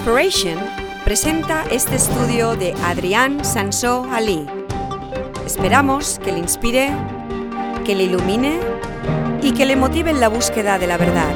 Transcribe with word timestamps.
Inspiration 0.00 0.58
presenta 1.04 1.66
este 1.70 1.96
estudio 1.96 2.56
de 2.56 2.72
Adrián 2.84 3.44
Sansó 3.44 4.04
Ali. 4.10 4.46
Esperamos 5.44 6.18
que 6.18 6.32
le 6.32 6.38
inspire, 6.38 6.88
que 7.84 7.94
le 7.94 8.04
ilumine 8.04 8.60
y 9.42 9.52
que 9.52 9.66
le 9.66 9.76
motive 9.76 10.10
en 10.10 10.18
la 10.18 10.28
búsqueda 10.28 10.78
de 10.78 10.86
la 10.86 10.96
verdad. 10.96 11.34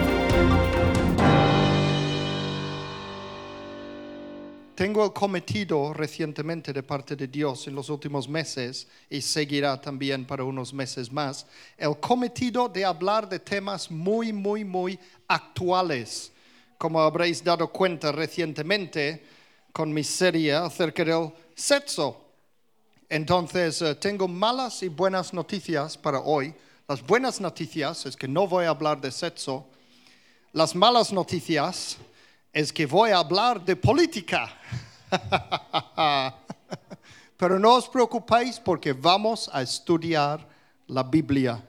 Tengo 4.75 5.05
el 5.05 5.13
cometido 5.13 5.93
recientemente 5.93 6.73
de 6.73 6.83
parte 6.83 7.17
de 7.17 7.29
Dios 7.29 7.69
en 7.69 7.75
los 7.75 7.91
últimos 7.91 8.27
meses 8.27 8.89
y 9.11 9.21
seguirá 9.21 9.79
también 9.79 10.25
para 10.25 10.43
unos 10.43 10.73
meses 10.73 11.13
más, 11.13 11.47
el 11.77 12.01
cometido 12.01 12.71
de 12.71 12.87
hablar 12.87 13.29
de 13.29 13.41
temas 13.41 13.91
muy, 13.91 14.33
muy, 14.33 14.65
muy 14.65 14.99
actuales. 15.29 16.33
Como 16.79 17.01
habréis 17.01 17.43
dado 17.43 17.71
cuenta 17.71 18.13
recientemente 18.13 19.25
con 19.73 19.93
mi 19.93 20.05
serie 20.05 20.55
acerca 20.55 21.05
del 21.05 21.33
sexo. 21.55 22.21
Entonces, 23.09 23.83
eh, 23.83 23.95
tengo 23.95 24.27
malas 24.29 24.83
y 24.83 24.89
buenas 24.89 25.33
noticias 25.33 25.97
para 25.97 26.21
hoy. 26.21 26.55
Las 26.89 27.03
buenas 27.03 27.41
noticias 27.41 28.07
es 28.07 28.17
que 28.17 28.29
no 28.29 28.47
voy 28.47 28.67
a 28.67 28.71
hablar 28.71 29.01
de 29.01 29.11
sexo. 29.11 29.67
Las 30.53 30.75
malas 30.75 31.13
noticias 31.13 31.97
es 32.53 32.73
que 32.73 32.87
voy 32.87 33.11
a 33.11 33.19
hablar 33.19 33.65
de 33.65 33.75
política. 33.75 34.53
Pero 37.37 37.59
no 37.59 37.75
os 37.75 37.89
preocupéis 37.89 38.61
porque 38.61 38.93
vamos 38.93 39.51
a 39.53 39.63
estudiar 39.63 40.47
la 40.87 41.03
Biblia. 41.03 41.63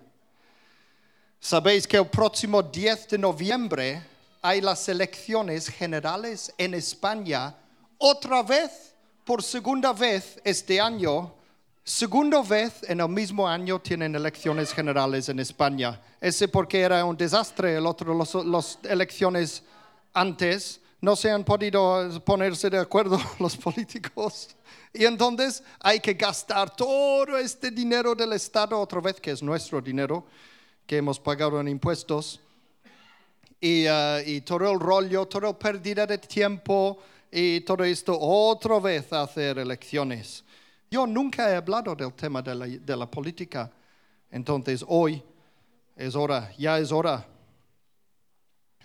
Sabéis 1.39 1.87
que 1.87 1.97
el 1.97 2.07
próximo 2.07 2.61
10 2.61 3.07
de 3.07 3.17
noviembre 3.17 4.01
hay 4.45 4.61
las 4.61 4.87
elecciones 4.87 5.69
generales 5.69 6.53
en 6.59 6.75
España, 6.75 7.55
otra 7.97 8.43
vez, 8.43 8.93
por 9.23 9.41
segunda 9.41 9.91
vez 9.91 10.39
este 10.43 10.79
año, 10.79 11.33
segunda 11.83 12.43
vez 12.43 12.83
en 12.87 12.99
el 12.99 13.09
mismo 13.09 13.47
año 13.49 13.79
tienen 13.81 14.13
elecciones 14.13 14.71
generales 14.71 15.29
en 15.29 15.39
España. 15.39 15.99
Ese 16.21 16.47
porque 16.47 16.81
era 16.81 17.03
un 17.05 17.17
desastre, 17.17 17.81
las 17.81 18.77
elecciones 18.83 19.63
antes 20.13 20.79
no 21.01 21.15
se 21.15 21.31
han 21.31 21.43
podido 21.43 22.23
ponerse 22.23 22.69
de 22.69 22.77
acuerdo 22.77 23.19
los 23.39 23.57
políticos. 23.57 24.49
Y 24.93 25.05
entonces 25.05 25.63
hay 25.79 25.99
que 25.99 26.13
gastar 26.13 26.75
todo 26.75 27.35
este 27.39 27.71
dinero 27.71 28.13
del 28.13 28.33
Estado 28.33 28.79
otra 28.79 29.01
vez, 29.01 29.19
que 29.19 29.31
es 29.31 29.41
nuestro 29.41 29.81
dinero, 29.81 30.23
que 30.85 30.97
hemos 30.97 31.19
pagado 31.19 31.59
en 31.59 31.67
impuestos. 31.67 32.41
Y, 33.59 33.87
uh, 33.87 34.19
y 34.25 34.41
todo 34.41 34.71
el 34.71 34.79
rollo, 34.79 35.25
toda 35.25 35.57
pérdida 35.57 36.05
de 36.05 36.17
tiempo 36.17 36.99
y 37.31 37.61
todo 37.61 37.83
esto 37.83 38.17
otra 38.19 38.79
vez 38.79 39.11
hacer 39.13 39.59
elecciones. 39.59 40.43
Yo 40.91 41.07
nunca 41.07 41.49
he 41.49 41.55
hablado 41.55 41.95
del 41.95 42.13
tema 42.13 42.41
de 42.41 42.55
la, 42.55 42.67
de 42.67 42.95
la 42.95 43.09
política. 43.09 43.71
Entonces 44.29 44.83
hoy 44.87 45.23
es 45.95 46.15
hora, 46.15 46.51
ya 46.57 46.77
es 46.77 46.91
hora 46.91 47.25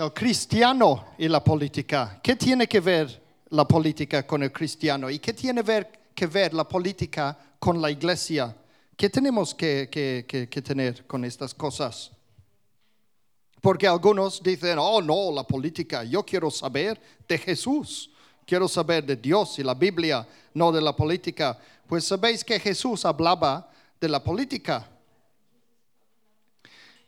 el 0.01 0.13
cristiano 0.15 1.09
y 1.19 1.29
la 1.29 1.45
política. 1.45 2.19
¿Qué 2.23 2.35
tiene 2.35 2.67
que 2.67 2.81
ver 2.81 3.23
la 3.51 3.67
política 3.67 4.27
con 4.27 4.43
el 4.43 4.51
cristiano? 4.51 5.11
¿Y 5.11 5.19
qué 5.19 5.35
tiene 5.35 5.63
que 6.15 6.27
ver 6.27 6.55
la 6.55 6.67
política 6.67 7.37
con 7.59 7.83
la 7.83 7.91
iglesia? 7.91 8.57
¿Qué 8.97 9.11
tenemos 9.11 9.55
que, 9.55 9.89
que, 9.91 10.63
tener 10.63 11.07
con 11.07 11.25
estas 11.25 11.55
cosas? 11.55 12.13
Porque 13.61 13.87
algunos 13.87 14.43
dicen, 14.43 14.79
oh 14.79 15.03
no, 15.03 15.31
la 15.33 15.45
política, 15.45 16.05
yo 16.05 16.25
quiero 16.25 16.51
saber 16.51 17.01
de 17.29 17.37
Jesús, 17.37 18.11
quiero 18.47 18.67
saber 18.67 19.05
de 19.05 19.17
Dios 19.17 19.59
y 19.59 19.63
la 19.63 19.75
Biblia, 19.75 20.27
no 20.55 20.73
de 20.73 20.81
la 20.81 20.97
política. 20.97 21.59
Pues 21.87 22.05
sabéis 22.05 22.43
que 22.43 22.59
Jesús 22.59 23.05
hablaba 23.05 23.71
de 24.01 24.09
la 24.09 24.23
política. 24.25 24.89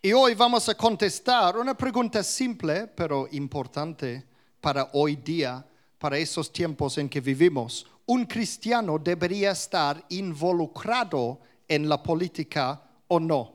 Y 0.02 0.12
hoy 0.12 0.34
vamos 0.34 0.68
a 0.68 0.74
contestar 0.74 1.56
una 1.56 1.76
pregunta 1.76 2.22
simple 2.22 2.88
pero 2.88 3.28
importante 3.30 4.24
para 4.60 4.90
hoy 4.92 5.16
día, 5.16 5.64
para 5.98 6.18
esos 6.18 6.52
tiempos 6.52 6.98
en 6.98 7.08
que 7.08 7.20
vivimos. 7.20 7.86
¿Un 8.04 8.26
cristiano 8.26 8.98
debería 8.98 9.52
estar 9.52 10.04
involucrado 10.08 11.38
en 11.68 11.88
la 11.88 12.02
política 12.02 12.82
o 13.08 13.20
no? 13.20 13.54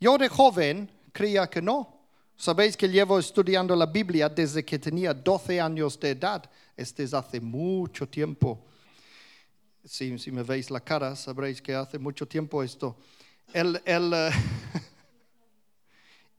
Yo 0.00 0.16
de 0.16 0.28
joven 0.28 0.88
creía 1.12 1.48
que 1.48 1.62
no. 1.62 2.00
Sabéis 2.36 2.76
que 2.76 2.88
llevo 2.88 3.18
estudiando 3.18 3.76
la 3.76 3.86
Biblia 3.86 4.28
desde 4.28 4.64
que 4.64 4.78
tenía 4.78 5.14
12 5.14 5.60
años 5.60 6.00
de 6.00 6.10
edad. 6.10 6.50
Este 6.76 7.04
es 7.04 7.14
hace 7.14 7.40
mucho 7.40 8.08
tiempo. 8.08 8.64
Si, 9.84 10.18
si 10.18 10.32
me 10.32 10.42
veis 10.42 10.70
la 10.70 10.80
cara, 10.80 11.14
sabréis 11.14 11.62
que 11.62 11.74
hace 11.74 11.98
mucho 11.98 12.26
tiempo 12.26 12.62
esto. 12.62 12.96
El, 13.52 13.80
el, 13.84 14.12
eh, 14.12 14.30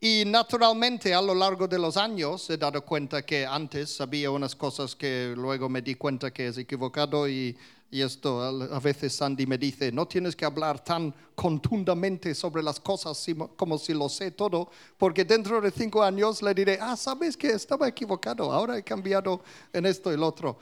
Y 0.06 0.26
naturalmente 0.26 1.14
a 1.14 1.22
lo 1.22 1.34
largo 1.34 1.66
de 1.66 1.80
los 1.80 1.96
años 1.96 2.50
he 2.50 2.58
dado 2.58 2.84
cuenta 2.84 3.26
que 3.26 3.46
antes 3.46 3.96
sabía 3.96 4.32
unas 4.32 4.54
cosas 4.54 4.98
que 4.98 5.34
luego 5.34 5.70
me 5.70 5.82
di 5.82 5.96
cuenta 5.96 6.30
que 6.30 6.48
es 6.48 6.58
equivocado 6.58 7.26
y, 7.30 7.58
esto 8.02 8.42
a 8.42 8.80
veces 8.80 9.14
Sandy 9.16 9.46
me 9.46 9.58
dice, 9.58 9.92
no 9.92 10.08
tienes 10.08 10.36
que 10.36 10.46
hablar 10.46 10.84
tan 10.84 11.14
contundamente 11.36 12.34
sobre 12.34 12.64
las 12.64 12.80
cosas 12.80 13.26
como 13.56 13.78
si 13.78 13.94
lo 13.94 14.10
sé 14.10 14.32
todo, 14.32 14.70
porque 14.98 15.26
dentro 15.26 15.62
de 15.62 15.72
cinco 15.72 16.02
años 16.02 16.42
le 16.42 16.54
diré, 16.54 16.78
ah, 16.82 16.96
sabes 16.96 17.38
que 17.38 17.50
estaba 17.50 17.88
equivocado, 17.88 18.52
ahora 18.52 18.78
he 18.78 18.84
cambiado 18.84 19.42
en 19.72 19.86
esto 19.86 20.12
y 20.12 20.18
lo 20.18 20.28
otro. 20.28 20.58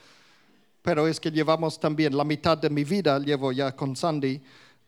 Pero 0.81 1.07
es 1.07 1.19
que 1.19 1.31
llevamos 1.31 1.79
también 1.79 2.17
la 2.17 2.23
mitad 2.23 2.57
de 2.57 2.69
mi 2.69 2.83
vida, 2.83 3.19
llevo 3.19 3.51
ya 3.51 3.75
con 3.75 3.95
Sandy, 3.95 4.41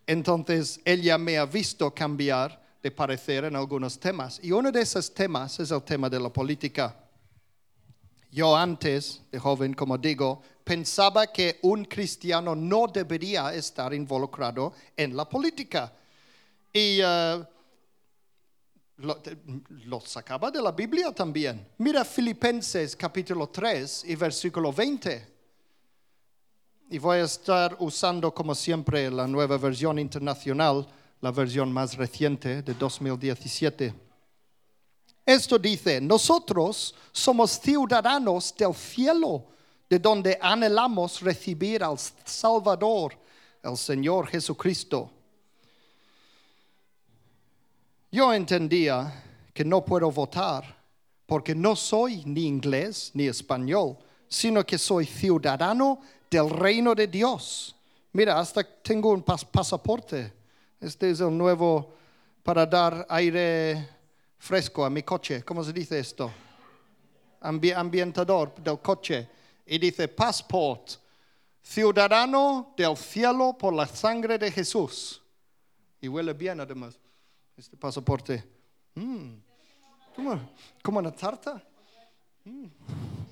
entonces 0.06 0.82
ella 0.84 1.18
me 1.18 1.38
ha 1.38 1.46
visto 1.46 1.94
cambiar 1.94 2.62
de 2.82 2.92
parecer 2.92 3.46
en 3.46 3.56
algunos 3.56 3.98
temas. 3.98 4.40
Y 4.44 4.52
uno 4.52 4.72
de 4.72 4.82
esos 4.82 5.14
temas 5.14 5.60
es 5.60 5.72
el 5.72 5.82
tema 5.84 6.10
de 6.10 6.20
la 6.20 6.30
política. 6.30 7.03
Yo 8.34 8.56
antes, 8.58 9.22
de 9.32 9.38
joven, 9.38 9.76
como 9.76 9.96
digo, 9.96 10.42
pensaba 10.64 11.28
que 11.28 11.60
un 11.62 11.86
cristiano 11.86 12.56
no 12.56 12.88
debería 12.88 13.54
estar 13.54 13.94
involucrado 13.94 14.74
en 14.98 15.16
la 15.16 15.30
política. 15.30 15.94
Y 16.74 17.00
uh, 17.04 17.46
lo, 19.86 20.02
sacaba 20.02 20.50
de 20.50 20.64
la 20.64 20.72
Biblia 20.72 21.12
también. 21.12 21.64
Mira 21.78 22.04
Filipenses 22.04 22.96
capítulo 22.96 23.50
3 23.50 24.06
y 24.08 24.16
versículo 24.16 24.74
20. 24.74 25.28
Y 26.90 26.98
voy 26.98 27.20
a 27.20 27.26
estar 27.26 27.78
usando, 27.78 28.34
como 28.34 28.56
siempre, 28.56 29.12
la 29.12 29.28
nueva 29.28 29.60
versión 29.60 30.00
internacional 30.00 30.88
la 31.24 31.32
versión 31.32 31.72
más 31.72 31.96
reciente 31.96 32.62
de 32.64 32.74
2017. 32.74 33.94
Esto 35.26 35.58
dice, 35.58 36.02
nosotros 36.02 36.94
somos 37.12 37.52
ciudadanos 37.60 38.54
del 38.58 38.74
cielo, 38.74 39.46
de 39.90 40.00
donde 40.00 40.38
anhelamos 40.42 41.22
recibir 41.22 41.84
al 41.84 41.98
Salvador, 42.26 43.18
el 43.62 43.78
Señor 43.78 44.28
Jesucristo. 44.28 45.10
Yo 48.12 48.34
entendía 48.34 49.24
que 49.54 49.64
no 49.64 49.84
puedo 49.84 50.12
votar 50.12 50.84
porque 51.26 51.56
no 51.56 51.76
soy 51.76 52.24
ni 52.26 52.46
inglés 52.46 53.12
ni 53.14 53.28
español, 53.28 53.98
sino 54.28 54.66
que 54.66 54.78
soy 54.78 55.06
ciudadano 55.06 56.02
del 56.30 56.50
reino 56.50 56.94
de 56.94 57.08
Dios. 57.08 57.76
Mira, 58.12 58.40
hasta 58.40 58.64
tengo 58.64 59.12
un 59.12 59.24
pasaporte 59.24 60.34
este 60.84 61.12
es 61.12 61.22
el 61.22 61.38
nuevo 61.38 61.96
para 62.44 62.66
dar 62.66 63.06
aire 63.08 63.88
fresco 64.44 64.84
a 64.84 64.90
mi 64.90 65.04
coche. 65.04 65.42
¿Cómo 65.44 65.64
se 65.64 65.72
dice 65.72 65.98
esto? 65.98 66.32
ambientador 67.40 68.56
del 68.56 68.80
coche. 68.80 69.30
Y 69.66 69.78
dice 69.78 70.08
passport, 70.10 70.92
ciudadano 71.62 72.74
del 72.76 72.96
cielo 72.98 73.56
por 73.58 73.74
la 73.74 73.88
sangre 73.88 74.38
de 74.38 74.52
Jesús. 74.52 75.22
Y 76.02 76.10
huele 76.10 76.34
bien 76.34 76.60
además 76.60 77.00
este 77.58 77.78
pasaporte. 77.78 78.44
Mm. 78.96 79.34
¿Cómo, 80.82 81.00
una 81.00 81.12
tarta? 81.12 81.64
Mm. 82.44 82.66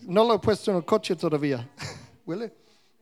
No 0.04 0.24
lo 0.24 0.36
he 0.36 0.40
puesto 0.40 0.72
en 0.72 0.78
el 0.78 0.86
coche 0.86 1.16
todavía. 1.16 1.70
huele, 2.26 2.54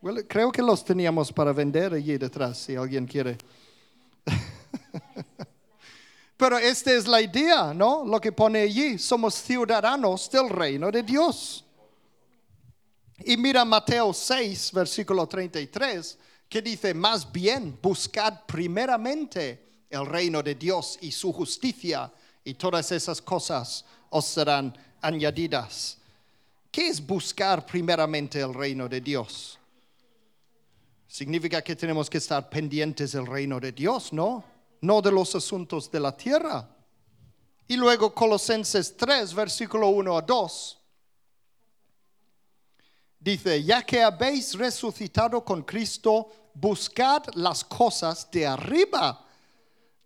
huele. 0.02 0.28
Creo 0.28 0.52
que 0.52 0.64
los 0.64 0.84
teníamos 0.84 1.32
para 1.32 1.54
vender 1.54 1.94
allí 1.94 2.18
detrás, 2.18 2.58
si 2.58 2.76
alguien 2.76 3.06
quiere. 3.06 3.38
Pero 6.40 6.58
esta 6.58 6.94
es 6.94 7.06
la 7.06 7.22
idea, 7.22 7.74
¿no? 7.74 8.06
Lo 8.06 8.22
que 8.22 8.32
pone 8.32 8.62
allí, 8.62 8.98
somos 8.98 9.36
ciudadanos 9.36 10.32
del 10.32 10.48
reino 10.48 10.90
de 10.90 11.04
Dios. 11.04 11.66
Y 13.26 13.36
mira 13.36 13.66
Mateo 13.66 14.14
6, 14.14 14.72
versículo 14.72 15.28
33, 15.28 16.18
que 16.48 16.62
dice, 16.62 16.94
más 16.94 17.30
bien, 17.30 17.78
buscad 17.82 18.46
primeramente 18.46 19.84
el 19.90 20.06
reino 20.06 20.42
de 20.42 20.56
Dios 20.56 20.98
y 21.02 21.12
su 21.12 21.34
justicia, 21.34 22.10
y 22.46 22.54
todas 22.54 22.90
esas 22.94 23.22
cosas 23.22 23.84
os 24.10 24.24
serán 24.24 24.74
añadidas. 25.02 25.98
¿Qué 26.72 26.88
es 26.88 27.06
buscar 27.06 27.66
primeramente 27.66 28.40
el 28.40 28.54
reino 28.54 28.88
de 28.88 29.02
Dios? 29.02 29.60
Significa 31.06 31.62
que 31.62 31.76
tenemos 31.76 32.10
que 32.10 32.20
estar 32.20 32.50
pendientes 32.50 33.12
del 33.12 33.28
reino 33.28 33.60
de 33.60 33.74
Dios, 33.74 34.14
¿no? 34.14 34.59
No 34.82 35.02
de 35.02 35.12
los 35.12 35.36
asuntos 35.36 35.90
de 35.92 36.00
la 36.00 36.16
tierra. 36.16 36.68
Y 37.68 37.76
luego 37.76 38.14
Colosenses 38.14 38.96
3, 38.98 39.34
versículo 39.34 39.90
1 39.90 40.18
a 40.18 40.22
2. 40.22 40.80
Dice, 43.20 43.64
ya 43.64 43.84
que 43.84 44.02
habéis 44.02 44.58
resucitado 44.58 45.44
con 45.44 45.64
Cristo, 45.64 46.32
buscad 46.54 47.24
las 47.36 47.64
cosas 47.64 48.30
de 48.32 48.48
arriba, 48.48 49.26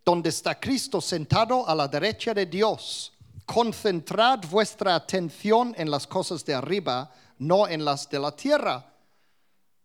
donde 0.04 0.30
está 0.30 0.58
Cristo 0.58 1.00
sentado 1.00 1.66
a 1.66 1.74
la 1.74 1.88
derecha 1.88 2.34
de 2.34 2.46
Dios. 2.46 3.12
Concentrad 3.46 4.40
vuestra 4.50 4.96
atención 4.96 5.74
en 5.78 5.90
las 5.90 6.06
cosas 6.06 6.44
de 6.44 6.54
arriba, 6.54 7.10
no 7.38 7.68
en 7.68 7.84
las 7.84 8.08
de 8.10 8.18
la 8.18 8.34
tierra. 8.34 8.84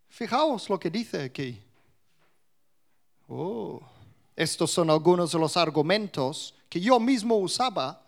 Fijaos 0.07 0.69
lo 0.69 0.79
que 0.79 0.89
dice 0.89 1.23
aquí. 1.23 1.61
Oh, 3.27 3.79
estos 4.39 4.71
son 4.71 4.89
algunos 4.89 5.33
de 5.33 5.37
los 5.37 5.57
argumentos 5.57 6.55
que 6.69 6.79
yo 6.79 6.97
mismo 6.97 7.35
usaba 7.35 8.07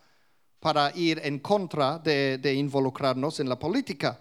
para 0.62 0.96
ir 0.96 1.20
en 1.26 1.40
contra 1.40 2.00
de, 2.00 2.54
involucrarnos 2.56 3.42
en 3.42 3.50
la 3.50 3.60
política. 3.60 4.18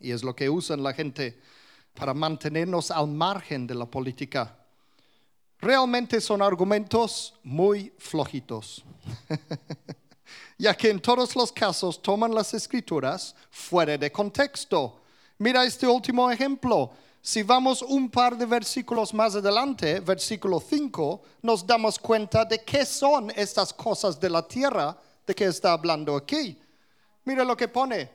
Y 0.00 0.10
es 0.10 0.24
lo 0.24 0.34
que 0.34 0.50
usan 0.50 0.82
la 0.82 0.92
gente 0.92 1.40
para 1.94 2.12
mantenernos 2.12 2.90
al 2.90 3.06
margen 3.06 3.64
de 3.64 3.76
la 3.76 3.86
política. 3.86 4.58
Realmente 5.60 6.20
son 6.20 6.42
argumentos 6.42 7.34
muy 7.44 7.92
flojitos, 7.98 8.82
ya 10.58 10.74
que 10.74 10.90
en 10.90 10.98
todos 10.98 11.36
los 11.36 11.52
casos 11.52 12.02
toman 12.02 12.34
las 12.34 12.54
escrituras 12.54 13.36
fuera 13.50 13.96
de 13.96 14.10
contexto. 14.10 15.00
Mira 15.38 15.64
este 15.64 15.86
último 15.86 16.28
ejemplo. 16.28 16.90
Si 17.24 17.44
vamos 17.44 17.82
un 17.82 18.10
par 18.10 18.36
de 18.36 18.44
versículos 18.44 19.14
más 19.14 19.36
adelante, 19.36 20.00
versículo 20.00 20.58
5, 20.58 21.22
nos 21.42 21.64
damos 21.64 21.96
cuenta 21.96 22.44
de 22.44 22.64
qué 22.64 22.84
son 22.84 23.30
estas 23.36 23.72
cosas 23.72 24.18
de 24.18 24.28
la 24.28 24.42
tierra 24.42 24.96
de 25.24 25.32
que 25.32 25.44
está 25.44 25.72
hablando 25.72 26.16
aquí. 26.16 26.58
Mira 27.24 27.44
lo 27.44 27.56
que 27.56 27.68
pone. 27.68 28.10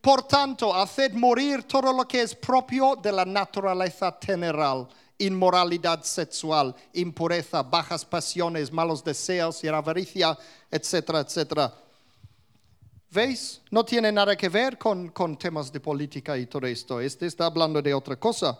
Por 0.00 0.22
tanto, 0.22 0.74
haced 0.74 1.12
morir 1.12 1.64
todo 1.64 1.92
lo 1.92 2.08
que 2.08 2.22
es 2.22 2.34
propio 2.34 2.96
de 2.96 3.12
la 3.12 3.26
naturaleza 3.26 4.16
general, 4.22 4.88
inmoralidad 5.18 6.02
sexual, 6.02 6.74
impureza, 6.94 7.62
bajas 7.62 8.06
pasiones, 8.06 8.72
malos 8.72 9.04
deseos 9.04 9.62
y 9.64 9.68
avaricia, 9.68 10.34
etcétera, 10.70 11.20
etcétera. 11.20 11.74
¿Veis? 13.10 13.62
No 13.70 13.84
tiene 13.84 14.10
nada 14.12 14.36
que 14.36 14.48
ver 14.48 14.78
con, 14.78 15.12
temas 15.38 15.72
de 15.72 15.80
política 15.80 16.36
y 16.36 16.46
todo 16.46 16.66
esto. 16.66 17.00
Este 17.00 17.26
está 17.26 17.46
hablando 17.46 17.80
de 17.80 17.94
otra 17.94 18.16
cosa. 18.16 18.58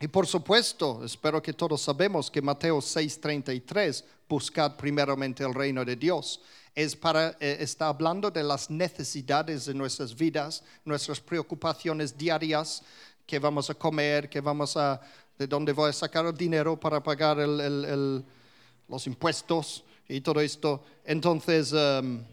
Y 0.00 0.08
por 0.08 0.26
supuesto, 0.26 1.04
espero 1.04 1.40
que 1.40 1.52
todos 1.52 1.80
sabemos 1.80 2.30
que 2.30 2.42
Mateo 2.42 2.80
6:33, 2.80 4.04
buscad 4.28 4.76
primeramente 4.76 5.44
el 5.44 5.54
reino 5.54 5.84
de 5.84 5.96
Dios 5.96 6.40
es 6.74 6.96
para, 6.96 7.36
eh, 7.38 7.58
está 7.60 7.88
hablando 7.88 8.30
de 8.30 8.42
las 8.42 8.70
necesidades 8.70 9.66
de 9.66 9.74
nuestras 9.74 10.14
vidas, 10.16 10.64
nuestras 10.84 11.20
preocupaciones 11.20 12.16
diarias, 12.16 12.82
que 13.26 13.38
vamos 13.38 13.68
a 13.70 13.74
comer, 13.74 14.28
que 14.28 14.40
vamos 14.40 14.76
a, 14.76 15.00
de 15.38 15.46
dónde 15.46 15.72
voy 15.72 15.90
a 15.90 15.92
sacar 15.92 16.26
el 16.26 16.36
dinero 16.36 16.78
para 16.78 17.02
pagar 17.02 17.36
los 17.38 19.06
impuestos 19.06 19.84
y 20.08 20.20
todo 20.20 20.40
esto. 20.40 20.82
Entonces, 21.04 21.72
em, 21.72 22.24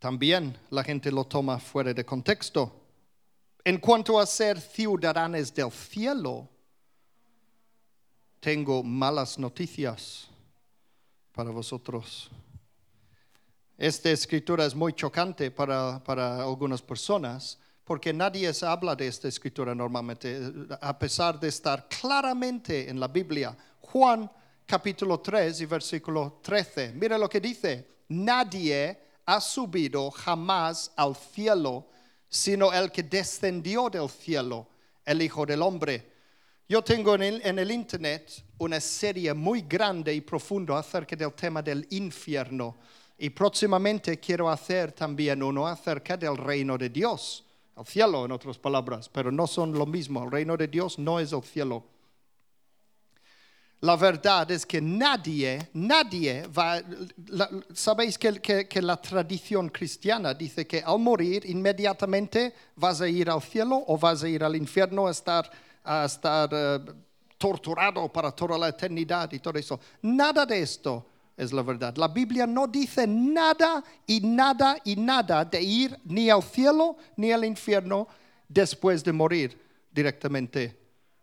también 0.00 0.56
la 0.70 0.82
gente 0.82 1.12
lo 1.12 1.24
toma 1.24 1.60
fuera 1.60 1.92
de 1.92 2.04
contexto. 2.04 2.72
En 3.62 3.78
cuanto 3.78 4.18
a 4.18 4.24
ser 4.24 4.58
ciudadanos 4.58 5.54
del 5.54 5.70
cielo, 5.70 6.48
tengo 8.40 8.82
malas 8.82 9.38
noticias 9.38 10.26
para 11.32 11.50
vosotros. 11.50 12.30
Esta 13.76 14.10
escritura 14.10 14.64
es 14.64 14.74
muy 14.74 14.94
chocante 14.94 15.50
para, 15.50 16.02
para 16.02 16.42
algunas 16.42 16.80
personas 16.80 17.58
porque 17.84 18.12
nadie 18.12 18.54
se 18.54 18.64
habla 18.64 18.96
de 18.96 19.06
esta 19.06 19.28
escritura 19.28 19.74
normalmente, 19.74 20.52
a 20.80 20.98
pesar 20.98 21.38
de 21.38 21.48
estar 21.48 21.88
claramente 21.88 22.88
en 22.88 22.98
la 22.98 23.08
Biblia. 23.08 23.54
Juan 23.80 24.30
capítulo 24.64 25.20
3 25.20 25.60
y 25.60 25.66
versículo 25.66 26.40
13. 26.42 26.92
Mira 26.94 27.18
lo 27.18 27.28
que 27.28 27.40
dice. 27.40 27.86
Nadie 28.08 29.09
ha 29.30 29.40
subido 29.40 30.10
jamás 30.10 30.90
al 30.96 31.14
cielo, 31.14 31.86
sino 32.28 32.72
el 32.72 32.90
que 32.90 33.04
descendió 33.04 33.88
del 33.88 34.08
cielo, 34.08 34.66
el 35.04 35.22
Hijo 35.22 35.46
del 35.46 35.62
Hombre. 35.62 36.10
Yo 36.68 36.82
tengo 36.82 37.14
en 37.14 37.58
el, 37.58 37.70
Internet 37.70 38.44
una 38.58 38.80
serie 38.80 39.32
muy 39.32 39.62
grande 39.62 40.12
y 40.12 40.20
profunda 40.20 40.78
acerca 40.78 41.14
del 41.14 41.32
tema 41.32 41.62
del 41.62 41.86
infierno 41.90 42.76
y 43.16 43.30
próximamente 43.30 44.18
quiero 44.18 44.50
hacer 44.50 44.92
también 44.92 45.42
uno 45.44 45.66
acerca 45.66 46.16
del 46.16 46.36
reino 46.36 46.76
de 46.76 46.88
Dios, 46.88 47.44
el 47.76 47.86
cielo 47.86 48.24
en 48.24 48.32
otras 48.32 48.58
palabras, 48.58 49.08
pero 49.08 49.30
no 49.30 49.46
son 49.46 49.72
lo 49.72 49.86
mismo. 49.86 50.24
El 50.24 50.30
reino 50.30 50.56
de 50.56 50.66
Dios 50.66 50.98
no 50.98 51.20
es 51.20 51.32
el 51.32 51.42
cielo. 51.42 51.84
La 53.82 53.96
verdad 53.96 54.50
es 54.50 54.66
que 54.66 54.78
nadie, 54.78 55.70
nadie 55.72 56.46
va, 56.48 56.82
sabéis 57.72 58.18
que, 58.18 58.82
la 58.82 59.00
tradición 59.00 59.70
cristiana 59.70 60.34
dice 60.34 60.66
que 60.66 60.82
al 60.84 60.98
morir 60.98 61.48
inmediatamente 61.48 62.52
vas 62.76 63.00
a 63.00 63.08
ir 63.08 63.30
al 63.30 63.40
cielo 63.40 63.82
o 63.86 63.96
vas 63.96 64.22
a 64.22 64.28
ir 64.28 64.44
al 64.44 64.54
infierno 64.54 65.06
a 65.06 65.10
estar, 65.10 65.50
a 65.82 66.04
estar 66.04 66.50
eh, 66.52 66.78
torturado 67.38 68.06
para 68.12 68.30
toda 68.30 68.58
la 68.58 68.68
eternidad 68.68 69.32
y 69.32 69.38
todo 69.38 69.58
eso. 69.58 69.80
Nada 70.02 70.44
de 70.44 70.60
esto 70.60 71.06
es 71.34 71.50
la 71.50 71.62
verdad. 71.62 71.96
La 71.96 72.08
Biblia 72.08 72.46
no 72.46 72.66
dice 72.66 73.06
nada 73.06 73.82
y 74.06 74.20
nada 74.20 74.76
y 74.84 74.94
nada 74.94 75.42
de 75.42 75.62
ir 75.62 75.98
ni 76.04 76.28
al 76.28 76.42
cielo 76.42 76.98
ni 77.16 77.32
al 77.32 77.46
infierno 77.46 78.06
después 78.46 79.02
de 79.02 79.12
morir 79.14 79.58
directamente. 79.90 80.79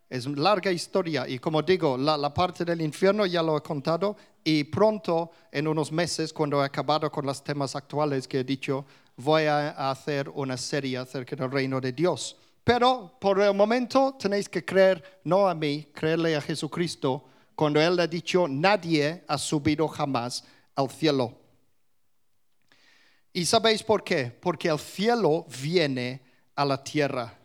Es 0.10 0.26
larga 0.26 0.72
historia 0.72 1.28
y 1.28 1.38
como 1.40 1.62
digo, 1.62 1.98
la, 1.98 2.34
parte 2.34 2.64
del 2.64 2.82
infierno 2.82 3.26
ya 3.26 3.44
lo 3.44 3.58
he 3.58 3.62
contado 3.62 4.16
y 4.44 4.64
pronto, 4.64 5.32
en 5.52 5.68
unos 5.68 5.92
meses, 5.92 6.32
cuando 6.32 6.62
he 6.64 6.66
acabado 6.66 7.12
con 7.12 7.26
los 7.26 7.44
temas 7.44 7.76
actuales 7.76 8.28
que 8.28 8.40
he 8.40 8.44
dicho, 8.46 8.86
voy 9.18 9.44
a 9.44 9.92
hacer 9.92 10.30
una 10.30 10.56
serie 10.56 10.98
acerca 10.98 11.36
del 11.36 11.52
reino 11.52 11.82
de 11.82 11.92
Dios. 11.92 12.38
Pero 12.64 13.18
por 13.20 13.42
el 13.42 13.54
momento 13.54 14.16
tenéis 14.18 14.48
que 14.48 14.64
creer, 14.64 15.22
no 15.26 15.48
a 15.50 15.54
mí, 15.54 15.88
creerle 15.94 16.36
a 16.36 16.42
Jesucristo 16.42 17.26
cuando 17.56 17.82
Él 17.82 18.00
ha 18.00 18.08
dicho, 18.08 18.48
nadie 18.48 19.24
ha 19.28 19.38
subido 19.38 19.88
jamás 19.88 20.44
al 20.76 20.90
cielo. 20.90 21.34
¿Y 23.34 23.46
sabéis 23.46 23.84
por 23.84 24.04
qué? 24.04 24.26
Porque 24.40 24.70
el 24.70 24.80
cielo 24.80 25.46
viene 25.62 26.22
a 26.56 26.64
la 26.66 26.84
tierra. 26.84 27.38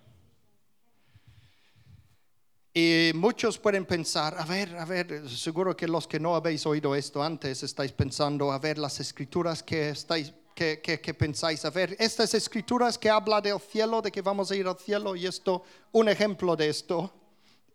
Y 2.74 3.10
muchos 3.14 3.58
pueden 3.58 3.84
pensar, 3.84 4.34
a 4.38 4.46
ver, 4.46 4.74
a 4.78 4.86
ver, 4.86 5.28
seguro 5.28 5.76
que 5.76 5.86
los 5.86 6.06
que 6.06 6.18
no 6.18 6.34
habéis 6.34 6.64
oído 6.64 6.94
esto 6.94 7.22
antes 7.22 7.62
estáis 7.62 7.92
pensando, 7.92 8.50
a 8.50 8.58
ver, 8.58 8.78
las 8.78 8.98
escrituras 8.98 9.62
que 9.62 9.90
estáis, 9.90 10.32
que, 10.54 10.80
que, 10.80 11.14
pensáis, 11.14 11.66
a 11.66 11.70
ver, 11.70 11.94
estas 11.98 12.32
escrituras 12.32 12.96
que 12.96 13.10
habla 13.10 13.42
del 13.42 13.60
cielo, 13.60 14.00
de 14.00 14.10
que 14.10 14.22
vamos 14.22 14.50
a 14.50 14.56
ir 14.56 14.66
al 14.66 14.78
cielo, 14.78 15.14
y 15.14 15.26
esto, 15.26 15.62
un 15.92 16.08
ejemplo 16.08 16.56
de 16.56 16.70
esto 16.70 17.12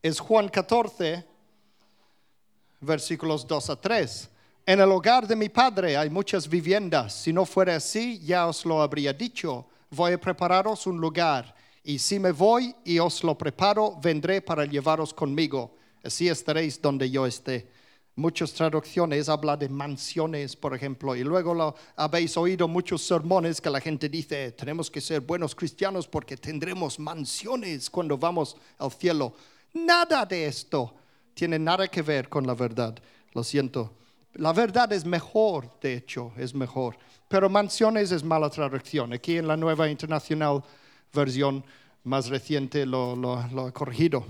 es 0.02 0.20
Juan 0.20 0.50
14, 0.50 1.24
versículos 2.82 3.46
2 3.46 3.70
a 3.70 3.80
3. 3.80 4.30
En 4.66 4.80
el 4.80 4.92
hogar 4.92 5.28
de 5.28 5.36
mi 5.36 5.50
padre 5.50 5.96
hay 5.96 6.10
muchas 6.10 6.50
viviendas. 6.50 7.14
Si 7.14 7.32
no 7.32 7.46
fuera 7.46 7.76
así, 7.76 8.20
ya 8.20 8.48
os 8.48 8.66
lo 8.66 8.82
habría 8.82 9.14
dicho. 9.14 9.68
Voy 9.92 10.14
a 10.14 10.20
prepararos 10.20 10.88
un 10.88 10.98
lugar. 11.00 11.56
Y 11.88 12.00
si 12.00 12.20
me 12.20 12.34
voy 12.34 12.76
y 12.84 13.00
os 13.00 13.24
lo 13.24 13.38
preparo, 13.38 13.98
vendré 14.02 14.42
para 14.42 14.66
llevaros 14.66 15.14
conmigo. 15.14 15.78
Así 16.04 16.28
estaréis 16.28 16.82
donde 16.82 17.10
yo 17.10 17.26
esté. 17.26 17.72
Muchas 18.18 18.52
traducciones 18.52 19.30
hablan 19.30 19.58
de 19.58 19.70
mansiones, 19.70 20.54
por 20.54 20.76
ejemplo, 20.76 21.16
y 21.16 21.24
luego 21.24 21.54
lo, 21.54 21.76
habéis 21.96 22.36
oído 22.36 22.68
muchos 22.68 23.04
sermones 23.04 23.62
que 23.62 23.70
la 23.70 23.80
gente 23.80 24.10
dice, 24.10 24.52
tenemos 24.52 24.92
que 24.92 25.00
ser 25.00 25.22
buenos 25.22 25.56
cristianos 25.56 26.10
porque 26.10 26.36
tendremos 26.36 27.00
mansiones 27.00 27.90
cuando 27.90 28.18
vamos 28.18 28.58
al 28.80 28.92
cielo. 28.92 29.34
Nada 29.74 30.26
de 30.26 30.46
esto 30.46 30.94
tiene 31.34 31.58
nada 31.58 31.88
que 31.88 32.02
ver 32.02 32.28
con 32.28 32.46
la 32.46 32.54
verdad. 32.54 33.00
Lo 33.32 33.46
siento. 33.46 33.94
La 34.34 34.52
verdad 34.52 34.92
es 34.92 35.06
mejor, 35.06 35.72
de 35.80 35.94
hecho, 35.94 36.34
es 36.36 36.54
mejor. 36.54 36.98
Pero 37.30 37.50
mansiones 37.50 38.12
es 38.12 38.26
mala 38.26 38.50
traducción. 38.50 39.14
Aquí 39.14 39.38
en 39.38 39.48
la 39.48 39.56
nueva 39.56 39.88
internacional 39.88 40.66
versión 41.14 41.64
más 42.04 42.30
reciente 42.30 42.86
lo, 42.86 43.16
lo, 43.16 43.74
corregido. 43.74 44.26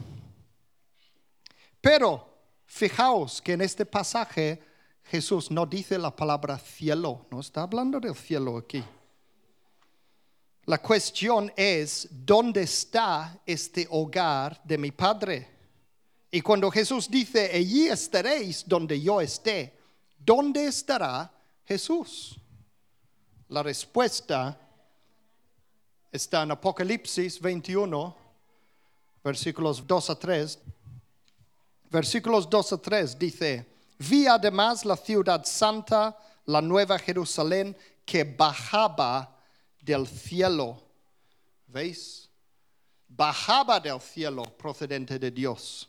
Pero 1.80 2.28
fijaos 2.66 3.42
que 3.42 3.54
en 3.54 3.62
este 3.62 3.86
pasaje 3.86 4.62
Jesús 5.04 5.52
no 5.52 5.66
dice 5.66 5.98
la 5.98 6.16
palabra 6.16 6.58
cielo, 6.58 7.28
no 7.32 7.40
está 7.40 7.62
hablando 7.62 8.00
del 8.00 8.16
cielo 8.16 8.58
aquí. 8.58 8.84
La 10.66 10.82
cuestión 10.82 11.52
es, 11.56 12.10
¿dónde 12.12 12.64
está 12.64 13.40
este 13.46 13.88
hogar 13.90 14.62
de 14.66 14.78
mi 14.78 14.92
Padre? 14.92 15.48
Y 16.30 16.42
cuando 16.42 16.70
Jesús 16.70 17.10
dice, 17.10 17.52
allí 17.54 17.88
estaréis 17.88 18.68
donde 18.68 19.00
yo 19.00 19.22
esté, 19.22 19.80
¿dónde 20.18 20.66
estará 20.66 21.32
Jesús? 21.64 22.38
La 23.48 23.64
respuesta 23.64 24.60
está 26.18 26.44
en 26.44 26.52
Apocalipsis 26.52 27.40
21, 27.40 28.16
versículos 29.24 29.86
2 29.86 30.10
a 30.10 30.16
3. 30.20 30.60
Versículos 31.90 32.50
2 32.50 32.74
a 32.74 32.78
3 32.78 33.20
dice, 33.20 33.66
vi 34.00 34.28
además 34.28 34.84
la 34.84 34.98
ciudad 34.98 35.46
santa, 35.46 36.18
la 36.46 36.62
nueva 36.62 37.00
Jerusalén, 37.00 37.78
que 38.06 38.24
bajaba 38.24 39.36
del 39.82 40.08
cielo. 40.08 40.82
¿Veis? 41.68 42.30
Bajaba 43.08 43.80
del 43.80 44.02
cielo 44.02 44.44
procedente 44.44 45.18
de 45.18 45.32
Dios. 45.32 45.88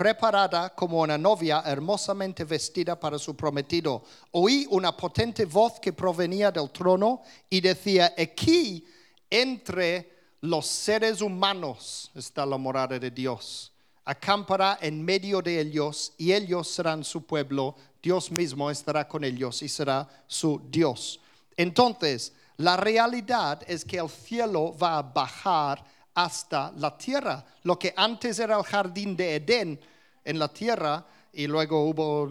Preparada 0.00 0.70
como 0.70 1.02
una 1.02 1.18
novia 1.18 1.62
hermosamente 1.66 2.44
vestida 2.44 2.98
para 2.98 3.18
su 3.18 3.36
prometido. 3.36 4.02
Oí 4.30 4.66
una 4.70 4.96
potente 4.96 5.44
voz 5.44 5.78
que 5.78 5.92
provenía 5.92 6.50
del 6.50 6.70
trono 6.70 7.20
y 7.50 7.60
decía, 7.60 8.14
aquí 8.16 8.82
entre 9.28 10.10
los 10.40 10.66
seres 10.66 11.20
humanos 11.20 12.10
está 12.14 12.46
la 12.46 12.56
morada 12.56 12.98
de 12.98 13.10
Dios. 13.10 13.72
Acampará 14.06 14.78
en 14.80 15.04
medio 15.04 15.42
de 15.42 15.60
ellos 15.60 16.14
y 16.16 16.32
ellos 16.32 16.68
serán 16.68 17.04
su 17.04 17.26
pueblo. 17.26 17.76
Dios 18.02 18.30
mismo 18.30 18.70
estará 18.70 19.06
con 19.06 19.22
ellos 19.22 19.60
y 19.60 19.68
será 19.68 20.08
su 20.26 20.62
Dios. 20.70 21.20
Entonces, 21.58 22.32
la 22.56 22.78
realidad 22.78 23.62
es 23.66 23.84
que 23.84 23.98
el 23.98 24.08
cielo 24.08 24.74
va 24.82 24.96
a 24.96 25.02
bajar 25.02 25.84
hasta 26.14 26.72
la 26.78 26.96
tierra. 26.96 27.44
Lo 27.64 27.78
que 27.78 27.92
antes 27.94 28.38
era 28.38 28.56
el 28.56 28.64
jardín 28.64 29.14
de 29.14 29.36
Edén 29.36 29.78
en 30.24 30.38
la 30.38 30.48
tierra 30.48 31.06
y 31.32 31.46
luego 31.46 31.84
hubo, 31.84 32.28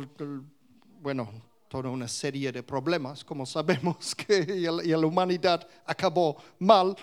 bueno, 1.01 1.31
toda 1.67 1.89
una 1.89 2.07
serie 2.07 2.51
de 2.51 2.63
problemas, 2.63 3.23
como 3.23 3.45
sabemos 3.45 4.15
que 4.15 4.39
y 4.83 4.87
la 4.87 5.05
humanidad 5.05 5.67
acabó 5.85 6.37
mal, 6.59 6.95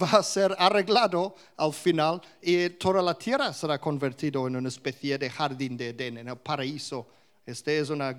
va 0.00 0.10
a 0.18 0.22
ser 0.22 0.54
arreglado 0.58 1.34
al 1.56 1.72
final 1.72 2.20
y 2.40 2.68
toda 2.70 3.02
la 3.02 3.14
tierra 3.14 3.52
será 3.52 3.80
convertido 3.80 4.46
en 4.46 4.56
una 4.56 4.68
especie 4.68 5.18
de 5.18 5.30
jardín 5.30 5.76
de 5.76 5.88
Edén, 5.88 6.18
en 6.18 6.28
el 6.28 6.36
paraíso. 6.36 7.08
Este 7.44 7.78
es 7.78 7.90
una 7.90 8.16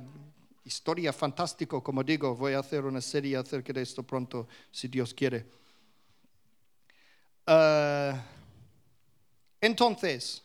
historia 0.65 1.13
fantástica, 1.13 1.79
como 1.81 2.03
digo, 2.03 2.35
voy 2.35 2.53
a 2.53 2.59
hacer 2.59 2.83
una 2.85 3.01
serie 3.01 3.37
acerca 3.37 3.71
de 3.71 3.81
esto 3.81 4.03
pronto, 4.03 4.47
si 4.71 4.87
Dios 4.87 5.13
quiere. 5.13 5.45
Uh, 7.47 8.15
entonces, 9.59 10.43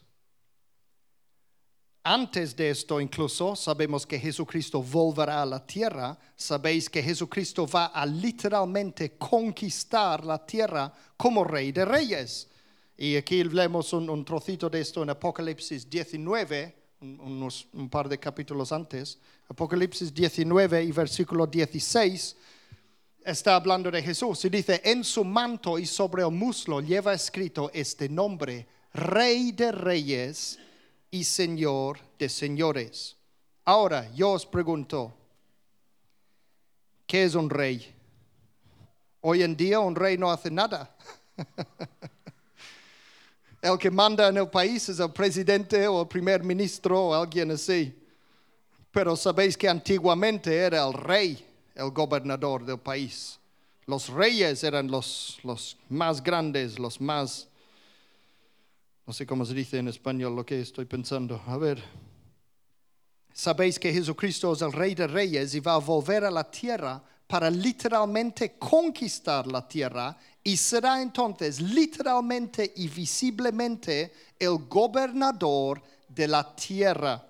antes 2.07 2.55
de 2.55 2.71
esto 2.71 3.01
incluso 3.01 3.57
sabemos 3.57 4.07
que 4.07 4.21
Jesucristo 4.21 4.81
volverá 4.81 5.43
a 5.43 5.47
la 5.47 5.67
tierra. 5.67 6.17
Sabéis 6.37 6.89
que 6.89 7.03
Jesucristo 7.03 7.67
va 7.67 7.87
a 7.87 8.07
literalmente 8.07 9.17
conquistar 9.19 10.25
la 10.25 10.39
tierra 10.47 10.93
como 11.17 11.43
rey 11.43 11.73
de 11.73 11.85
reyes. 11.85 12.49
Y 12.97 13.17
aquí 13.17 13.43
leemos 13.43 13.93
un, 13.93 14.25
trocito 14.25 14.71
de 14.71 14.83
esto 14.83 15.03
en 15.03 15.11
Apocalipsis 15.11 15.91
19, 15.91 16.75
unos, 17.01 17.67
un 17.73 17.91
par 17.91 18.09
de 18.09 18.19
capítulos 18.21 18.71
antes. 18.71 19.19
Apocalipsis 19.49 20.15
19 20.15 20.85
y 20.85 20.93
versículo 20.93 21.45
16 21.45 22.37
está 23.25 23.57
hablando 23.57 23.91
de 23.91 24.01
Jesús 24.01 24.45
y 24.45 24.49
dice, 24.49 24.81
en 24.85 25.03
su 25.03 25.25
manto 25.25 25.77
y 25.77 25.87
sobre 25.87 26.23
el 26.23 26.31
muslo 26.31 26.81
lleva 26.81 27.15
escrito 27.15 27.69
este 27.75 28.09
nombre, 28.09 28.65
Rey 28.95 29.51
de 29.51 29.73
Reyes 29.73 30.61
y 31.17 31.25
Señor 31.25 31.99
de 32.19 32.29
señores. 32.29 33.17
Ahora 33.65 34.11
yo 34.15 34.33
os 34.33 34.45
pregunto, 34.45 35.15
¿qué 37.07 37.25
es 37.25 37.35
un 37.35 37.49
rey? 37.49 37.95
Hoy 39.23 39.43
en 39.43 39.57
día 39.57 39.81
un 39.81 39.95
rey 39.95 40.19
no 40.19 40.31
hace 40.31 40.51
nada. 40.51 40.95
el 43.63 43.79
que 43.79 43.91
manda 43.91 44.29
en 44.29 44.37
el 44.37 44.49
país 44.49 44.89
es 44.89 45.01
el 45.01 45.11
presidente 45.11 45.89
o 45.89 46.03
el 46.03 46.09
primer 46.09 46.45
ministro 46.45 47.09
o 47.09 47.15
alguien 47.15 47.51
así. 47.51 47.95
Pero 48.91 49.17
sabéis 49.17 49.57
que 49.57 49.69
antiguamente 49.69 50.55
era 50.55 50.87
el 50.87 50.93
rey 50.93 51.45
el 51.75 51.91
gobernador 51.91 52.65
del 52.65 52.79
país. 52.79 53.39
Los 53.87 54.09
reyes 54.09 54.65
eran 54.65 54.91
los, 54.91 55.39
los 55.43 55.77
más 55.89 56.23
grandes, 56.23 56.79
los 56.79 57.01
más 57.01 57.49
no 59.07 59.13
sé 59.13 59.25
cómo 59.25 59.45
se 59.45 59.55
dice 59.55 59.79
en 59.79 59.89
español 59.89 60.35
lo 60.35 60.45
que 60.45 60.61
estoy 60.61 60.85
pensando. 60.85 61.41
A 61.47 61.57
ver. 61.57 61.83
Sabéis 63.33 63.79
que 63.79 63.93
Jesucristo 63.93 64.53
es 64.53 64.63
el 64.63 64.73
Rey 64.73 64.95
de 64.95 65.07
Reyes 65.07 65.55
y 65.55 65.61
va 65.61 65.75
a 65.75 65.79
volver 65.79 66.25
a 66.25 66.31
la 66.31 66.51
tierra 66.51 67.03
para 67.27 67.51
literalmente 67.51 68.57
conquistar 68.59 69.47
la 69.47 69.67
tierra 69.67 70.17
y 70.43 70.57
será 70.57 71.01
entonces 71.03 71.61
literalmente 71.61 72.73
y 72.77 72.89
visiblemente 72.89 74.13
el 74.39 74.59
gobernador 74.69 75.83
de 76.09 76.29
la 76.29 76.55
tierra. 76.57 77.25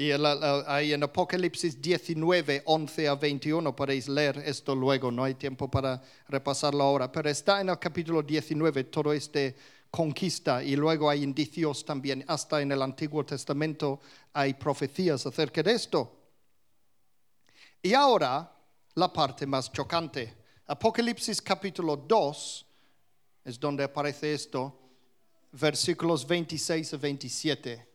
Y 0.00 0.12
ahí 0.12 0.92
en 0.92 1.02
Apocalipsis 1.02 1.82
19, 1.82 2.62
11 2.66 3.08
a 3.08 3.16
21 3.16 3.74
podéis 3.74 4.08
leer 4.08 4.38
esto 4.46 4.72
luego, 4.76 5.10
no 5.10 5.24
hay 5.24 5.34
tiempo 5.34 5.68
para 5.68 6.00
repasarlo 6.28 6.84
ahora, 6.84 7.10
pero 7.10 7.28
está 7.28 7.60
en 7.60 7.70
el 7.70 7.80
capítulo 7.80 8.22
19 8.22 8.84
todo 8.84 9.12
este 9.12 9.56
conquista 9.90 10.62
y 10.62 10.76
luego 10.76 11.10
hay 11.10 11.24
indicios 11.24 11.84
también, 11.84 12.24
hasta 12.28 12.62
en 12.62 12.70
el 12.70 12.80
Antiguo 12.80 13.26
Testamento 13.26 13.98
hay 14.34 14.54
profecías 14.54 15.26
acerca 15.26 15.64
de 15.64 15.72
esto. 15.72 16.16
Y 17.82 17.92
ahora 17.92 18.52
la 18.94 19.12
parte 19.12 19.48
más 19.48 19.72
chocante. 19.72 20.32
Apocalipsis 20.68 21.42
capítulo 21.42 21.96
2 21.96 22.66
es 23.46 23.58
donde 23.58 23.82
aparece 23.82 24.32
esto, 24.32 24.78
versículos 25.50 26.24
26 26.24 26.94
a 26.94 26.96
27. 26.98 27.88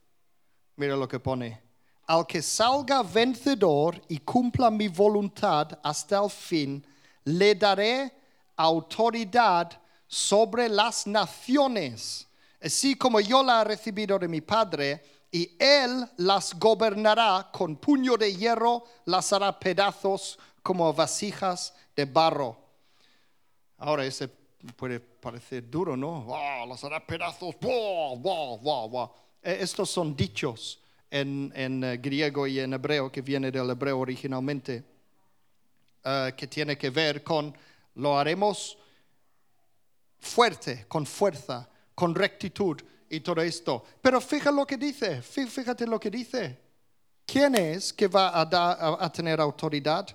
Mira 0.75 0.97
lo 0.97 1.07
que 1.07 1.21
pone 1.21 1.62
al 2.05 2.25
que 2.27 2.41
salga 2.41 3.01
vencedor 3.01 4.01
y 4.09 4.19
cumpla 4.19 4.69
mi 4.69 4.87
voluntad 4.87 5.79
hasta 5.83 6.23
el 6.23 6.29
fin, 6.29 6.85
le 7.25 7.55
daré 7.55 8.11
autoridad 8.57 9.71
sobre 10.07 10.69
las 10.69 11.07
naciones, 11.07 12.27
así 12.61 12.95
como 12.95 13.19
yo 13.19 13.41
la 13.41 13.61
he 13.61 13.63
recibido 13.63 14.19
de 14.19 14.27
mi 14.27 14.41
Padre, 14.41 15.03
y 15.31 15.55
él 15.57 16.07
las 16.17 16.53
gobernará 16.59 17.49
con 17.51 17.77
puño 17.77 18.17
de 18.17 18.35
hierro, 18.35 18.83
las 19.05 19.33
hará 19.33 19.57
pedazos 19.57 20.37
como 20.61 20.93
vasijas 20.93 21.73
de 21.95 22.05
barro. 22.05 22.55
Ahora 23.79 24.05
ese 24.05 24.27
puede 24.27 24.99
parecer 24.99 25.67
duro, 25.69 25.97
¿no? 25.97 26.27
las 26.67 26.83
hará 26.83 27.05
pedazos. 27.05 27.55
Eh, 29.41 29.57
estos 29.61 29.89
son 29.89 30.15
dichos 30.15 30.82
en, 31.13 31.83
eh, 31.83 31.97
griego 31.97 32.47
y 32.47 32.59
en 32.59 32.73
hebreo, 32.73 33.11
que 33.11 33.21
viene 33.21 33.51
del 33.51 33.69
hebreo 33.69 33.99
originalmente, 33.99 34.83
eh, 36.03 36.33
que 36.35 36.47
tiene 36.47 36.75
que 36.75 36.89
ver 36.89 37.23
con 37.23 37.55
lo 37.95 38.17
haremos 38.17 38.75
fuerte, 40.19 40.85
con 40.87 41.05
fuerza, 41.05 41.69
con 41.93 42.15
rectitud 42.15 42.81
y 43.09 43.19
todo 43.19 43.41
esto. 43.41 43.85
Pero 44.01 44.19
fíjate 44.19 44.55
lo 44.55 44.65
que 44.65 44.77
dice, 44.77 45.21
fíjate 45.21 45.85
lo 45.85 45.99
que 45.99 46.09
dice. 46.09 46.59
¿Quién 47.25 47.55
es 47.55 47.93
que 47.93 48.07
va 48.07 48.29
a, 48.29 49.05
a 49.05 49.11
tener 49.11 49.39
autoridad 49.39 50.07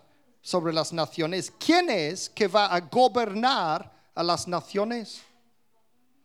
sobre 0.43 0.73
las 0.73 0.93
naciones? 0.93 1.53
¿Quién 1.65 1.91
es 1.91 2.29
que 2.29 2.49
va 2.49 2.67
a 2.67 2.81
gobernar 2.81 3.91
a 4.15 4.23
las 4.25 4.49
naciones? 4.49 5.23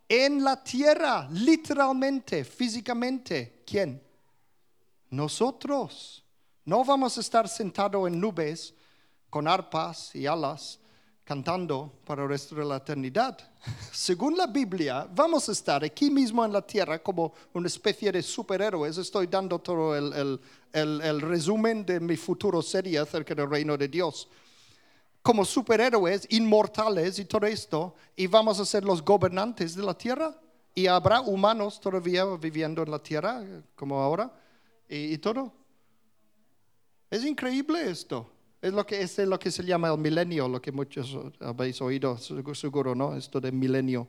En 0.09 0.43
la 0.43 0.61
tierra, 0.61 1.27
literalmente, 1.31 2.43
físicamente. 2.43 3.63
¿Quién? 3.65 4.01
Nosotros 5.13 6.23
no 6.65 6.83
vamos 6.83 7.15
a 7.17 7.21
estar 7.21 7.47
sentados 7.47 8.07
en 8.07 8.19
nubes 8.19 8.73
con 9.29 9.47
arpas 9.47 10.15
y 10.15 10.25
alas 10.25 10.79
cantando 11.23 11.99
para 12.03 12.23
el 12.23 12.29
resto 12.29 12.55
de 12.55 12.65
la 12.65 12.77
eternidad. 12.77 13.37
Según 13.91 14.35
la 14.35 14.47
Biblia, 14.47 15.07
vamos 15.13 15.47
a 15.47 15.51
estar 15.51 15.83
aquí 15.83 16.09
mismo 16.09 16.43
en 16.43 16.51
la 16.51 16.63
tierra 16.63 16.97
como 16.97 17.31
una 17.53 17.67
especie 17.67 18.11
de 18.11 18.23
superhéroes. 18.23 18.97
Estoy 18.97 19.27
dando 19.27 19.59
todo 19.59 19.95
el, 19.95 20.39
el 20.73 21.21
resumen 21.21 21.85
de 21.85 21.99
mi 21.99 22.17
futuro 22.17 22.63
serie 22.63 22.97
acerca 22.97 23.35
del 23.35 23.47
reino 23.47 23.77
de 23.77 23.87
Dios. 23.87 24.27
Como 25.21 25.45
superhéroes 25.45 26.25
inmortales 26.31 27.19
y 27.19 27.25
todo 27.25 27.45
esto, 27.45 27.93
y 28.15 28.25
vamos 28.25 28.59
a 28.59 28.65
ser 28.65 28.83
los 28.83 29.05
gobernantes 29.05 29.75
de 29.75 29.83
la 29.83 29.93
tierra. 29.93 30.35
Y 30.73 30.87
habrá 30.87 31.21
humanos 31.21 31.79
todavía 31.79 32.25
viviendo 32.25 32.81
en 32.81 32.89
la 32.89 32.97
tierra 32.97 33.43
como 33.75 34.01
ahora 34.01 34.39
y, 34.89 35.17
todo. 35.17 35.53
Es 37.09 37.23
increíble 37.25 37.89
esto. 37.89 38.29
Es 38.61 38.73
lo 38.73 38.85
que, 38.85 39.01
es 39.01 39.17
lo 39.19 39.37
que 39.37 39.51
se 39.51 39.63
llama 39.63 39.89
el 39.89 39.97
milenio, 39.97 40.47
lo 40.47 40.61
que 40.61 40.71
muchos 40.71 41.17
habéis 41.39 41.81
oído, 41.81 42.17
segu- 42.17 42.55
seguro, 42.55 42.95
¿no? 42.95 43.15
Esto 43.15 43.41
de 43.41 43.51
milenio. 43.51 44.07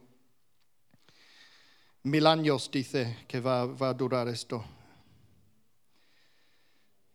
Mil 2.04 2.26
años 2.26 2.71
dice 2.71 3.16
que 3.26 3.40
va, 3.40 3.66
va 3.66 3.88
a 3.88 3.95
durar 3.95 4.28
esto. 4.28 4.64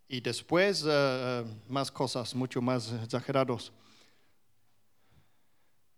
Y 0.08 0.22
después 0.22 0.84
eh, 0.88 1.46
más 1.68 1.92
cosas, 1.92 2.34
mucho 2.36 2.62
más 2.62 2.92
exagerados. 3.04 3.72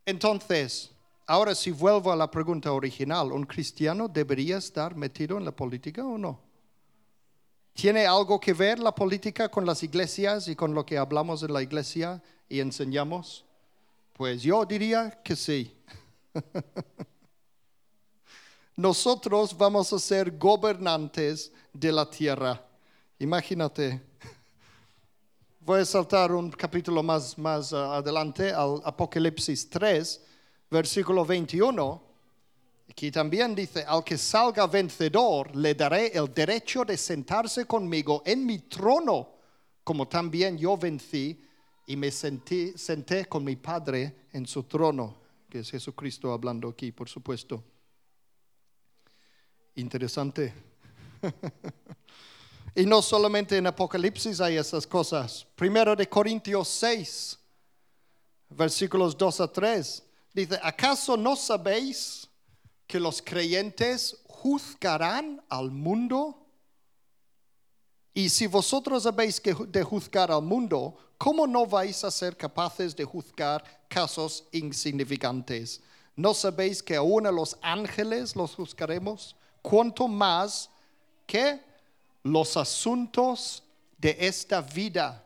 Entonces, 0.06 0.92
ahora 1.26 1.56
si 1.56 1.72
vuelvo 1.72 2.12
a 2.12 2.16
la 2.16 2.30
pregunta 2.30 2.72
original, 2.72 3.32
¿un 3.32 3.46
cristiano 3.46 4.08
debería 4.08 4.58
estar 4.58 4.96
metido 4.96 5.38
en 5.38 5.46
la 5.46 5.56
política 5.56 6.04
o 6.06 6.18
no? 6.18 6.51
¿Tiene 7.74 8.06
algo 8.06 8.40
que 8.40 8.54
ver 8.54 8.80
la 8.80 8.94
política 8.94 9.50
con 9.50 9.66
las 9.66 9.82
iglesias 9.84 10.48
y 10.48 10.56
con 10.56 10.74
lo 10.74 10.86
que 10.86 10.98
hablamos 10.98 11.42
en 11.44 11.54
la 11.54 11.62
iglesia 11.62 12.22
y 12.50 12.60
enseñamos? 12.60 13.46
Pues 14.14 14.42
yo 14.44 14.66
diría 14.66 15.22
que 15.24 15.36
sí. 15.36 15.76
Nosotros 18.76 19.58
vamos 19.58 19.92
a 19.94 20.00
ser 20.00 20.38
gobernantes 20.38 21.52
de 21.74 21.92
la 21.92 22.10
tierra. 22.10 22.64
Imagínate. 23.20 24.02
Voy 25.60 25.82
a 25.82 25.86
saltar 25.86 26.32
un 26.32 26.52
capítulo 26.52 27.04
más, 27.04 27.38
más 27.38 27.72
ah, 27.72 27.98
adelante 27.98 28.52
al 28.52 28.82
Apocalipsis 28.84 29.70
3, 29.70 30.22
versículo 30.70 31.24
21. 31.24 32.11
Aquí 32.92 33.10
también 33.10 33.56
dice, 33.56 33.86
al 33.88 34.04
que 34.04 34.18
salga 34.18 34.68
vencedor 34.68 35.56
le 35.56 35.74
daré 35.74 36.08
el 36.08 36.34
derecho 36.34 36.84
de 36.84 36.98
sentarse 36.98 37.66
conmigo 37.66 38.22
en 38.26 38.46
mi 38.46 38.60
trono, 38.60 39.30
como 39.82 40.10
también 40.10 40.58
yo 40.58 40.76
vencí 40.76 41.42
y 41.88 41.96
me 41.96 42.12
sentí, 42.12 42.78
senté 42.78 43.28
con 43.28 43.46
mi 43.46 43.56
Padre 43.56 44.28
en 44.34 44.46
su 44.46 44.64
trono, 44.64 45.22
que 45.50 45.60
es 45.60 45.72
Jesucristo 45.72 46.34
hablando 46.34 46.68
aquí, 46.68 46.92
por 46.92 47.08
supuesto. 47.08 47.64
Interesante. 49.76 50.54
y 52.76 52.86
no 52.86 53.02
solamente 53.02 53.56
en 53.56 53.68
Apocalipsis 53.68 54.42
hay 54.42 54.58
esas 54.58 54.86
cosas. 54.86 55.48
Primero 55.56 55.96
de 55.96 56.10
Corintios 56.10 56.68
6, 56.68 57.40
versículos 58.50 59.18
2 59.18 59.40
a 59.40 59.48
3, 59.50 60.04
dice, 60.34 60.60
¿acaso 60.62 61.16
no 61.16 61.38
sabéis 61.38 62.28
que 62.92 63.00
los 63.00 63.22
creyentes 63.22 64.18
juzgarán 64.28 65.42
al 65.48 65.72
mundo? 65.72 66.46
Y 68.14 68.28
si 68.28 68.48
vosotros 68.48 69.06
habéis 69.06 69.42
de 69.42 69.82
juzgar 69.82 70.30
al 70.30 70.42
mundo, 70.42 70.98
¿cómo 71.18 71.48
no 71.48 71.66
vais 71.66 72.04
a 72.04 72.12
ser 72.12 72.36
capaces 72.36 72.94
de 72.94 73.06
juzgar 73.06 73.64
casos 73.88 74.44
insignificantes? 74.52 75.80
¿No 76.18 76.34
sabéis 76.34 76.84
que 76.84 76.98
aún 76.98 77.26
a 77.26 77.32
los 77.32 77.58
ángeles 77.62 78.36
los 78.36 78.56
juzgaremos? 78.56 79.38
¿Cuánto 79.62 80.10
más 80.10 80.70
que 81.26 81.62
los 82.24 82.58
asuntos 82.58 83.64
de 83.98 84.18
esta 84.20 84.62
vida? 84.62 85.26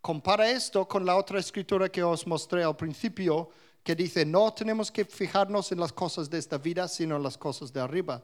Compara 0.00 0.48
esto 0.48 0.86
con 0.86 1.04
la 1.04 1.16
otra 1.16 1.40
escritura 1.40 1.88
que 1.88 2.04
os 2.04 2.24
mostré 2.24 2.62
al 2.62 2.76
principio, 2.76 3.50
que 3.82 3.94
dice, 3.94 4.24
no 4.24 4.52
tenemos 4.52 4.90
que 4.90 5.04
fijarnos 5.04 5.72
en 5.72 5.80
las 5.80 5.92
cosas 5.92 6.28
de 6.28 6.38
esta 6.38 6.58
vida, 6.58 6.86
sino 6.88 7.16
en 7.16 7.22
las 7.22 7.38
cosas 7.38 7.72
de 7.72 7.80
arriba. 7.80 8.22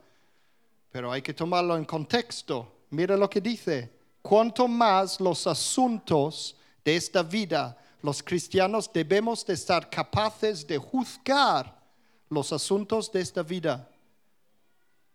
Pero 0.91 1.11
hay 1.11 1.23
que 1.23 1.35
tomarlo 1.35 1.77
en 1.77 1.85
contexto. 1.85 2.85
Mira 2.91 3.17
lo 3.17 3.29
que 3.29 3.41
dice. 3.41 3.91
Cuanto 4.23 4.67
más 4.69 5.21
los 5.21 5.47
asuntos 5.47 6.57
de 6.85 6.97
esta 6.97 7.23
vida, 7.23 7.79
los 8.03 8.23
cristianos 8.23 8.91
debemos 8.93 9.45
de 9.47 9.55
estar 9.55 9.89
capaces 9.89 10.67
de 10.67 10.79
juzgar 10.79 11.81
los 12.29 12.53
asuntos 12.53 13.11
de 13.13 13.21
esta 13.21 13.43
vida. 13.43 13.89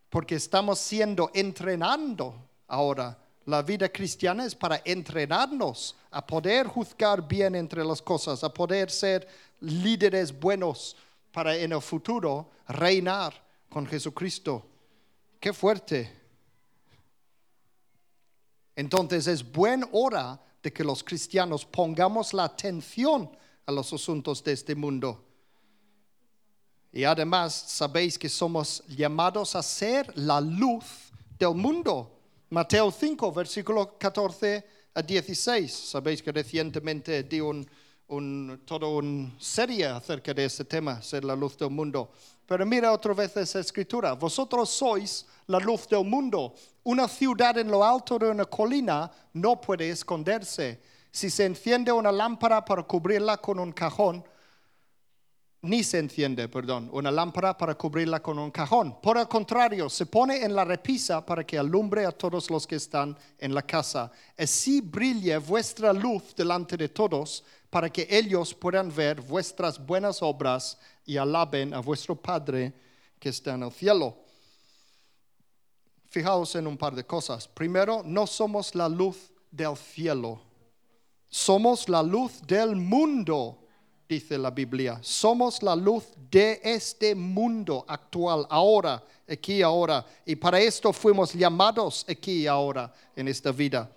Porque 0.09 0.35
estamos 0.35 0.79
siendo 0.79 1.29
entrenando 1.33 2.35
ahora. 2.67 3.17
La 3.45 3.61
vida 3.63 3.89
cristiana 3.89 4.45
es 4.45 4.53
para 4.53 4.81
entrenarnos 4.85 5.95
a 6.11 6.25
poder 6.25 6.67
juzgar 6.67 7.27
bien 7.27 7.55
entre 7.55 7.83
las 7.83 8.01
cosas, 8.01 8.43
a 8.43 8.53
poder 8.53 8.91
ser 8.91 9.27
líderes 9.61 10.37
buenos 10.37 10.95
para 11.31 11.55
en 11.55 11.71
el 11.71 11.81
futuro 11.81 12.51
reinar 12.67 13.33
con 13.69 13.87
Jesucristo. 13.87 14.65
Qué 15.39 15.53
fuerte. 15.53 16.21
Entonces 18.75 19.27
es 19.27 19.49
buena 19.49 19.87
hora 19.91 20.39
de 20.61 20.71
que 20.71 20.83
los 20.83 21.03
cristianos 21.03 21.65
pongamos 21.65 22.33
la 22.33 22.43
atención 22.43 23.29
a 23.65 23.71
los 23.71 23.91
asuntos 23.91 24.43
de 24.43 24.53
este 24.53 24.75
mundo. 24.75 25.25
Y 26.91 27.03
además 27.05 27.53
sabéis 27.53 28.19
que 28.19 28.29
somos 28.29 28.83
llamados 28.87 29.55
a 29.55 29.63
ser 29.63 30.11
la 30.17 30.41
luz 30.41 31.11
del 31.39 31.55
mundo. 31.55 32.20
Mateo 32.53 32.91
5, 32.91 33.31
versículo 33.31 33.97
14 33.97 34.65
a 34.93 35.01
16. 35.01 35.71
Sabéis 35.71 36.21
que 36.21 36.33
recientemente 36.33 37.23
di 37.23 37.39
un, 37.39 37.65
un, 38.09 38.63
toda 38.65 38.87
una 38.87 39.31
serie 39.39 39.85
acerca 39.85 40.33
de 40.33 40.43
ese 40.43 40.65
tema, 40.65 41.01
ser 41.01 41.23
la 41.23 41.33
luz 41.33 41.57
del 41.57 41.69
mundo. 41.69 42.11
Pero 42.45 42.65
mira 42.65 42.91
otra 42.91 43.13
vez 43.13 43.37
esa 43.37 43.61
escritura. 43.61 44.15
Vosotros 44.15 44.69
sois 44.69 45.25
la 45.47 45.59
luz 45.59 45.87
del 45.87 46.03
mundo. 46.03 46.53
Una 46.83 47.07
ciudad 47.07 47.57
en 47.57 47.71
lo 47.71 47.85
alto 47.85 48.19
de 48.19 48.29
una 48.29 48.43
colina 48.43 49.09
no 49.31 49.61
puede 49.61 49.89
esconderse. 49.89 50.81
Si 51.09 51.29
se 51.29 51.45
enciende 51.45 51.89
una 51.93 52.11
lámpara 52.11 52.65
para 52.65 52.83
cubrirla 52.83 53.37
con 53.37 53.59
un 53.59 53.71
cajón, 53.71 54.25
ni 55.63 55.83
se 55.83 55.99
enciende, 55.99 56.49
perdón, 56.49 56.89
una 56.91 57.11
lámpara 57.11 57.55
para 57.55 57.75
cubrirla 57.75 58.21
con 58.21 58.39
un 58.39 58.49
cajón. 58.49 58.99
Por 58.99 59.17
el 59.17 59.27
contrario, 59.27 59.89
se 59.89 60.07
pone 60.07 60.43
en 60.43 60.55
la 60.55 60.65
repisa 60.65 61.23
para 61.23 61.45
que 61.45 61.57
alumbre 61.57 62.05
a 62.05 62.11
todos 62.11 62.49
los 62.49 62.65
que 62.65 62.77
están 62.77 63.15
en 63.37 63.53
la 63.53 63.61
casa. 63.61 64.11
Así 64.37 64.81
brille 64.81 65.37
vuestra 65.37 65.93
luz 65.93 66.35
delante 66.35 66.77
de 66.77 66.89
todos, 66.89 67.43
para 67.69 67.89
que 67.89 68.07
ellos 68.09 68.55
puedan 68.55 68.93
ver 68.93 69.21
vuestras 69.21 69.83
buenas 69.85 70.21
obras 70.21 70.77
y 71.05 71.17
alaben 71.17 71.73
a 71.73 71.79
vuestro 71.79 72.15
Padre 72.15 72.73
que 73.19 73.29
está 73.29 73.53
en 73.53 73.63
el 73.63 73.71
cielo. 73.71 74.17
Fijaos 76.09 76.55
en 76.55 76.67
un 76.67 76.75
par 76.75 76.95
de 76.95 77.05
cosas. 77.05 77.47
Primero, 77.47 78.01
no 78.03 78.25
somos 78.25 78.73
la 78.73 78.89
luz 78.89 79.31
del 79.51 79.77
cielo. 79.77 80.41
Somos 81.29 81.87
la 81.87 82.03
luz 82.03 82.41
del 82.41 82.75
mundo 82.75 83.60
dice 84.11 84.37
la 84.37 84.51
Biblia. 84.51 84.99
Somos 85.01 85.63
la 85.63 85.73
luz 85.73 86.03
de 86.29 86.59
este 86.63 87.15
mundo 87.15 87.85
actual, 87.87 88.45
ahora, 88.49 89.01
aquí 89.25 89.53
y 89.53 89.61
ahora. 89.61 90.05
Y 90.25 90.35
para 90.35 90.59
esto 90.59 90.91
fuimos 90.91 91.33
llamados 91.33 92.05
aquí 92.09 92.41
y 92.41 92.47
ahora 92.47 92.93
en 93.15 93.29
esta 93.29 93.53
vida. 93.53 93.89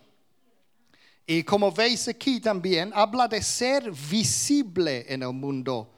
Y 1.26 1.42
como 1.42 1.72
veis 1.72 2.06
aquí 2.06 2.40
también, 2.40 2.92
habla 2.94 3.26
de 3.26 3.42
ser 3.42 3.90
visible 3.90 5.04
en 5.08 5.24
el 5.24 5.32
mundo, 5.32 5.90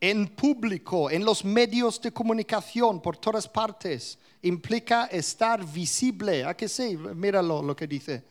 en 0.00 0.28
público, 0.28 1.10
en 1.10 1.24
los 1.24 1.44
medios 1.44 2.00
de 2.00 2.12
comunicación, 2.12 3.02
por 3.02 3.16
todas 3.16 3.48
partes. 3.48 4.18
Implica 4.42 5.06
estar 5.06 5.64
visible. 5.66 6.44
¿A 6.44 6.54
que 6.54 6.68
sí? 6.68 6.96
Míralo 6.96 7.60
lo 7.60 7.74
que 7.74 7.88
dice. 7.88 8.22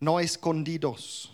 No 0.00 0.20
escondidos. 0.20 1.30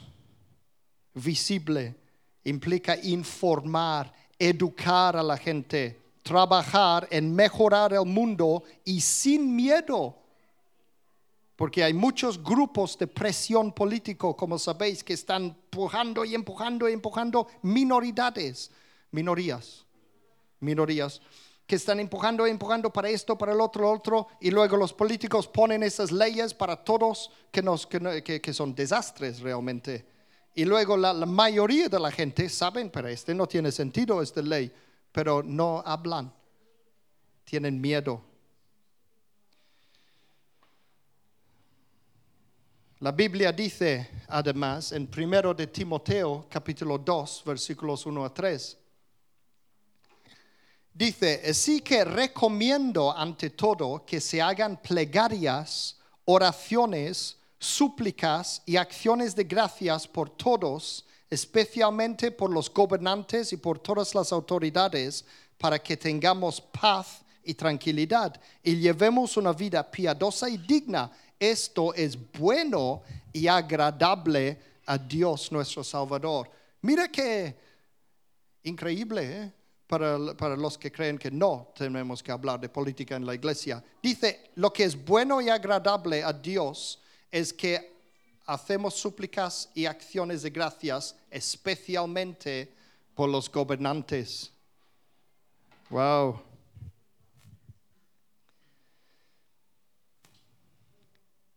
Visible 1.13 1.97
implica 2.45 2.97
informar, 2.97 4.13
educar 4.39 5.17
a 5.17 5.23
la 5.23 5.37
gente, 5.37 6.01
trabajar 6.23 7.07
en 7.11 7.35
mejorar 7.35 7.93
el 7.93 8.07
mundo 8.07 8.63
y 8.85 9.01
sin 9.01 9.55
miedo. 9.55 10.17
Porque 11.57 11.85
hay 11.85 11.93
muchos 11.93 12.43
grupos 12.43 12.97
de 12.97 13.07
presión 13.07 13.73
político, 13.73 14.35
como 14.35 14.59
sabéis, 14.59 15.05
que 15.05 15.13
están 15.13 15.45
empujando 15.45 16.25
y 16.25 16.35
empujando 16.35 16.89
y 16.89 16.93
empujando 16.95 17.47
minoridades, 17.63 18.71
minorías, 19.11 19.85
minorías, 20.61 21.21
que 21.67 21.77
están 21.77 22.01
empujando 22.01 22.47
y 22.47 22.51
empujando 22.51 22.91
para 22.91 23.11
esto, 23.11 23.37
para 23.37 23.53
el 23.53 23.61
otro, 23.61 23.91
otro, 23.93 24.27
y 24.41 24.51
luego 24.51 24.77
los 24.79 24.93
políticos 24.95 25.47
ponen 25.47 25.83
esas 25.83 26.11
leyes 26.11 26.55
para 26.55 26.77
todos 26.83 27.31
que, 27.53 27.63
nos, 27.63 27.87
que, 27.87 28.01
no- 28.01 28.11
que- 28.25 28.41
que 28.41 28.55
son 28.55 28.75
desastres 28.75 29.41
realmente. 29.41 30.07
Y 30.55 30.65
luego 30.65 30.97
la, 30.97 31.15
mayoría 31.15 31.89
de 31.89 32.01
la 32.01 32.11
gente 32.11 32.49
saben, 32.49 32.91
pero 32.91 33.09
este 33.09 33.35
no 33.35 33.47
tiene 33.47 33.71
sentido, 33.71 34.21
esta 34.21 34.43
ley, 34.43 34.71
pero 35.13 35.43
no 35.43 35.83
hablan, 35.85 36.33
tienen 37.45 37.81
miedo. 37.81 38.23
La 42.99 43.13
Biblia 43.13 43.53
dice, 43.53 44.11
además, 44.29 44.93
en 44.93 45.09
1 45.17 45.55
de 45.55 45.69
Timoteo, 45.69 46.47
capítulo 46.51 46.99
2, 46.99 47.43
versículos 47.47 48.05
1 48.05 48.25
a 48.25 48.35
3, 48.35 48.79
dice, 50.93 51.43
así 51.49 51.81
que 51.81 52.05
recomiendo 52.05 53.17
ante 53.17 53.51
todo 53.51 54.05
que 54.05 54.21
se 54.21 54.43
hagan 54.43 54.83
plegarias, 54.83 55.99
oraciones, 56.27 57.40
súplicas 57.61 58.63
y 58.65 58.77
acciones 58.77 59.37
de 59.37 59.45
gracias 59.45 60.09
por 60.09 60.31
todos, 60.31 61.05
especialmente 61.29 62.33
por 62.33 62.51
los 62.51 62.73
gobernantes 62.73 63.53
y 63.53 63.59
por 63.59 63.79
todas 63.79 64.15
las 64.15 64.33
autoridades, 64.33 65.25
para 65.59 65.79
que 65.79 65.97
tengamos 65.97 66.59
paz 66.61 67.23
y 67.45 67.53
tranquilidad 67.53 68.41
y 68.63 68.77
llevemos 68.77 69.37
una 69.37 69.53
vida 69.53 69.89
piadosa 69.89 70.49
y 70.49 70.57
digna. 70.57 71.13
Esto 71.39 71.93
es 71.95 72.17
bueno 72.33 73.03
y 73.33 73.47
agradable 73.47 74.59
a 74.87 74.97
Dios 74.97 75.53
nuestro 75.53 75.85
Salvador. 75.85 76.51
Mira 76.81 77.09
que 77.09 77.55
increíble 78.63 79.43
¿eh? 79.43 79.53
para, 79.87 80.35
para 80.35 80.57
los 80.57 80.79
que 80.79 80.91
creen 80.91 81.19
que 81.19 81.31
no 81.31 81.73
tenemos 81.77 82.23
que 82.23 82.33
hablar 82.33 82.59
de 82.59 82.71
política 82.71 83.17
en 83.17 83.27
la 83.27 83.35
iglesia. 83.35 83.85
Dice, 84.03 84.51
lo 84.55 84.73
que 84.73 84.85
es 84.85 85.05
bueno 85.05 85.43
y 85.43 85.51
agradable 85.51 86.25
a 86.25 86.33
Dios 86.33 87.00
es 87.31 87.53
que 87.53 87.93
hacemos 88.47 88.95
súplicas 88.95 89.71
y 89.75 89.87
acciones 89.87 90.43
de 90.43 90.51
gracias, 90.51 91.15
especialmente 91.31 92.73
por 93.15 93.29
los 93.29 93.51
gobernantes. 93.51 94.51
Wow. 95.89 96.41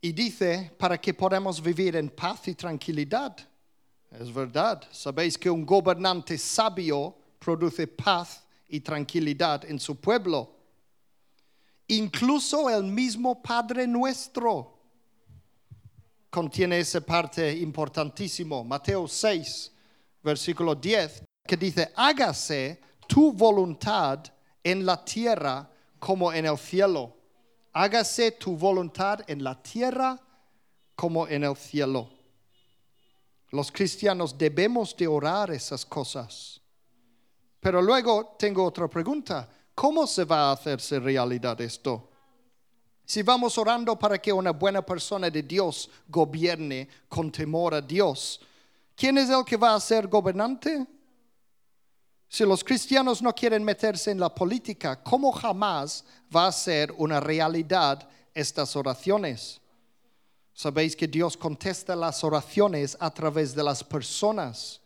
Y 0.02 0.12
dice, 0.12 0.72
para 0.78 1.00
que 1.00 1.14
podamos 1.14 1.62
vivir 1.62 1.96
en 1.96 2.10
paz 2.10 2.48
y 2.50 2.56
tranquilidad. 2.56 3.38
Es 4.12 4.34
verdad. 4.34 4.84
Sabéis 4.92 5.38
que 5.38 5.50
un 5.50 5.66
gobernante 5.66 6.38
sabio 6.38 7.16
produce 7.40 7.88
paz 7.88 8.44
y 8.68 8.82
tranquilidad 8.82 9.64
en 9.66 9.80
su 9.80 9.96
pueblo. 9.96 10.58
Incluso 11.88 12.70
el 12.70 12.84
mismo 12.84 13.42
Padre 13.42 13.88
nuestro 13.88 14.73
contiene 16.34 16.80
esa 16.80 17.00
parte 17.00 17.54
importantísimo. 17.54 18.63
Mateo 18.63 19.08
6, 19.08 19.72
versículo 20.24 20.74
10, 20.74 21.24
que 21.46 21.56
dice, 21.56 21.91
hágase 21.96 22.82
tu 23.08 23.32
voluntad 23.32 24.19
en 24.63 24.84
la 24.84 25.06
tierra 25.06 25.69
como 26.00 26.34
en 26.34 26.48
el 26.48 26.58
cielo. 26.58 27.15
Hágase 27.72 28.32
tu 28.32 28.58
voluntad 28.58 29.19
en 29.28 29.43
la 29.43 29.62
tierra 29.62 30.19
como 30.96 31.28
en 31.28 31.43
el 31.43 31.56
cielo. 31.56 32.10
Los 33.52 33.72
cristianos 33.72 34.36
debemos 34.36 34.98
de 34.98 35.06
orar 35.06 35.52
esas 35.52 35.86
cosas. 35.86 36.60
Pero 37.60 37.80
luego 37.80 38.36
tengo 38.39 38.63
otra 38.63 38.88
pregunta. 38.88 39.48
¿Cómo 39.76 40.08
se 40.08 40.26
va 40.26 40.50
a 40.50 40.54
hacerse 40.54 41.00
realidad 41.00 41.62
esto? 41.62 42.10
Si 43.06 43.22
vamos 43.22 43.58
orando 43.58 43.98
para 43.98 44.18
que 44.18 44.32
una 44.32 44.52
buena 44.52 44.82
persona 44.82 45.30
de 45.30 45.44
Dios 45.44 45.89
gobierne 46.08 46.88
con 47.10 47.32
temor 47.32 47.74
a 47.74 47.82
Dios, 47.82 48.39
¿quién 48.96 49.18
es 49.18 49.30
el 49.30 49.44
que 49.44 49.58
va 49.58 49.76
a 49.76 49.80
ser 49.80 50.08
gobernante? 50.08 50.88
Si 52.30 52.44
los 52.46 52.63
cristianos 52.63 53.22
no 53.22 53.36
quieren 53.36 53.63
meterse 53.63 54.10
en 54.10 54.20
la 54.20 54.34
política, 54.34 55.04
¿cómo 55.04 55.32
jamás 55.32 56.04
va 56.36 56.48
a 56.48 56.52
ser 56.52 56.92
una 56.98 57.20
realidad 57.20 58.10
estas 58.34 58.76
oraciones? 58.76 59.62
Sabéis 60.54 60.96
que 60.96 61.08
Dios 61.08 61.36
contesta 61.36 61.96
las 61.96 62.24
oraciones 62.24 62.96
a 63.00 63.12
través 63.12 63.54
de 63.54 63.63
las 63.63 63.84
personas. 63.84 64.80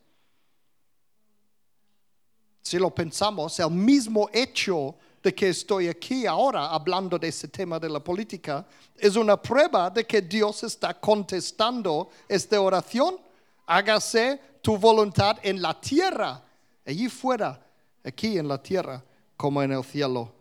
Si 2.61 2.77
lo 2.77 2.93
pensamos, 2.93 3.59
el 3.59 3.71
mismo 3.71 4.29
hecho 4.33 4.95
de 5.27 5.35
que 5.35 5.49
estoy 5.49 5.89
aquí 5.89 6.25
ahora 6.25 6.67
hablando 6.67 7.19
de 7.19 7.27
ese 7.27 7.49
tema 7.49 7.77
de 7.77 7.89
la 7.89 8.01
política, 8.01 8.65
es 8.95 9.17
una 9.17 9.35
prueba 9.35 9.89
de 9.89 10.07
que 10.07 10.21
Dios 10.21 10.63
está 10.63 10.97
contestando 10.97 12.09
esta 12.29 12.61
oración. 12.61 13.19
Hágase 13.65 14.39
tu 14.61 14.77
voluntad 14.77 15.37
en 15.43 15.61
la 15.61 15.77
tierra, 15.81 16.41
allí 16.85 17.09
fuera, 17.09 17.61
aquí 18.05 18.37
en 18.37 18.47
la 18.47 18.63
tierra, 18.63 19.03
como 19.35 19.61
en 19.61 19.73
el 19.73 19.83
cielo. 19.83 20.33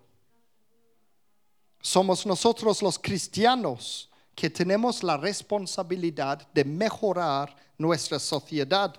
Somos 1.81 2.25
nosotros 2.25 2.81
los 2.81 2.97
cristianos 2.97 4.09
que 4.37 4.49
tenemos 4.49 5.03
la 5.03 5.17
responsabilidad 5.17 6.47
de 6.55 6.65
mejorar 6.65 7.57
nuestra 7.77 8.21
sociedad. 8.21 8.95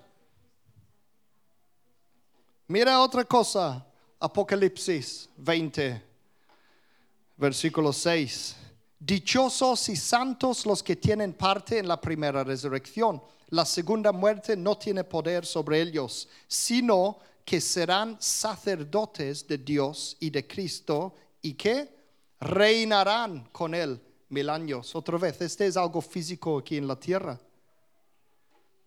Mira 2.68 3.00
otra 3.00 3.24
cosa, 3.24 3.87
Apocalipsis 4.20 5.30
20, 5.38 6.02
versículo 7.38 7.94
6. 7.94 8.56
Dichosos 9.00 9.90
y 9.90 9.96
santos 9.96 10.66
los 10.66 10.82
que 10.82 10.96
tienen 10.96 11.34
parte 11.34 11.78
en 11.78 11.88
la 11.88 12.02
primera 12.02 12.44
resurrección. 12.44 13.22
La 13.50 13.64
segunda 13.64 14.12
muerte 14.12 14.58
no 14.58 14.76
tiene 14.76 15.04
poder 15.04 15.46
sobre 15.46 15.82
ellos, 15.82 16.28
sino 16.48 17.20
que 17.46 17.62
serán 17.62 18.18
sacerdotes 18.20 19.48
de 19.48 19.60
Dios 19.60 20.18
y 20.20 20.32
de 20.32 20.48
Cristo 20.48 21.14
y 21.44 21.54
que 21.54 21.88
reinarán 22.40 23.48
con 23.52 23.76
él 23.76 24.02
mil 24.30 24.50
años. 24.50 24.96
Otra 24.96 25.20
vez, 25.20 25.40
este 25.42 25.68
es 25.68 25.78
algo 25.78 26.02
físico 26.02 26.58
aquí 26.58 26.78
en 26.78 26.88
la 26.88 27.00
tierra. 27.00 27.40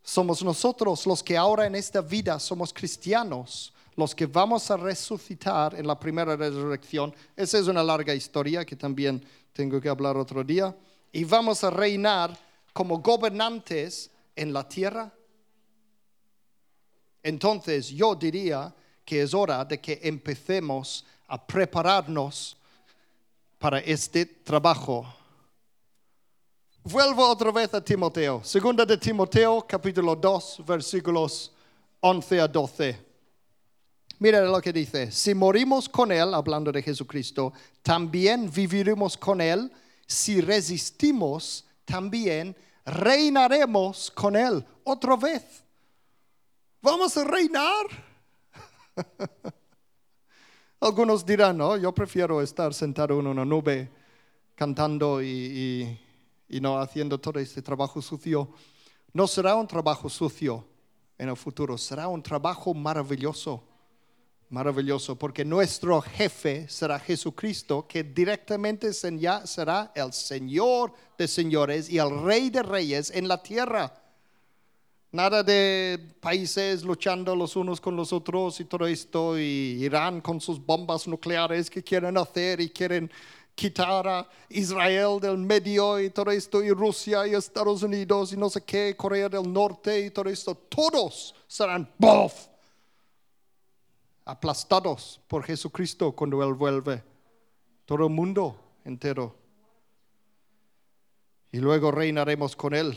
Somos 0.02 0.42
nosotros 0.42 1.06
los 1.06 1.22
que 1.22 1.36
ahora 1.36 1.66
en 1.66 1.76
esta 1.76 2.00
vida 2.00 2.40
somos 2.40 2.72
cristianos 2.72 3.72
los 3.96 4.14
que 4.14 4.26
vamos 4.26 4.70
a 4.70 4.76
resucitar 4.76 5.74
en 5.74 5.86
la 5.86 5.98
primera 5.98 6.36
resurrección. 6.36 7.14
Esa 7.36 7.58
es 7.58 7.66
una 7.66 7.82
larga 7.82 8.14
historia 8.14 8.64
que 8.64 8.76
también 8.76 9.24
tengo 9.52 9.80
que 9.80 9.88
hablar 9.88 10.16
otro 10.16 10.44
día. 10.44 10.74
Y 11.12 11.24
vamos 11.24 11.64
a 11.64 11.70
reinar 11.70 12.36
como 12.72 13.00
gobernantes 13.00 14.10
en 14.36 14.52
la 14.52 14.68
tierra. 14.68 15.12
Entonces 17.22 17.88
yo 17.88 18.14
diría 18.14 18.74
que 19.04 19.22
es 19.22 19.34
hora 19.34 19.64
de 19.64 19.80
que 19.80 20.00
empecemos 20.02 21.04
a 21.26 21.44
prepararnos 21.44 22.56
para 23.58 23.80
este 23.80 24.24
trabajo. 24.24 25.06
Vuelvo 26.82 27.28
otra 27.28 27.52
vez 27.52 27.74
a 27.74 27.84
Timoteo. 27.84 28.42
Segunda 28.42 28.86
de 28.86 28.96
Timoteo, 28.96 29.66
capítulo 29.68 30.16
2, 30.16 30.62
versículos 30.64 31.52
11 32.00 32.40
a 32.40 32.48
12. 32.48 33.09
Mira 34.22 34.42
lo 34.42 34.60
que 34.60 34.70
dice, 34.70 35.10
si 35.10 35.34
morimos 35.34 35.88
con 35.88 36.12
Él, 36.12 36.34
hablando 36.34 36.70
de 36.70 36.82
Jesucristo, 36.82 37.54
también 37.80 38.50
viviremos 38.50 39.16
con 39.16 39.40
Él. 39.40 39.72
Si 40.06 40.42
resistimos, 40.42 41.64
también 41.86 42.54
reinaremos 42.84 44.10
con 44.10 44.36
Él 44.36 44.62
otra 44.84 45.16
vez. 45.16 45.64
Vamos 46.82 47.16
a 47.16 47.24
reinar. 47.24 47.86
Algunos 50.80 51.24
dirán, 51.24 51.56
no, 51.56 51.78
yo 51.78 51.90
prefiero 51.94 52.42
estar 52.42 52.74
sentado 52.74 53.18
en 53.18 53.26
una 53.26 53.46
nube 53.46 53.90
cantando 54.54 55.22
y, 55.22 55.98
y 56.46 56.60
no 56.60 56.78
haciendo 56.78 57.18
todo 57.18 57.38
este 57.38 57.62
trabajo 57.62 58.02
sucio. 58.02 58.50
No 59.14 59.26
será 59.26 59.54
un 59.54 59.66
trabajo 59.66 60.10
sucio 60.10 60.66
en 61.16 61.30
el 61.30 61.36
futuro, 61.38 61.78
será 61.78 62.06
un 62.06 62.22
trabajo 62.22 62.74
maravilloso 62.74 63.69
Maravilloso, 64.50 65.14
porque 65.16 65.44
nuestro 65.44 66.02
jefe 66.02 66.68
será 66.68 66.98
Jesucristo, 66.98 67.86
que 67.86 68.02
directamente 68.02 68.92
será 68.92 69.92
el 69.94 70.12
Señor 70.12 70.92
de 71.16 71.28
señores 71.28 71.88
y 71.88 71.98
el 71.98 72.20
Rey 72.24 72.50
de 72.50 72.64
reyes 72.64 73.12
en 73.12 73.28
la 73.28 73.40
tierra. 73.40 73.94
Nada 75.12 75.44
de 75.44 76.16
países 76.20 76.82
luchando 76.82 77.36
los 77.36 77.54
unos 77.54 77.80
con 77.80 77.94
los 77.94 78.12
otros 78.12 78.58
y 78.58 78.64
todo 78.64 78.88
esto, 78.88 79.38
y 79.38 79.84
Irán 79.84 80.20
con 80.20 80.40
sus 80.40 80.58
bombas 80.58 81.06
nucleares 81.06 81.70
que 81.70 81.84
quieren 81.84 82.18
hacer 82.18 82.60
y 82.60 82.70
quieren 82.70 83.08
quitar 83.54 84.08
a 84.08 84.28
Israel 84.48 85.20
del 85.20 85.38
medio 85.38 86.00
y 86.00 86.10
todo 86.10 86.32
esto, 86.32 86.60
y 86.60 86.72
Rusia 86.72 87.24
y 87.24 87.34
Estados 87.34 87.84
Unidos 87.84 88.32
y 88.32 88.36
no 88.36 88.50
sé 88.50 88.62
qué, 88.62 88.96
Corea 88.96 89.28
del 89.28 89.52
Norte 89.52 90.06
y 90.06 90.10
todo 90.10 90.28
esto. 90.28 90.56
Todos 90.56 91.36
serán 91.46 91.88
¡bof! 91.96 92.50
Aplastados 94.30 95.20
por 95.26 95.42
Jesucristo 95.42 96.12
cuando 96.12 96.42
Él 96.44 96.54
vuelve. 96.54 97.02
Todo 97.84 98.06
el 98.06 98.12
mundo 98.12 98.78
entero. 98.84 99.36
Y 101.50 101.58
luego 101.58 101.90
reinaremos 101.90 102.54
con 102.54 102.72
Él. 102.72 102.96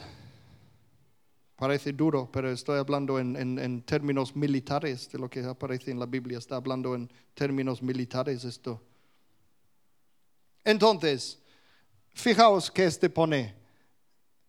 Parece 1.55 1.91
duro, 1.91 2.29
pero 2.31 2.51
estoy 2.51 2.77
hablando 2.77 3.19
en, 3.19 3.35
en, 3.35 3.81
términos 3.81 4.35
militares 4.35 5.11
de 5.11 5.17
lo 5.17 5.29
que 5.29 5.43
aparece 5.43 5.89
en 5.89 5.99
la 5.99 6.05
Biblia. 6.05 6.37
Está 6.37 6.57
hablando 6.57 6.93
en 6.93 7.11
términos 7.33 7.81
militares 7.81 8.43
esto. 8.43 8.79
Entonces, 10.63 11.41
fijaos 12.13 12.69
que 12.69 12.85
este 12.85 13.09
pone 13.09 13.55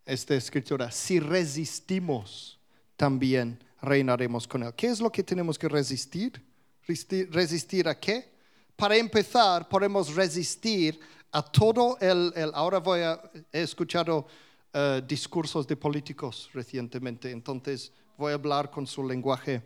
esta 0.05 0.35
escritura. 0.35 0.91
Si 0.91 1.19
resistimos, 1.19 2.59
también 2.95 3.59
reinaremos 3.81 4.47
con 4.47 4.61
Él. 4.61 4.73
¿Qué 4.75 4.87
es 4.87 4.99
lo 4.99 5.11
que 5.11 5.23
tenemos 5.23 5.57
que 5.57 5.67
resistir? 5.67 6.44
¿Resistir 6.87 7.87
a 7.87 7.99
qué? 7.99 8.31
Para 8.75 8.95
empezar, 8.95 9.67
podemos 9.67 10.13
resistir 10.13 10.99
a 11.31 11.41
todo 11.41 11.97
el, 11.99 12.31
ahora 12.53 12.79
voy 12.79 13.01
a, 13.01 13.19
he 13.51 13.61
escuchado 13.61 14.27
eh, 14.73 15.01
discursos 15.07 15.65
de 15.65 15.75
políticos 15.75 16.49
recientemente, 16.53 17.31
entonces 17.31 17.91
voy 18.17 18.31
a 18.31 18.35
hablar 18.35 18.69
con 18.69 18.85
su 18.85 19.03
lenguaje. 19.03 19.61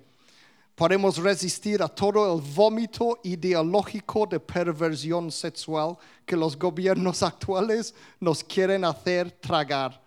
Podemos 0.76 1.18
resistir 1.18 1.84
a 1.84 1.90
todo 1.90 2.34
el 2.34 2.42
vómito 2.42 3.20
ideológico 3.24 4.26
de 4.26 4.40
perversión 4.40 5.30
sexual 5.30 5.98
que 6.26 6.38
los 6.38 6.58
gobiernos 6.58 7.22
actuales 7.32 7.94
nos 8.20 8.44
quieren 8.44 8.86
hacer 8.86 9.32
tragar. 9.32 10.02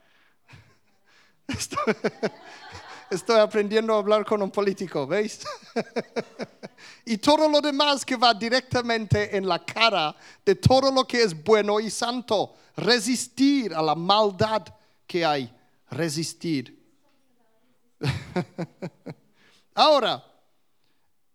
Estoy, 1.46 1.94
estoy 3.10 3.40
aprendiendo 3.40 3.94
a 3.94 3.98
hablar 3.98 4.24
con 4.24 4.40
un 4.40 4.50
político, 4.50 5.06
¿veis? 5.06 5.44
Y 7.04 7.18
todo 7.18 7.48
lo 7.48 7.60
demás 7.60 8.04
que 8.04 8.16
va 8.16 8.34
directamente 8.34 9.36
en 9.36 9.48
la 9.48 9.64
cara 9.64 10.14
de 10.44 10.54
todo 10.54 10.90
lo 10.90 11.06
que 11.06 11.22
es 11.22 11.42
bueno 11.42 11.80
y 11.80 11.90
santo. 11.90 12.54
Resistir 12.76 13.74
a 13.74 13.82
la 13.82 13.94
maldad 13.94 14.62
que 15.06 15.24
hay. 15.24 15.52
Resistir. 15.90 16.80
Ahora, 19.74 20.24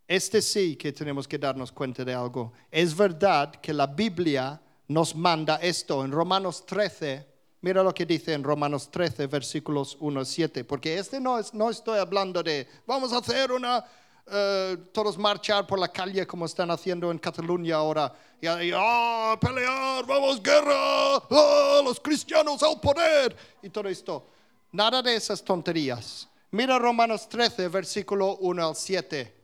este 0.07 0.41
sí 0.41 0.75
que 0.75 0.93
tenemos 0.93 1.27
que 1.27 1.37
darnos 1.37 1.71
cuenta 1.71 2.05
de 2.05 2.13
algo. 2.13 2.53
Es 2.71 2.95
verdad 2.95 3.51
que 3.55 3.73
la 3.73 3.87
Biblia 3.87 4.61
nos 4.87 5.15
manda 5.15 5.57
esto 5.57 6.03
en 6.05 6.11
Romanos 6.11 6.65
13. 6.65 7.27
Mira 7.61 7.83
lo 7.83 7.93
que 7.93 8.05
dice 8.05 8.33
en 8.33 8.43
Romanos 8.43 8.89
13, 8.89 9.27
versículos 9.27 9.97
1 9.99 10.21
a 10.21 10.25
7. 10.25 10.63
Porque 10.63 10.97
este 10.97 11.19
no, 11.19 11.39
es, 11.39 11.53
no 11.53 11.69
estoy 11.69 11.99
hablando 11.99 12.41
de 12.41 12.67
vamos 12.85 13.11
a 13.11 13.17
hacer 13.17 13.51
una, 13.51 13.83
eh, 14.29 14.77
todos 14.91 15.17
marchar 15.17 15.65
por 15.65 15.79
la 15.79 15.87
calle 15.87 16.25
como 16.25 16.45
están 16.45 16.71
haciendo 16.71 17.11
en 17.11 17.17
Cataluña 17.17 17.75
ahora. 17.75 18.13
Y, 18.41 18.47
ah, 18.75 19.37
pelear, 19.39 20.05
vamos, 20.05 20.41
guerra, 20.41 21.15
ah, 21.29 21.81
los 21.83 21.99
cristianos 21.99 22.61
al 22.63 22.79
poder. 22.79 23.35
Y 23.61 23.69
todo 23.69 23.89
esto. 23.89 24.27
Nada 24.71 25.01
de 25.01 25.15
esas 25.15 25.43
tonterías. 25.43 26.27
Mira 26.51 26.77
Romanos 26.77 27.27
13, 27.27 27.67
versículo 27.67 28.37
1 28.37 28.67
al 28.67 28.75
7 28.75 29.37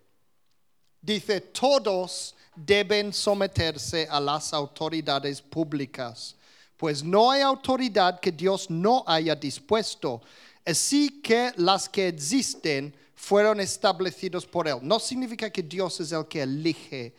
dice, 1.03 1.41
todos 1.41 2.33
deben 2.55 3.11
someterse 3.13 4.07
a 4.09 4.19
las 4.19 4.53
autoridades 4.53 5.41
públicas, 5.41 6.35
pues 6.77 7.03
no 7.03 7.29
hay 7.29 7.41
autoridad 7.41 8.19
que 8.19 8.31
Dios 8.31 8.69
no 8.69 9.03
haya 9.05 9.35
dispuesto, 9.35 10.21
así 10.65 11.21
que 11.21 11.51
las 11.57 11.89
que 11.89 12.07
existen 12.07 12.95
fueron 13.23 13.61
establecidos 13.61 14.45
por 14.45 14.67
Él. 14.67 14.79
No 14.81 14.99
significa 14.99 15.49
que 15.49 15.63
Dios 15.63 15.97
es 16.01 16.11
el 16.11 16.27
que 16.27 16.41
elige, 16.41 17.15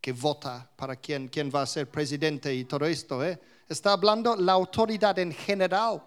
que 0.00 0.12
vota 0.12 0.70
para 0.76 0.94
quién, 0.94 1.26
quién 1.26 1.50
va 1.52 1.62
a 1.62 1.66
ser 1.66 1.90
presidente 1.90 2.54
y 2.54 2.64
todo 2.64 2.86
esto. 2.86 3.24
¿eh? 3.24 3.36
Está 3.68 3.90
hablando 3.90 4.36
la 4.36 4.52
autoridad 4.52 5.18
en 5.18 5.32
general 5.32 6.00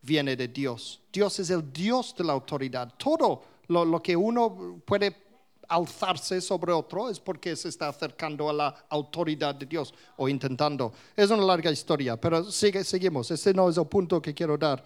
viene 0.00 0.36
de 0.36 0.46
Dios. 0.46 1.00
Dios 1.12 1.40
es 1.40 1.50
el 1.50 1.72
Dios 1.72 2.14
de 2.16 2.22
la 2.22 2.34
autoridad. 2.34 2.94
Todo 2.96 3.42
lo, 3.66 3.84
lo 3.84 4.00
que 4.00 4.14
uno 4.14 4.80
puede 4.84 5.16
alzarse 5.68 6.40
sobre 6.40 6.72
otro 6.72 7.10
es 7.10 7.18
porque 7.18 7.56
se 7.56 7.68
está 7.68 7.88
acercando 7.88 8.48
a 8.48 8.52
la 8.52 8.84
autoridad 8.90 9.56
de 9.56 9.66
Dios 9.66 9.92
o 10.16 10.28
intentando. 10.28 10.92
Es 11.16 11.28
una 11.30 11.44
larga 11.44 11.72
historia, 11.72 12.16
pero 12.16 12.44
sigue, 12.44 12.84
seguimos. 12.84 13.28
Este 13.32 13.52
no 13.52 13.68
es 13.68 13.76
el 13.76 13.86
punto 13.86 14.22
que 14.22 14.32
quiero 14.32 14.56
dar. 14.56 14.84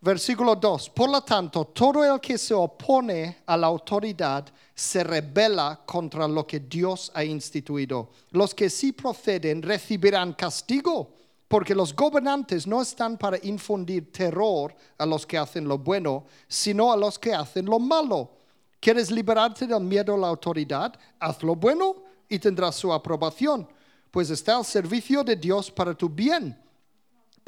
Versículo 0.00 0.54
2. 0.54 0.90
Por 0.90 1.10
lo 1.10 1.20
tanto, 1.22 1.64
todo 1.64 2.04
el 2.04 2.20
que 2.20 2.38
se 2.38 2.54
opone 2.54 3.38
a 3.44 3.56
la 3.56 3.66
autoridad 3.66 4.46
se 4.72 5.02
rebela 5.02 5.80
contra 5.84 6.28
lo 6.28 6.46
que 6.46 6.60
Dios 6.60 7.10
ha 7.14 7.24
instituido. 7.24 8.10
Los 8.30 8.54
que 8.54 8.70
sí 8.70 8.92
proceden 8.92 9.60
recibirán 9.60 10.34
castigo, 10.34 11.14
porque 11.48 11.74
los 11.74 11.96
gobernantes 11.96 12.64
no 12.64 12.80
están 12.80 13.18
para 13.18 13.38
infundir 13.42 14.12
terror 14.12 14.72
a 14.98 15.04
los 15.04 15.26
que 15.26 15.36
hacen 15.36 15.66
lo 15.66 15.78
bueno, 15.78 16.26
sino 16.46 16.92
a 16.92 16.96
los 16.96 17.18
que 17.18 17.34
hacen 17.34 17.66
lo 17.66 17.80
malo. 17.80 18.30
¿Quieres 18.78 19.10
liberarte 19.10 19.66
del 19.66 19.80
miedo 19.80 20.14
a 20.14 20.18
la 20.18 20.28
autoridad? 20.28 20.94
Haz 21.18 21.42
lo 21.42 21.56
bueno 21.56 21.96
y 22.28 22.38
tendrás 22.38 22.76
su 22.76 22.92
aprobación, 22.92 23.66
pues 24.12 24.30
está 24.30 24.58
al 24.58 24.64
servicio 24.64 25.24
de 25.24 25.34
Dios 25.34 25.72
para 25.72 25.92
tu 25.92 26.08
bien. 26.08 26.56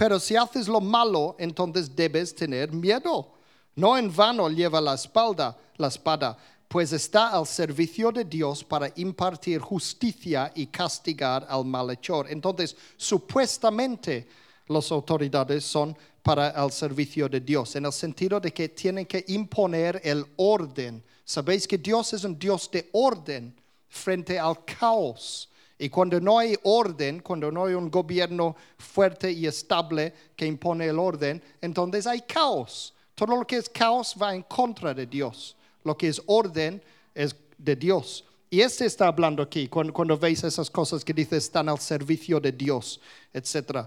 Pero 0.00 0.18
si 0.18 0.34
haces 0.34 0.66
lo 0.66 0.80
malo, 0.80 1.36
entonces 1.38 1.94
debes 1.94 2.34
tener 2.34 2.72
miedo. 2.72 3.34
No 3.76 3.98
en 3.98 4.10
vano 4.10 4.48
lleva 4.48 4.80
la 4.80 4.94
espalda, 4.94 5.54
la 5.76 5.88
espada, 5.88 6.38
pues 6.66 6.94
está 6.94 7.28
al 7.28 7.46
servicio 7.46 8.10
de 8.10 8.24
Dios 8.24 8.64
para 8.64 8.90
impartir 8.96 9.60
justicia 9.60 10.50
y 10.54 10.68
castigar 10.68 11.46
al 11.46 11.66
malhechor. 11.66 12.30
Entonces, 12.30 12.74
supuestamente 12.96 14.26
las 14.68 14.90
autoridades 14.90 15.64
son 15.64 15.94
para 16.22 16.48
el 16.48 16.72
servicio 16.72 17.28
de 17.28 17.40
Dios, 17.40 17.76
en 17.76 17.84
el 17.84 17.92
sentido 17.92 18.40
de 18.40 18.54
que 18.54 18.70
tienen 18.70 19.04
que 19.04 19.22
imponer 19.28 20.00
el 20.02 20.24
orden 20.36 21.04
Sabéis 21.30 21.68
que 21.68 21.78
Dios 21.78 22.12
es 22.12 22.24
un 22.24 22.36
Dios 22.36 22.68
de 22.72 22.88
orden 22.90 23.54
frente 23.88 24.36
al 24.36 24.64
caos. 24.64 25.48
Y 25.82 25.88
cuando 25.88 26.20
no 26.20 26.38
hay 26.38 26.58
orden, 26.62 27.20
cuando 27.20 27.50
no 27.50 27.64
hay 27.64 27.72
un 27.72 27.90
gobierno 27.90 28.54
fuerte 28.76 29.32
y 29.32 29.46
estable 29.46 30.12
que 30.36 30.44
impone 30.44 30.86
el 30.86 30.98
orden, 30.98 31.42
entonces 31.62 32.06
hay 32.06 32.20
caos. 32.20 32.92
Todo 33.14 33.34
lo 33.38 33.46
que 33.46 33.56
es 33.56 33.66
caos 33.70 34.14
va 34.20 34.34
en 34.34 34.42
contra 34.42 34.92
de 34.92 35.06
Dios. 35.06 35.56
Lo 35.82 35.96
que 35.96 36.08
es 36.08 36.20
orden 36.26 36.82
es 37.14 37.34
de 37.56 37.76
Dios. 37.76 38.26
Y 38.50 38.60
este 38.60 38.84
está 38.84 39.06
hablando 39.06 39.42
aquí, 39.42 39.68
cuando, 39.68 40.18
veis 40.18 40.44
esas 40.44 40.68
cosas 40.68 41.02
que 41.02 41.14
dice 41.14 41.38
están 41.38 41.70
al 41.70 41.78
servicio 41.78 42.38
de 42.38 42.52
Dios, 42.52 43.00
etc. 43.32 43.86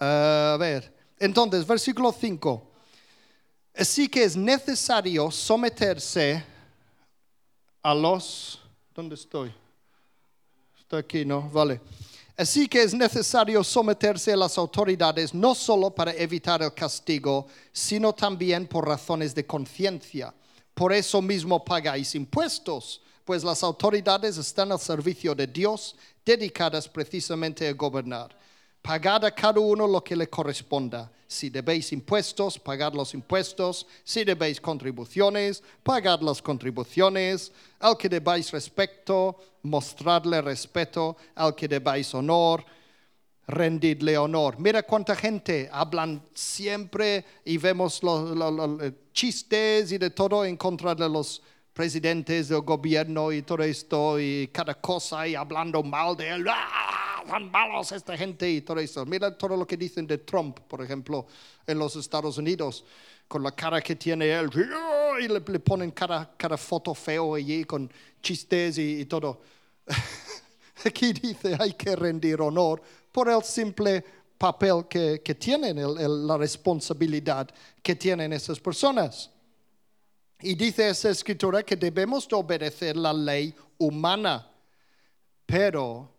a 0.00 0.56
ver, 0.58 0.94
entonces, 1.18 1.66
versículo 1.66 2.10
5. 2.10 2.70
Así 3.76 4.08
que 4.08 4.24
es 4.24 4.34
necesario 4.34 5.30
someterse 5.30 6.42
a 7.82 7.94
los... 7.94 8.60
¿Dónde 8.94 9.14
estoy? 9.14 9.52
Estoy 10.88 11.00
aquí, 11.00 11.24
¿no? 11.26 11.50
Vale. 11.50 11.82
Así 12.34 12.66
que 12.66 12.82
es 12.82 12.94
necesario 12.94 13.62
someterse 13.62 14.32
a 14.32 14.36
las 14.38 14.56
autoridades 14.56 15.34
no 15.34 15.54
solo 15.54 15.90
para 15.90 16.14
evitar 16.14 16.62
el 16.62 16.72
castigo, 16.72 17.46
sino 17.70 18.14
también 18.14 18.66
por 18.66 18.88
razones 18.88 19.34
de 19.34 19.44
conciencia. 19.44 20.32
Por 20.72 20.94
eso 20.94 21.20
mismo 21.20 21.62
pagáis 21.62 22.14
impuestos, 22.14 23.02
pues 23.22 23.44
las 23.44 23.62
autoridades 23.62 24.38
están 24.38 24.72
al 24.72 24.80
servicio 24.80 25.34
de 25.34 25.46
Dios, 25.46 25.94
dedicadas 26.24 26.88
precisamente 26.88 27.68
a 27.68 27.74
gobernar. 27.74 28.34
Pagad 28.82 29.24
a 29.24 29.30
cada 29.30 29.60
uno 29.60 29.86
lo 29.86 30.02
que 30.02 30.16
le 30.16 30.28
corresponda 30.28 31.10
si 31.30 31.50
debéis 31.50 31.92
impuestos, 31.92 32.58
pagad 32.58 32.94
los 32.94 33.12
impuestos. 33.12 33.86
Si 34.02 34.24
debéis 34.24 34.58
contribuciones, 34.60 35.62
pagad 35.82 36.22
las 36.22 36.40
contribuciones. 36.40 37.52
Al 37.78 37.98
que 37.98 38.08
debáis 38.08 38.50
respeto, 38.50 39.38
mostradle 39.62 40.40
respeto. 40.40 41.18
Al 41.34 41.54
que 41.54 41.68
debáis 41.68 42.14
honor, 42.14 42.64
rendidle 43.46 44.16
honor. 44.16 44.58
Mira 44.58 44.82
cuánta 44.82 45.14
gente 45.14 45.68
hablan 45.70 46.22
siempre 46.32 47.26
y 47.44 47.58
vemos 47.58 48.02
los, 48.02 48.80
chistes 49.12 49.92
y 49.92 49.98
de 49.98 50.08
todo 50.08 50.46
en 50.46 50.56
contra 50.56 50.94
de 50.94 51.10
los 51.10 51.42
presidentes 51.74 52.48
del 52.48 52.62
gobierno 52.62 53.32
y 53.32 53.42
todo 53.42 53.62
esto 53.64 54.18
y 54.18 54.48
cada 54.48 54.74
cosa 54.74 55.28
y 55.28 55.34
hablando 55.34 55.82
mal 55.82 56.16
de 56.16 56.30
él. 56.30 56.46
¡Ah! 56.48 57.07
Tan 57.28 57.50
malos 57.50 57.92
esta 57.92 58.16
gente 58.16 58.50
y 58.50 58.62
todo 58.62 58.80
eso. 58.80 59.04
Mira 59.04 59.36
todo 59.36 59.56
lo 59.56 59.66
que 59.66 59.76
dicen 59.76 60.06
de 60.06 60.18
Trump, 60.18 60.60
por 60.60 60.82
ejemplo, 60.82 61.26
en 61.66 61.78
los 61.78 61.94
Estados 61.94 62.38
Unidos, 62.38 62.84
con 63.28 63.42
la 63.42 63.52
cara 63.52 63.82
que 63.82 63.94
tiene 63.94 64.30
él, 64.30 64.50
y 65.20 65.28
le, 65.28 65.40
ponen 65.60 65.90
cada, 65.90 66.56
foto 66.56 66.94
feo 66.94 67.34
allí 67.34 67.64
con 67.64 67.90
chistes 68.22 68.78
y, 68.78 69.04
todo. 69.04 69.42
Aquí 70.84 71.12
dice, 71.12 71.56
hay 71.58 71.74
que 71.74 71.94
rendir 71.94 72.40
honor 72.40 72.80
por 73.12 73.28
el 73.28 73.42
simple 73.42 74.02
papel 74.38 74.86
que, 74.88 75.36
tienen, 75.38 75.76
la 76.26 76.38
responsabilidad 76.38 77.48
que 77.82 77.94
tienen 77.94 78.32
esas 78.32 78.58
personas. 78.58 79.30
Y 80.40 80.54
dice 80.54 80.88
esa 80.88 81.10
escritura 81.10 81.62
que 81.62 81.76
debemos 81.76 82.26
de 82.26 82.36
obedecer 82.36 82.96
la 82.96 83.12
ley 83.12 83.54
humana, 83.76 84.48
pero 85.44 86.17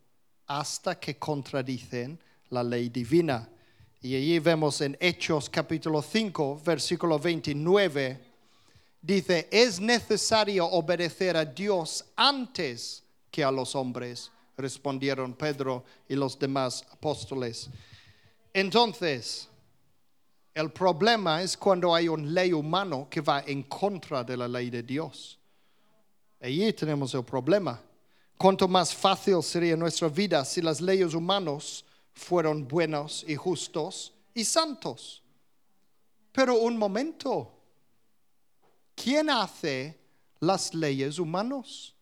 hasta 0.50 1.00
que 1.00 1.18
contradicen 1.18 2.20
la 2.50 2.64
ley 2.64 2.90
divina. 2.90 3.48
Y 4.02 4.16
allí 4.16 4.40
vemos 4.40 4.82
en 4.82 4.98
Hechos 5.00 5.48
capítulo 5.48 6.02
5, 6.02 6.62
versículo 6.66 7.20
29, 7.20 8.20
dice, 9.00 9.48
es 9.52 9.80
necesario 9.80 10.66
obedecer 10.66 11.38
a 11.38 11.46
Dios 11.46 12.04
antes 12.16 13.04
que 13.30 13.44
a 13.44 13.52
los 13.52 13.76
hombres, 13.76 14.32
respondieron 14.58 15.36
Pedro 15.36 15.84
y 16.08 16.16
los 16.16 16.40
demás 16.40 16.84
apóstoles. 16.92 17.70
Entonces, 18.52 19.48
el 20.56 20.72
problema 20.72 21.44
es 21.44 21.56
cuando 21.56 21.94
hay 21.94 22.08
una 22.08 22.28
ley 22.28 22.54
humana 22.54 23.06
que 23.08 23.22
va 23.22 23.44
en 23.46 23.64
contra 23.64 24.24
de 24.24 24.36
la 24.36 24.48
ley 24.48 24.72
de 24.72 24.82
Dios. 24.82 25.38
Allí 26.42 26.74
tenemos 26.74 27.14
el 27.14 27.24
problema. 27.24 27.80
Cuanto 28.40 28.70
más 28.70 28.96
fácil 28.96 29.44
sería 29.44 29.76
nuestra 29.76 30.08
vida 30.08 30.46
si 30.46 30.62
las 30.62 30.80
leyes 30.80 31.14
humanas 31.14 31.84
fueron 32.14 32.66
buenos 32.66 33.26
y 33.28 33.36
justos 33.36 34.14
y 34.34 34.46
santos. 34.46 35.22
Pero 36.32 36.56
un 36.56 36.78
momento, 36.78 37.52
¿quién 38.96 39.30
hace 39.30 40.00
las 40.40 40.74
leyes 40.74 41.20
humanos? 41.20 41.94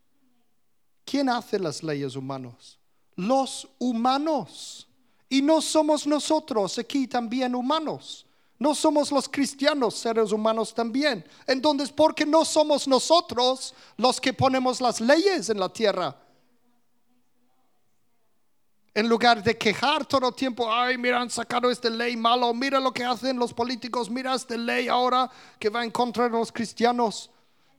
¿Quién 1.04 1.28
hace 1.28 1.58
las 1.58 1.82
leyes 1.82 2.14
humanos? 2.14 2.78
Los 3.16 3.66
humanos. 3.80 4.86
Y 5.28 5.42
no 5.42 5.60
somos 5.60 6.06
nosotros 6.06 6.78
aquí 6.78 7.08
también 7.08 7.52
humanos. 7.56 8.24
No 8.60 8.76
somos 8.76 9.10
los 9.10 9.28
cristianos 9.28 9.96
seres 9.96 10.30
humanos 10.30 10.72
también. 10.72 11.24
Entonces, 11.48 11.90
¿por 11.90 12.14
qué 12.14 12.24
no 12.24 12.44
somos 12.44 12.86
nosotros 12.86 13.74
los 13.96 14.20
que 14.20 14.32
ponemos 14.32 14.80
las 14.80 15.00
leyes 15.00 15.48
en 15.50 15.58
la 15.58 15.68
tierra? 15.68 16.27
En 18.98 19.08
lugar 19.08 19.40
de 19.44 19.56
quejar 19.56 20.04
todo 20.04 20.30
el 20.30 20.34
tiempo, 20.34 20.68
ay, 20.68 20.98
mira, 20.98 21.20
han 21.20 21.30
sacado 21.30 21.70
esta 21.70 21.88
ley 21.88 22.16
malo, 22.16 22.52
mira 22.52 22.80
lo 22.80 22.92
que 22.92 23.04
hacen 23.04 23.38
los 23.38 23.54
políticos, 23.54 24.10
mira 24.10 24.34
esta 24.34 24.56
ley 24.56 24.88
ahora 24.88 25.30
que 25.56 25.68
va 25.68 25.84
en 25.84 25.92
contra 25.92 26.24
de 26.24 26.30
los 26.30 26.50
cristianos. 26.50 27.30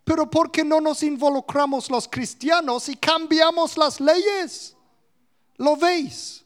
Pero 0.05 0.29
¿por 0.29 0.49
qué 0.49 0.63
no 0.63 0.79
nos 0.79 1.03
involucramos 1.03 1.91
los 1.91 2.08
cristianos 2.08 2.88
y 2.88 2.95
cambiamos 2.95 3.75
las 3.75 3.99
leyes? 3.99 4.77
¿Lo 5.58 5.75
veis? 5.75 6.45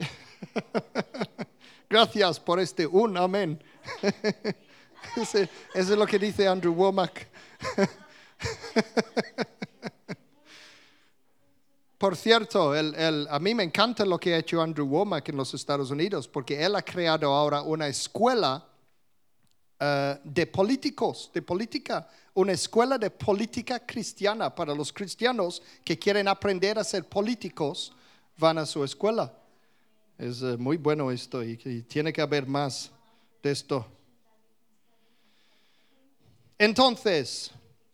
Gracias 1.88 2.40
por 2.40 2.58
este 2.58 2.84
un 2.84 3.16
amén. 3.16 3.62
Eso 5.14 5.38
es 5.72 5.88
lo 5.90 6.04
que 6.04 6.18
dice 6.18 6.48
Andrew 6.48 6.74
Womack. 6.74 7.28
Por 12.00 12.16
cierto, 12.16 12.72
a 12.72 13.38
mí 13.40 13.54
me 13.54 13.62
encanta 13.62 14.06
lo 14.06 14.18
que 14.18 14.32
ha 14.32 14.38
hecho 14.38 14.62
Andrew 14.62 14.86
Womack 14.86 15.28
en 15.28 15.36
los 15.36 15.52
Estados 15.52 15.90
Unidos, 15.90 16.26
porque 16.26 16.64
él 16.64 16.74
ha 16.74 16.80
creado 16.80 17.30
ahora 17.30 17.60
una 17.60 17.88
escuela 17.88 18.66
eh, 19.78 20.18
de 20.24 20.46
políticos, 20.46 21.30
de 21.34 21.42
política, 21.42 22.08
una 22.32 22.52
escuela 22.52 22.96
de 22.96 23.10
política 23.10 23.84
cristiana 23.84 24.48
para 24.54 24.74
los 24.74 24.94
cristianos 24.94 25.60
que 25.84 25.98
quieren 25.98 26.26
aprender 26.26 26.78
a 26.78 26.84
ser 26.84 27.04
políticos, 27.04 27.92
van 28.38 28.56
a 28.56 28.64
su 28.64 28.82
escuela. 28.82 29.30
Es 30.16 30.40
eh, 30.40 30.56
muy 30.56 30.78
bueno 30.78 31.10
esto 31.10 31.44
y, 31.44 31.82
tiene 31.82 32.14
que 32.14 32.22
haber 32.22 32.46
más 32.46 32.90
de 33.42 33.50
esto. 33.50 33.86
Entonces, 36.56 37.50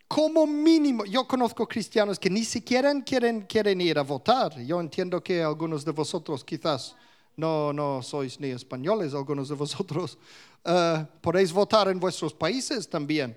como 0.09 0.47
mínimo, 0.47 1.05
yo 1.05 1.27
conozco 1.27 1.67
cristianos 1.67 2.19
que 2.19 2.31
ni 2.31 2.45
siquiera 2.45 2.93
quieren, 3.03 3.81
ir 3.81 3.99
a 3.99 4.03
votar. 4.03 4.59
Yo 4.61 4.81
entiendo 4.81 5.23
que 5.23 5.43
algunos 5.43 5.85
de 5.85 5.91
vosotros 5.91 6.45
quizás 6.45 6.95
no, 7.37 7.73
no 7.73 8.03
sois 8.03 8.39
ni 8.39 8.49
españoles, 8.51 9.15
algunos 9.15 9.49
de 9.49 9.57
vosotros 9.57 10.17
uh, 10.65 11.05
podéis 11.21 11.53
votar 11.53 11.89
en 11.89 11.99
vuestros 11.99 12.33
países 12.33 12.89
también. 12.89 13.37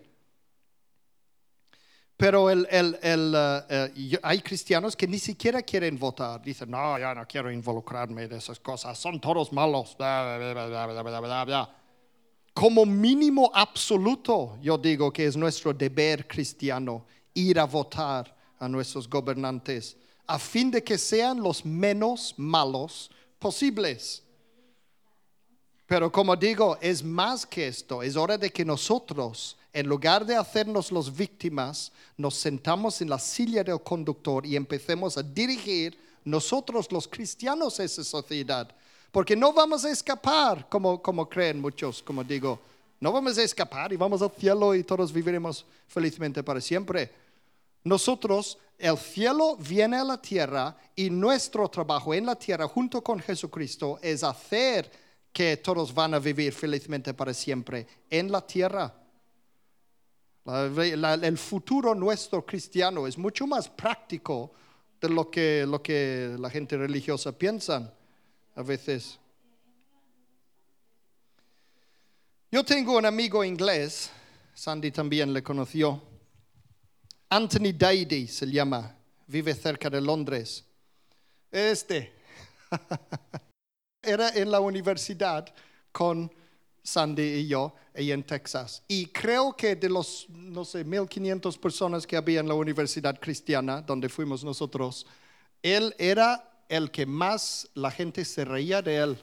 Pero 2.16 2.50
el, 2.50 2.68
uh, 3.02 4.20
hay 4.22 4.42
cristianos 4.42 4.96
que 4.96 5.08
ni 5.08 5.18
siquiera 5.18 5.62
quieren 5.62 5.98
votar. 5.98 6.42
Dicen, 6.42 6.70
no, 6.70 7.00
ya 7.00 7.16
no 7.16 7.26
quiero 7.26 7.50
involucrarme 7.50 8.28
de 8.28 8.38
esas 8.38 8.60
cosas. 8.60 8.98
Son 8.98 9.20
todos 9.22 9.54
malos. 9.54 9.96
Como 12.60 12.86
mínimo 12.86 13.50
absoluto, 13.54 14.58
yo 14.62 14.78
digo 14.78 15.14
que 15.14 15.26
es 15.26 15.38
nuestro 15.38 15.74
deber 15.74 16.28
cristiano 16.28 17.06
ir 17.34 17.58
a 17.58 17.64
votar 17.64 18.36
a 18.60 18.68
nuestros 18.68 19.10
gobernantes 19.10 19.96
a 20.28 20.38
fin 20.38 20.70
de 20.70 20.84
que 20.84 20.98
sean 20.98 21.42
los 21.42 21.64
menos 21.64 22.34
malos 22.38 23.10
posibles. 23.40 24.22
Pero 25.88 26.12
como 26.12 26.36
digo, 26.36 26.78
es 26.82 27.02
más 27.02 27.46
que 27.46 27.68
esto. 27.68 28.04
Es 28.04 28.18
hora 28.18 28.38
de 28.38 28.50
que 28.52 28.66
nosotros 28.66 29.58
en 29.72 29.88
lugar 29.88 30.26
de 30.26 30.36
hacernos 30.36 30.92
las 30.92 31.16
víctimas, 31.16 31.92
nos 32.18 32.36
sentamos 32.36 33.02
en 33.02 33.10
la 33.10 33.20
silla 33.20 33.64
del 33.64 33.82
conductor 33.82 34.46
y 34.46 34.56
empecemos 34.56 35.18
a 35.18 35.24
dirigir 35.24 35.98
nosotros 36.26 36.92
los 36.92 37.08
cristianos 37.08 37.80
esa 37.80 38.04
sociedad. 38.04 38.76
Porque 39.12 39.36
no 39.36 39.54
vamos 39.54 39.86
a 39.86 39.92
escapar, 39.92 40.68
como, 40.70 41.02
como 41.02 41.28
creen 41.28 41.60
muchos, 41.60 42.04
como 42.04 42.24
digo, 42.24 42.60
no 43.00 43.12
vamos 43.12 43.38
a 43.38 43.44
escapar 43.44 43.92
y 43.94 43.98
vamos 43.98 44.22
al 44.22 44.32
cielo 44.32 44.76
y 44.76 44.84
todos 44.84 45.12
viviremos 45.12 45.66
felizmente 45.88 46.44
para 46.44 46.62
siempre. 46.62 47.12
Nosotros, 47.84 48.58
el 48.78 48.98
cielo 48.98 49.56
viene 49.58 49.98
a 49.98 50.04
la 50.04 50.22
tierra 50.22 50.76
y 50.96 51.10
nuestro 51.10 51.68
trabajo 51.70 52.14
en 52.14 52.26
la 52.26 52.36
tierra 52.36 52.68
junto 52.68 53.04
con 53.04 53.20
Jesucristo 53.20 54.00
es 54.02 54.24
hacer 54.24 54.92
que 55.32 55.58
todos 55.58 55.94
van 55.94 56.14
a 56.14 56.20
vivir 56.20 56.54
felizmente 56.54 57.14
para 57.14 57.34
siempre 57.34 57.88
en 58.10 58.32
la 58.32 58.46
tierra 58.46 58.94
el 60.46 61.38
futuro 61.38 61.94
nuestro 61.94 62.46
cristiano 62.46 63.06
es 63.06 63.18
mucho 63.18 63.46
más 63.46 63.70
práctico 63.70 64.52
de 65.00 65.10
lo 65.10 65.30
que, 65.30 65.66
lo 65.68 65.82
que 65.82 66.36
la 66.40 66.50
gente 66.50 66.78
religiosa 66.78 67.32
piensa 67.32 67.94
a 68.60 68.62
veces. 68.62 69.18
Yo 72.52 72.62
tengo 72.66 72.98
un 72.98 73.06
amigo 73.06 73.42
inglés, 73.42 74.12
Sandy 74.54 74.92
también 74.92 75.32
le 75.32 75.42
conoció, 75.42 76.04
Anthony 77.30 77.72
Daidy 77.74 78.28
se 78.28 78.52
llama, 78.52 78.98
vive 79.28 79.54
cerca 79.54 79.90
de 79.90 80.02
Londres. 80.02 80.66
Este 81.50 82.12
era 84.02 84.28
en 84.32 84.52
la 84.52 84.60
universidad 84.60 85.48
con 85.94 86.30
Sandy 86.84 87.24
y 87.24 87.48
yo, 87.48 87.74
ahí 87.96 88.12
en 88.12 88.24
Texas. 88.24 88.84
Y 88.90 89.06
creo 89.06 89.56
que 89.56 89.78
de 89.78 89.88
los, 89.88 90.28
no 90.28 90.66
sé, 90.66 90.84
1500 90.84 91.58
personas 91.58 92.06
que 92.06 92.18
había 92.18 92.42
en 92.42 92.50
la 92.50 92.56
Universidad 92.56 93.18
Cristiana, 93.22 93.82
donde 93.82 94.10
fuimos 94.10 94.44
nosotros, 94.44 95.06
él 95.64 95.96
era 95.98 96.49
el 96.70 96.92
que 96.92 97.06
más 97.06 97.68
la 97.74 97.92
gente 97.92 98.24
se 98.24 98.46
reía 98.46 98.82
de 98.82 98.98
él, 98.98 99.18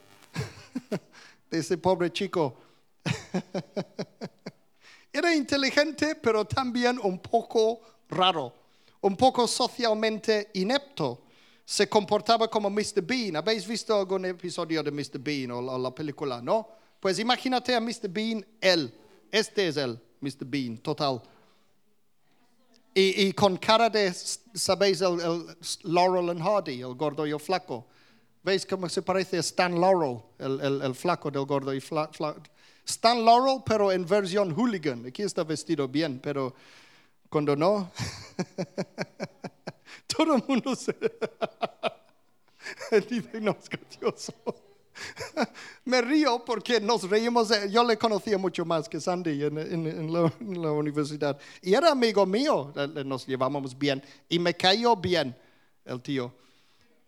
de 1.50 1.58
ese 1.58 1.78
pobre 1.78 2.12
chico. 2.12 2.58
era 5.12 5.34
inteligente, 5.34 6.16
pero 6.16 6.44
también 6.44 6.98
un 7.02 7.20
poco 7.20 7.80
raro, 8.10 8.52
un 9.00 9.16
poco 9.16 9.46
socialmente 9.46 10.50
inepto. 10.54 11.22
Se 11.64 11.88
comportaba 11.88 12.48
como 12.48 12.68
Mr. 12.68 13.02
Bean. 13.02 13.36
¿Habéis 13.36 13.66
visto 13.66 13.98
algún 13.98 14.24
episodio 14.24 14.82
de 14.82 14.90
Mr. 14.90 15.18
Bean 15.18 15.50
o 15.52 15.78
la 15.78 15.94
película? 15.94 16.40
¿No? 16.40 16.68
Pues 17.00 17.18
imagínate 17.18 17.74
a 17.74 17.80
Mr. 17.80 18.08
Bean, 18.08 18.44
él. 18.60 18.92
Este 19.30 19.68
es 19.68 19.76
él, 19.76 20.00
Mr. 20.20 20.44
Bean, 20.44 20.78
total. 20.78 21.22
Y, 22.98 23.34
con 23.34 23.58
cara 23.58 23.90
de, 23.90 24.10
¿sabéis? 24.54 25.02
El, 25.02 25.18
Laurel 25.82 26.30
and 26.30 26.40
Hardy, 26.40 26.80
el 26.80 26.94
gordo 26.94 27.26
y 27.26 27.30
el 27.30 27.38
flaco. 27.38 27.86
¿Veis 28.42 28.64
cómo 28.64 28.88
se 28.88 29.02
parece 29.02 29.36
a 29.36 29.40
Stan 29.40 29.78
Laurel, 29.78 30.22
el, 30.38 30.94
flaco 30.94 31.30
del 31.30 31.44
gordo 31.44 31.74
y 31.74 31.80
flaco? 31.80 32.36
Stan 32.86 33.22
Laurel, 33.22 33.62
pero 33.66 33.92
en 33.92 34.06
versión 34.06 34.50
hooligan. 34.54 35.04
Aquí 35.04 35.20
está 35.20 35.44
vestido 35.44 35.86
bien, 35.86 36.20
pero 36.20 36.54
cuando 37.28 37.54
no, 37.54 37.90
todo 40.06 40.36
el 40.36 40.44
mundo 40.48 40.74
se 40.74 40.96
dice, 43.10 43.42
no, 43.42 43.58
es 43.60 43.68
gracioso. 43.68 44.32
Me 45.84 46.00
río 46.00 46.44
porque 46.44 46.80
nos 46.80 47.08
reímos. 47.08 47.50
yo 47.70 47.84
le 47.84 47.96
conocía 47.96 48.38
mucho 48.38 48.64
más 48.64 48.88
que 48.88 49.00
Sandy 49.00 49.44
en, 49.44 50.12
la, 50.12 50.72
universidad. 50.72 51.38
Y 51.62 51.74
era 51.74 51.92
amigo 51.92 52.24
mío, 52.26 52.72
nos 53.04 53.26
llevábamos 53.26 53.76
bien. 53.76 54.02
Y 54.28 54.38
me 54.38 54.54
cayó 54.54 54.96
bien 54.96 55.36
el 55.84 56.00
tío. 56.00 56.32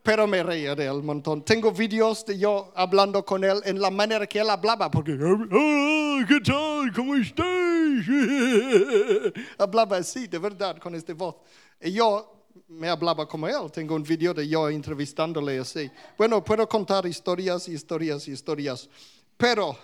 Pero 0.02 0.26
me 0.26 0.42
reía 0.42 0.74
de 0.74 0.86
él 0.86 0.92
un 0.92 1.06
montón. 1.06 1.44
Tengo 1.44 1.70
vídeos 1.70 2.24
de 2.24 2.38
yo 2.38 2.72
hablando 2.74 3.24
con 3.24 3.44
él 3.44 3.60
en 3.64 3.80
la 3.80 3.90
manera 3.90 4.26
que 4.26 4.38
él 4.38 4.48
hablaba. 4.48 4.90
Porque, 4.90 5.12
¿qué 5.12 6.40
tal? 6.40 6.92
¿Cómo 6.94 7.14
estás? 7.16 7.46
hablaba 9.58 9.98
así, 9.98 10.26
de 10.26 10.38
verdad, 10.38 10.78
con 10.78 10.94
esta 10.94 11.12
voz. 11.14 11.36
Y 11.80 11.92
yo 11.92 12.37
me 12.68 12.88
hablaba 12.88 13.26
como 13.26 13.48
él. 13.48 13.70
Tengo 13.72 13.94
un 13.94 14.02
video 14.02 14.34
de 14.34 14.46
yo 14.46 14.68
entrevistándole 14.68 15.58
así. 15.58 15.90
Bueno, 16.16 16.44
puedo 16.44 16.68
contar 16.68 17.06
historias 17.06 17.66
y 17.68 17.72
historias 17.72 18.28
y 18.28 18.32
historias. 18.32 18.88
Pero 19.36 19.76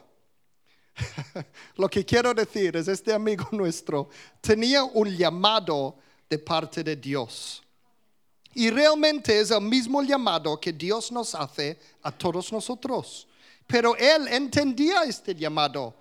lo 1.76 1.88
que 1.88 2.04
quiero 2.04 2.34
decir 2.34 2.76
es, 2.76 2.88
este 2.88 3.12
amigo 3.12 3.48
nuestro 3.52 4.08
tenía 4.40 4.84
un 4.84 5.08
llamado 5.16 5.96
de 6.28 6.38
parte 6.38 6.84
de 6.84 6.96
Dios. 6.96 7.62
Y 8.54 8.70
realmente 8.70 9.40
es 9.40 9.50
el 9.50 9.62
mismo 9.62 10.02
llamado 10.02 10.60
que 10.60 10.72
Dios 10.72 11.10
nos 11.10 11.34
hace 11.34 11.78
a 12.02 12.12
todos 12.12 12.52
nosotros. 12.52 13.26
Pero 13.66 13.96
él 13.96 14.28
entendía 14.28 15.02
este 15.04 15.34
llamado 15.34 15.94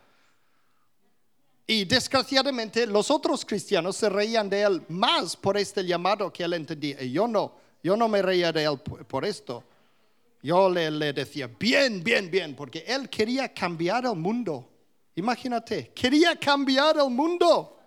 y 1.65 1.85
desgraciadamente 1.85 2.85
los 2.85 3.09
otros 3.09 3.45
cristianos 3.45 3.95
se 3.95 4.09
reían 4.09 4.49
de 4.49 4.61
él 4.61 4.83
más 4.89 5.35
por 5.37 5.57
este 5.57 5.85
llamado 5.85 6.31
que 6.31 6.43
él 6.43 6.53
entendía. 6.53 7.01
Y 7.01 7.11
yo 7.11 7.27
no, 7.27 7.53
yo 7.81 7.95
no 7.95 8.07
me 8.09 8.21
reía 8.21 8.51
de 8.51 8.65
él 8.65 8.77
por 8.79 9.23
esto. 9.23 9.63
Yo 10.41 10.69
le, 10.69 10.91
le 10.91 11.13
decía, 11.13 11.49
bien, 11.57 12.03
bien, 12.03 12.29
bien, 12.29 12.53
porque 12.53 12.83
él 12.85 13.09
quería 13.09 13.53
cambiar 13.53 14.05
el 14.05 14.15
mundo. 14.15 14.69
Imagínate, 15.15 15.91
quería 15.95 16.35
cambiar 16.35 16.97
el 16.97 17.09
mundo. 17.09 17.79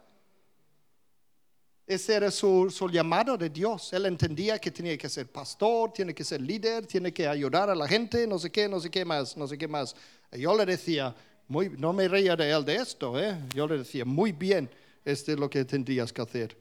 Ese 1.86 2.14
era 2.14 2.30
su, 2.30 2.70
su, 2.70 2.88
llamado 2.88 3.36
de 3.36 3.50
Dios. 3.50 3.92
Él 3.92 4.06
entendía 4.06 4.58
que 4.58 4.70
tenía 4.70 4.96
que 4.96 5.08
ser 5.08 5.30
pastor, 5.30 5.92
tiene 5.92 6.14
que 6.14 6.24
ser 6.24 6.40
líder, 6.40 6.86
tiene 6.86 7.12
que 7.12 7.28
ayudar 7.28 7.68
a 7.68 7.74
la 7.74 7.86
gente, 7.86 8.26
no 8.26 8.38
sé 8.38 8.50
qué, 8.50 8.68
no 8.68 8.80
sé 8.80 8.90
qué 8.90 9.04
más, 9.04 9.36
no 9.36 9.46
sé 9.46 9.58
qué 9.58 9.68
más. 9.68 9.94
yo 10.32 10.56
le 10.56 10.64
decía, 10.64 11.14
muy, 11.48 11.70
no 11.70 11.92
me 11.92 12.08
reía 12.08 12.34
de 12.36 12.50
él 12.50 12.64
de 12.64 12.76
esto, 12.76 13.18
¿eh? 13.20 13.38
yo 13.54 13.66
le 13.66 13.78
decía, 13.78 14.04
muy 14.04 14.32
bien, 14.32 14.68
este 15.04 15.32
es 15.32 15.38
lo 15.38 15.48
que 15.48 15.64
tendrías 15.64 16.12
que 16.12 16.22
hacer. 16.22 16.56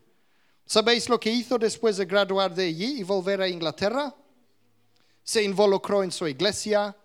¿Sabéis 0.65 1.09
lo 1.09 1.19
que 1.19 1.31
hizo 1.31 1.57
después 1.57 1.97
de 1.97 2.05
graduar 2.05 2.53
de 2.53 2.65
allí 2.65 2.99
y 2.99 3.03
volver 3.03 3.41
a 3.41 3.47
Inglaterra? 3.47 4.13
Se 5.23 5.43
involucró 5.43 6.03
en 6.03 6.11
su 6.11 6.27
iglesia 6.27 6.95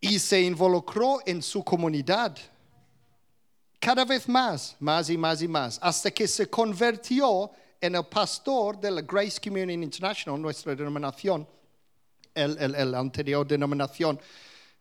y 0.00 0.18
se 0.18 0.40
involucró 0.40 1.20
en 1.24 1.42
su 1.42 1.62
comunidad. 1.62 2.36
Cada 3.78 4.04
vez 4.04 4.28
más, 4.28 4.76
más 4.78 5.10
y 5.10 5.16
más 5.16 5.42
y 5.42 5.48
más, 5.48 5.78
hasta 5.82 6.10
que 6.10 6.26
se 6.26 6.48
convirtió 6.48 7.50
en 7.80 7.96
el 7.96 8.06
pastor 8.06 8.78
de 8.80 8.90
la 8.90 9.02
Grace 9.02 9.40
Community 9.40 9.82
International, 9.82 10.40
nuestra 10.40 10.74
denominación, 10.74 11.46
el, 12.32 12.74
el, 12.74 12.94
anterior 12.94 13.46
denominación. 13.46 14.20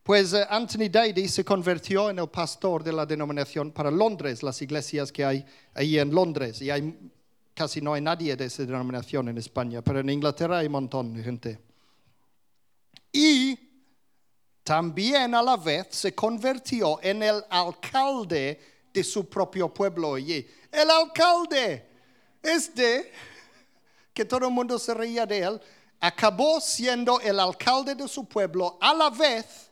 Pues 0.04 0.34
eh, 0.34 0.45
Anthony 0.49 0.89
Daly 0.89 1.28
se 1.28 1.45
convirtió 1.45 2.10
en 2.10 2.20
el 2.20 2.28
pastor 2.28 2.84
de 2.84 2.91
la 2.91 3.06
denominación 3.06 3.72
para 3.72 3.91
Londres, 3.91 4.41
las 4.41 4.62
iglesias 4.62 5.12
que 5.12 5.24
hay 5.24 5.45
ahí 5.74 5.99
en 5.99 6.14
Londres. 6.14 6.62
Y 6.62 6.70
hay 6.72 7.12
casi 7.54 7.82
no 7.82 7.93
hay 7.93 8.02
nadie 8.02 8.36
de 8.36 8.45
esa 8.45 8.66
denominación 8.66 9.30
en 9.30 9.38
España, 9.38 9.82
pero 9.82 9.99
en 9.99 10.10
Inglaterra 10.10 10.60
hay 10.60 10.66
un 10.68 10.72
montón 10.72 11.14
de 11.14 11.24
gente. 11.24 11.60
Y 13.12 13.60
también 14.64 15.36
a 15.36 15.41
la 15.41 15.58
vez 15.58 15.88
se 15.91 16.16
convirtió 16.16 16.99
en 17.04 17.24
el 17.24 17.43
alcalde 17.49 18.60
de 18.93 19.04
su 19.04 19.30
propio 19.30 19.74
pueblo 19.74 20.16
allí. 20.16 20.47
El 20.72 20.89
alcalde, 20.89 21.88
este, 22.41 23.12
que 24.14 24.26
todo 24.26 24.47
el 24.47 24.54
mundo 24.54 24.80
se 24.80 24.93
reía 24.93 25.26
de 25.26 25.39
él, 25.39 25.62
acabó 25.99 26.60
siendo 26.62 27.20
el 27.20 27.39
alcalde 27.39 27.95
de 27.95 28.08
su 28.08 28.26
pueblo 28.26 28.78
a 28.82 28.93
la 28.93 29.10
vez 29.10 29.70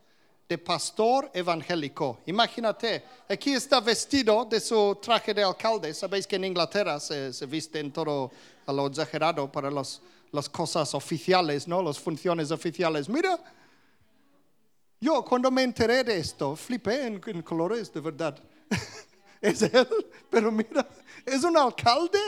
de 0.49 0.57
pastor 0.57 1.29
evangélico. 1.31 2.21
Imagínate, 2.25 3.03
aquí 3.29 3.53
está 3.53 3.79
vestido 3.79 4.45
de 4.45 4.59
su 4.59 4.97
traje 4.99 5.31
de 5.31 5.43
alcalde. 5.43 5.93
Sabéis 5.93 6.25
que 6.25 6.37
en 6.37 6.45
Inglaterra 6.45 6.99
se, 6.99 7.31
se 7.31 7.45
viste 7.45 7.79
en 7.79 7.91
todo 7.91 8.31
a 8.65 8.73
lo 8.73 8.87
exagerado 8.87 9.51
para 9.51 9.69
las 9.69 10.49
cosas 10.49 10.95
oficiales, 10.95 11.67
¿no? 11.67 11.83
Las 11.83 11.99
funciones 11.99 12.49
oficiales. 12.49 13.07
Mira, 13.07 13.39
yo 14.99 15.23
cuando 15.23 15.51
me 15.51 15.61
enteré 15.61 16.03
de 16.03 16.17
esto, 16.17 16.55
flipé 16.55 17.05
en, 17.05 17.41
colores, 17.43 17.93
de 17.93 18.01
verdad. 18.01 18.37
es 19.41 19.61
él, 19.61 19.87
pero 20.31 20.51
mira, 20.51 20.87
es 21.27 21.43
un 21.43 21.57
alcalde. 21.57 22.19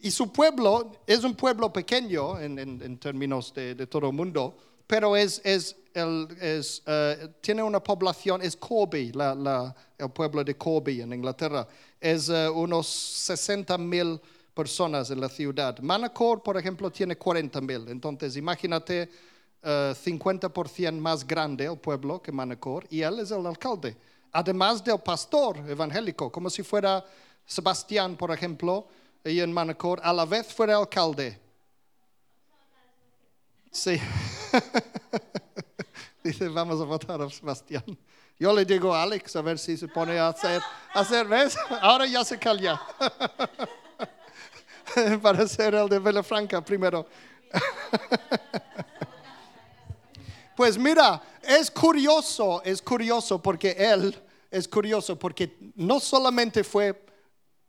Y 0.00 0.10
su 0.10 0.32
pueblo 0.32 0.92
es 1.06 1.22
un 1.22 1.36
pueblo 1.36 1.72
pequeño 1.72 2.40
en, 2.40 2.98
términos 2.98 3.54
de, 3.54 3.76
de, 3.76 3.86
todo 3.86 4.08
el 4.08 4.14
mundo, 4.14 4.56
pero 4.90 5.16
es, 5.16 5.40
es 5.44 5.76
es, 5.94 6.82
eh, 6.86 7.28
tiene 7.40 7.62
una 7.62 7.80
población, 7.80 8.42
es 8.42 8.56
Corby, 8.56 9.12
el 9.98 10.10
pueblo 10.10 10.44
de 10.44 10.56
Corby 10.56 11.00
en 11.00 11.12
Inglaterra. 11.12 11.66
Es 12.00 12.28
eh, 12.28 12.48
unos 12.48 12.86
60 12.88 13.78
mil 13.78 14.20
personas 14.54 15.10
en 15.10 15.20
la 15.20 15.28
ciudad. 15.28 15.78
Manacor, 15.80 16.42
por 16.42 16.56
ejemplo, 16.56 16.90
tiene 16.90 17.16
40 17.16 17.60
mil. 17.60 17.88
Entonces, 17.88 18.36
imagínate 18.36 19.08
50% 19.62 20.88
eh, 20.88 20.92
más 20.92 21.26
grande 21.26 21.66
el 21.66 21.78
pueblo 21.78 22.20
que 22.22 22.32
Manacor 22.32 22.86
y 22.90 23.02
él 23.02 23.20
es 23.20 23.30
el 23.30 23.46
alcalde. 23.46 23.96
Además 24.32 24.82
del 24.82 24.98
pastor 24.98 25.58
evangélico, 25.68 26.30
como 26.30 26.48
si 26.50 26.62
fuera 26.62 27.04
Sebastián, 27.44 28.16
por 28.16 28.30
ejemplo, 28.32 28.86
y 29.24 29.40
en 29.40 29.52
Manacor, 29.52 30.00
a 30.02 30.12
la 30.12 30.24
vez 30.24 30.52
fuera 30.52 30.76
alcalde. 30.76 31.38
Sí. 33.70 34.00
Dice, 36.22 36.48
vamos 36.48 36.80
a 36.80 36.84
votar 36.84 37.20
a 37.22 37.30
Sebastián. 37.30 37.84
Yo 38.38 38.52
le 38.52 38.64
digo 38.64 38.94
a 38.94 39.02
Alex 39.02 39.36
a 39.36 39.42
ver 39.42 39.58
si 39.58 39.76
se 39.76 39.88
pone 39.88 40.18
a 40.18 40.28
hacer, 40.28 40.62
a 40.94 41.00
hacer 41.00 41.26
¿ves? 41.26 41.56
Ahora 41.80 42.06
ya 42.06 42.24
se 42.24 42.38
calla. 42.38 42.80
Para 45.22 45.46
ser 45.46 45.74
el 45.74 45.88
de 45.88 45.98
Villafranca 45.98 46.64
primero. 46.64 47.06
pues 50.56 50.78
mira, 50.78 51.22
es 51.42 51.70
curioso, 51.70 52.62
es 52.64 52.80
curioso 52.80 53.42
porque 53.42 53.72
él, 53.72 54.16
es 54.50 54.66
curioso 54.66 55.18
porque 55.18 55.56
no 55.76 56.00
solamente 56.00 56.64
fue 56.64 57.06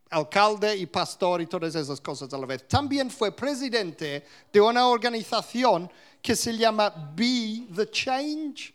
alcalde 0.09 0.75
y 0.75 0.85
pastor 0.85 1.41
y 1.41 1.47
todas 1.47 1.75
esas 1.75 2.01
cosas 2.01 2.33
a 2.33 2.37
la 2.37 2.45
vez, 2.45 2.67
también 2.67 3.09
fue 3.09 3.31
presidente 3.31 4.25
de 4.51 4.61
una 4.61 4.87
organización 4.87 5.89
que 6.21 6.35
se 6.35 6.55
llama 6.57 6.89
Be 7.15 7.67
the 7.75 7.89
Change. 7.89 8.73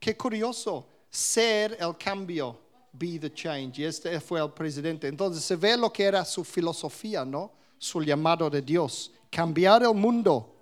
Qué 0.00 0.16
curioso, 0.16 0.86
ser 1.08 1.78
el 1.80 1.96
cambio, 1.96 2.58
be 2.92 3.18
the 3.18 3.32
change. 3.32 3.78
Y 3.78 3.84
este 3.84 4.20
fue 4.20 4.40
el 4.40 4.50
presidente. 4.50 5.08
Entonces 5.08 5.42
se 5.42 5.56
ve 5.56 5.76
lo 5.76 5.90
que 5.90 6.04
era 6.04 6.24
su 6.24 6.44
filosofía, 6.44 7.24
¿no? 7.24 7.52
Su 7.78 8.02
llamado 8.02 8.50
de 8.50 8.60
Dios, 8.60 9.10
cambiar 9.30 9.82
el 9.82 9.94
mundo. 9.94 10.54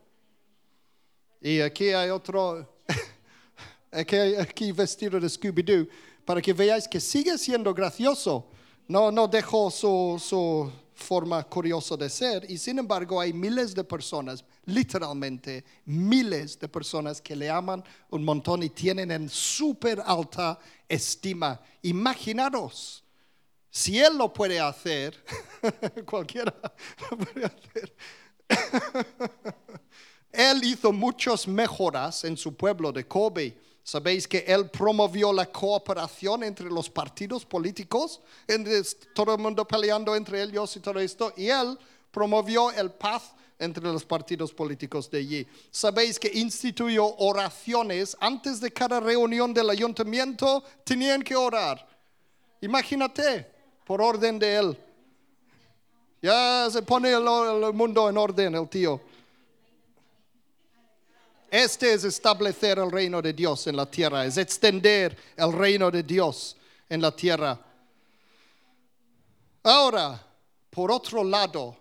Y 1.40 1.60
aquí 1.60 1.88
hay 1.88 2.10
otro, 2.10 2.76
aquí, 3.90 4.16
aquí 4.16 4.70
vestido 4.72 5.18
de 5.18 5.26
Scooby-Doo, 5.26 5.88
para 6.24 6.40
que 6.40 6.52
veáis 6.52 6.86
que 6.86 7.00
sigue 7.00 7.36
siendo 7.36 7.74
gracioso. 7.74 8.46
No, 8.86 9.10
no 9.10 9.26
dejó 9.26 9.70
su, 9.70 10.22
su 10.24 10.70
forma 11.02 11.42
curiosa 11.44 11.96
de 11.96 12.08
ser 12.08 12.50
y 12.50 12.56
sin 12.56 12.78
embargo 12.78 13.20
hay 13.20 13.32
miles 13.32 13.74
de 13.74 13.84
personas, 13.84 14.44
literalmente 14.64 15.64
miles 15.84 16.58
de 16.58 16.68
personas 16.68 17.20
que 17.20 17.36
le 17.36 17.50
aman 17.50 17.84
un 18.10 18.24
montón 18.24 18.62
y 18.62 18.70
tienen 18.70 19.10
en 19.10 19.28
súper 19.28 20.00
alta 20.04 20.58
estima. 20.88 21.60
Imaginaros, 21.82 23.04
si 23.68 23.98
él 23.98 24.16
lo 24.16 24.32
puede 24.32 24.60
hacer, 24.60 25.22
cualquiera 26.06 26.54
lo 27.10 27.18
puede 27.18 27.46
hacer. 27.46 27.94
él 30.32 30.64
hizo 30.64 30.92
muchas 30.92 31.48
mejoras 31.48 32.24
en 32.24 32.36
su 32.36 32.54
pueblo 32.54 32.92
de 32.92 33.06
Kobe 33.06 33.71
Sabéis 33.84 34.28
que 34.28 34.44
él 34.46 34.70
promovió 34.70 35.32
la 35.32 35.46
cooperación 35.46 36.44
entre 36.44 36.70
los 36.70 36.88
partidos 36.88 37.44
políticos, 37.44 38.20
todo 39.12 39.34
el 39.34 39.40
mundo 39.40 39.66
peleando 39.66 40.14
entre 40.14 40.42
ellos 40.42 40.76
y 40.76 40.80
todo 40.80 41.00
esto, 41.00 41.32
y 41.36 41.48
él 41.48 41.76
promovió 42.12 42.70
el 42.70 42.92
paz 42.92 43.34
entre 43.58 43.82
los 43.84 44.04
partidos 44.04 44.52
políticos 44.52 45.10
de 45.10 45.18
allí. 45.18 45.46
Sabéis 45.70 46.18
que 46.18 46.30
instituyó 46.32 47.16
oraciones 47.16 48.16
antes 48.20 48.60
de 48.60 48.72
cada 48.72 49.00
reunión 49.00 49.52
del 49.52 49.70
ayuntamiento, 49.70 50.62
tenían 50.84 51.22
que 51.22 51.34
orar. 51.34 51.86
Imagínate, 52.60 53.46
por 53.84 54.00
orden 54.00 54.38
de 54.38 54.56
él. 54.56 54.78
Ya 56.20 56.68
se 56.70 56.82
pone 56.82 57.10
el 57.10 57.72
mundo 57.72 58.08
en 58.08 58.16
orden 58.16 58.54
el 58.54 58.68
tío. 58.68 59.00
Este 61.52 61.92
es 61.92 62.04
establecer 62.04 62.78
el 62.78 62.90
reino 62.90 63.20
de 63.20 63.34
Dios 63.34 63.66
en 63.66 63.76
la 63.76 63.84
tierra, 63.84 64.24
es 64.24 64.38
extender 64.38 65.14
el 65.36 65.52
reino 65.52 65.90
de 65.90 66.02
Dios 66.02 66.56
en 66.88 67.02
la 67.02 67.14
tierra. 67.14 67.60
Ahora, 69.62 70.26
por 70.70 70.90
otro 70.90 71.22
lado, 71.22 71.76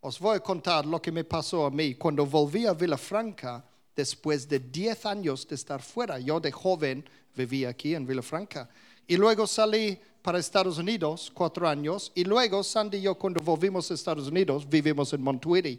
os 0.00 0.18
voy 0.18 0.38
a 0.38 0.40
contar 0.40 0.86
lo 0.86 1.02
que 1.02 1.12
me 1.12 1.24
pasó 1.24 1.66
a 1.66 1.70
mí 1.70 1.96
cuando 1.96 2.24
volví 2.24 2.66
a 2.66 2.72
Villafranca 2.72 3.62
después 3.94 4.48
de 4.48 4.58
10 4.58 5.04
años 5.04 5.46
de 5.46 5.56
estar 5.56 5.82
fuera. 5.82 6.18
Yo 6.18 6.40
de 6.40 6.50
joven 6.50 7.06
vivía 7.36 7.68
aquí 7.68 7.94
en 7.94 8.06
Villafranca 8.06 8.70
y 9.06 9.18
luego 9.18 9.46
salí 9.46 10.00
para 10.22 10.38
Estados 10.38 10.78
Unidos 10.78 11.30
cuatro 11.34 11.68
años 11.68 12.10
y 12.14 12.24
luego 12.24 12.62
Sandy 12.62 12.96
y 12.96 13.02
yo 13.02 13.16
cuando 13.16 13.42
volvimos 13.42 13.90
a 13.90 13.94
Estados 13.94 14.28
Unidos 14.28 14.66
vivimos 14.66 15.12
en 15.12 15.20
Montuiri 15.20 15.78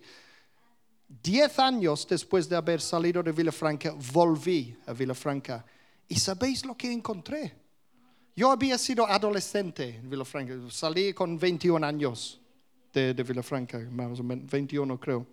Diez 1.08 1.60
años 1.60 2.08
después 2.08 2.50
de 2.50 2.56
haber 2.56 2.82
salido 2.82 3.22
de 3.22 3.32
Villafranca, 3.32 3.94
volví 4.14 4.76
a 4.88 4.94
Villafranca. 4.94 5.66
¿Y 6.08 6.16
sabéis 6.16 6.66
lo 6.66 6.76
que 6.76 6.92
encontré? 6.92 7.54
Yo 8.36 8.52
había 8.52 8.78
sido 8.78 9.08
adolescente 9.08 9.98
en 9.98 10.10
Villafranca. 10.10 10.56
Salí 10.70 11.14
con 11.14 11.38
21 11.38 11.86
años 11.86 12.42
de, 12.92 13.14
Villafranca, 13.14 13.80
más 13.92 14.20
o 14.20 14.24
menos, 14.24 14.50
21 14.50 15.00
creo. 15.00 15.28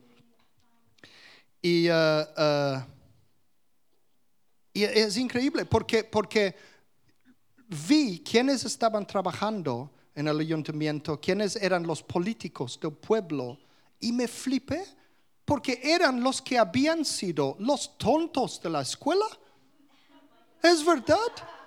Y, 1.62 1.88
uh, 1.88 1.92
uh, 1.92 2.82
y, 4.74 4.82
es 4.82 5.16
increíble 5.16 5.64
porque, 5.64 6.04
porque 6.04 6.54
vi 7.68 8.22
quiénes 8.22 8.64
estaban 8.64 9.06
trabajando 9.06 9.90
en 10.14 10.28
el 10.28 10.38
ayuntamiento, 10.40 11.18
quiénes 11.20 11.56
eran 11.56 11.86
los 11.86 12.02
políticos 12.02 12.78
del 12.80 12.92
pueblo, 12.92 13.58
y 13.98 14.12
me 14.12 14.28
flipé 14.28 14.84
porque 15.44 15.80
eran 15.82 16.22
los 16.22 16.40
que 16.40 16.58
habían 16.58 17.04
sido 17.04 17.56
los 17.58 17.96
tontos 17.98 18.60
de 18.62 18.70
la 18.70 18.82
escuela. 18.82 19.26
Es 20.62 20.84
verdad. 20.84 21.16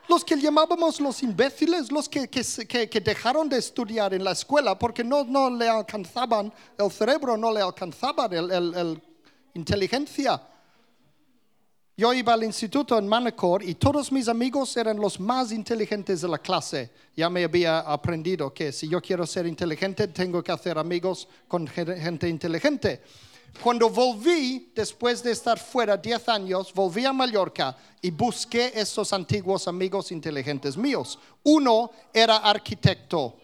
Los 0.07 0.23
que 0.23 0.39
llamábamos 0.39 0.99
los 1.01 1.23
imbéciles, 1.23 1.91
los 1.91 2.07
que, 2.07 2.27
que, 2.29 2.43
que- 2.67 2.87
que 2.87 3.01
dejaron 3.01 3.49
de 3.49 3.57
estudiar 3.57 4.13
en 4.13 4.23
la 4.23 4.33
escuela 4.33 4.77
porque 4.77 5.03
no, 5.03 5.23
no 5.23 5.49
le 5.49 5.67
alcanzaban 5.67 6.53
el 6.77 6.91
cerebro, 6.91 7.35
no 7.35 7.51
le 7.51 7.59
alcanzaban 7.61 8.31
el, 8.31 8.51
el- 8.51 8.73
el 8.75 9.01
inteligencia. 9.55 10.39
Yo 11.97 12.13
iba 12.13 12.33
al 12.33 12.43
instituto 12.43 12.97
en 12.99 13.07
Manacor 13.07 13.63
y 13.63 13.75
todos 13.75 14.11
mis 14.11 14.27
amigos 14.27 14.75
eran 14.77 14.97
los 14.97 15.19
más 15.19 15.51
inteligentes 15.51 16.21
de 16.21 16.27
la 16.27 16.37
clase. 16.37 16.91
Ya 17.15 17.29
me 17.29 17.43
había 17.45 17.79
aprendido 17.79 18.53
que 18.53 18.71
si 18.73 18.87
yo 18.89 19.01
quiero 19.01 19.25
ser 19.25 19.47
inteligente 19.47 20.07
tengo 20.09 20.43
que 20.43 20.51
hacer 20.51 20.77
amigos 20.77 21.27
con 21.47 21.65
gen- 21.65 21.97
gente 21.99 22.27
inteligente. 22.29 23.01
Cuando 23.61 23.89
volví, 23.89 24.71
después 24.75 25.23
de 25.23 25.31
estar 25.31 25.57
fuera 25.57 25.97
10 25.97 26.29
años, 26.29 26.73
volví 26.73 27.05
a 27.05 27.13
Mallorca 27.13 27.75
y 28.01 28.11
busqué 28.11 28.71
esos 28.75 29.11
antiguos 29.13 29.67
amigos 29.67 30.11
inteligentes 30.11 30.77
míos. 30.77 31.17
Uno 31.43 31.91
era 32.13 32.37
arquitecto, 32.37 33.35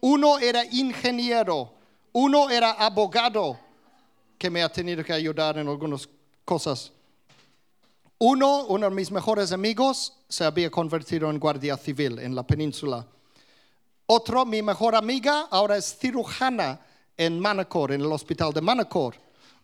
uno 0.00 0.38
era 0.38 0.64
ingeniero, 0.66 1.72
uno 2.12 2.50
era 2.50 2.72
abogado, 2.72 3.58
que 4.36 4.50
me 4.50 4.62
ha 4.62 4.68
tenido 4.68 5.02
que 5.02 5.12
ayudar 5.12 5.56
en 5.56 5.68
algunas 5.68 6.08
cosas. 6.44 6.92
Uno, 8.18 8.66
uno 8.66 8.88
de 8.88 8.94
mis 8.94 9.10
mejores 9.10 9.52
amigos, 9.52 10.12
se 10.28 10.44
había 10.44 10.70
convertido 10.70 11.30
en 11.30 11.38
guardia 11.38 11.76
civil 11.76 12.18
en 12.18 12.34
la 12.34 12.46
península. 12.46 13.06
Otro, 14.06 14.44
mi 14.44 14.60
mejor 14.60 14.94
amiga, 14.94 15.48
ahora 15.50 15.76
es 15.78 15.96
cirujana 15.98 16.80
en 17.16 17.40
Manacor, 17.40 17.92
en 17.92 18.02
el 18.02 18.12
hospital 18.12 18.52
de 18.52 18.60
Manacor. 18.60 19.14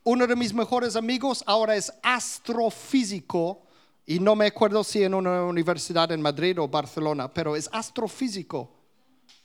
Uno 0.02 0.26
de 0.26 0.36
mis 0.36 0.54
mejores 0.54 0.96
amigos 0.96 1.44
ahora 1.46 1.76
es 1.76 1.92
astrofísico 2.02 3.62
y 4.06 4.18
no 4.18 4.34
me 4.34 4.46
acuerdo 4.46 4.82
si 4.82 5.02
en 5.02 5.14
una 5.14 5.44
universidad 5.44 6.10
en 6.10 6.22
Madrid 6.22 6.58
o 6.58 6.68
Barcelona, 6.68 7.32
pero 7.32 7.54
es 7.54 7.68
astrofísico. 7.70 8.72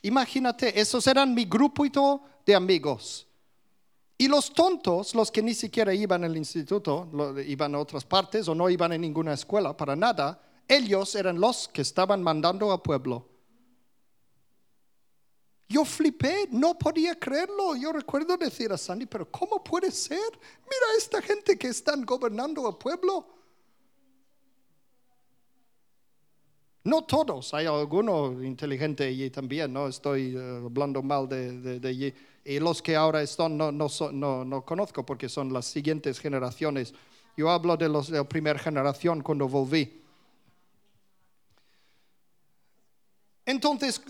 Imagínate, 0.02 0.80
esos 0.80 1.06
eran 1.06 1.34
mi 1.34 1.44
grupito 1.44 2.22
de 2.44 2.54
amigos. 2.54 3.26
Y 4.18 4.28
los 4.28 4.52
tontos, 4.54 5.14
los 5.14 5.30
que 5.30 5.42
ni 5.42 5.52
siquiera 5.52 5.92
iban 5.92 6.24
al 6.24 6.36
instituto, 6.36 7.08
iban 7.46 7.74
a 7.74 7.78
otras 7.78 8.04
partes 8.04 8.48
o 8.48 8.54
no 8.54 8.70
iban 8.70 8.92
a 8.92 8.98
ninguna 8.98 9.34
escuela 9.34 9.76
para 9.76 9.94
nada, 9.94 10.40
ellos 10.66 11.14
eran 11.14 11.38
los 11.38 11.68
que 11.68 11.82
estaban 11.82 12.22
mandando 12.22 12.72
al 12.72 12.80
pueblo. 12.80 13.28
Yo 15.68 15.84
flipé, 15.84 16.48
no 16.52 16.78
podía 16.78 17.18
creerlo. 17.18 17.74
Yo 17.76 17.92
recuerdo 17.92 18.36
decir 18.36 18.70
a 18.72 18.78
Sandy, 18.78 19.06
pero 19.06 19.30
¿cómo 19.30 19.62
puede 19.64 19.90
ser? 19.90 20.20
Mira 20.30 20.86
esta 20.96 21.20
gente 21.20 21.58
que 21.58 21.68
están 21.68 22.04
gobernando 22.04 22.68
el 22.68 22.76
pueblo. 22.76 23.26
No 26.84 27.02
todos, 27.02 27.52
hay 27.52 27.66
alguno 27.66 28.44
inteligente 28.44 29.02
allí 29.08 29.28
también, 29.28 29.72
no 29.72 29.88
estoy 29.88 30.36
eh, 30.36 30.60
hablando 30.64 31.02
mal 31.02 31.28
de, 31.28 31.80
de- 31.80 31.88
allí. 31.88 32.14
Y 32.44 32.60
los 32.60 32.80
que 32.80 32.94
ahora 32.94 33.22
están 33.22 33.56
no, 33.56 33.72
no, 33.72 33.88
no, 34.12 34.44
no 34.44 34.64
conozco 34.64 35.04
porque 35.04 35.28
son 35.28 35.52
las 35.52 35.66
siguientes 35.66 36.20
generaciones. 36.20 36.94
Yo 37.36 37.50
hablo 37.50 37.76
de 37.76 37.88
los 37.88 38.08
de 38.08 38.18
la 38.18 38.28
primera 38.28 38.56
generación 38.60 39.20
cuando 39.20 39.48
volví. 39.48 40.00
Entonces, 43.46 44.02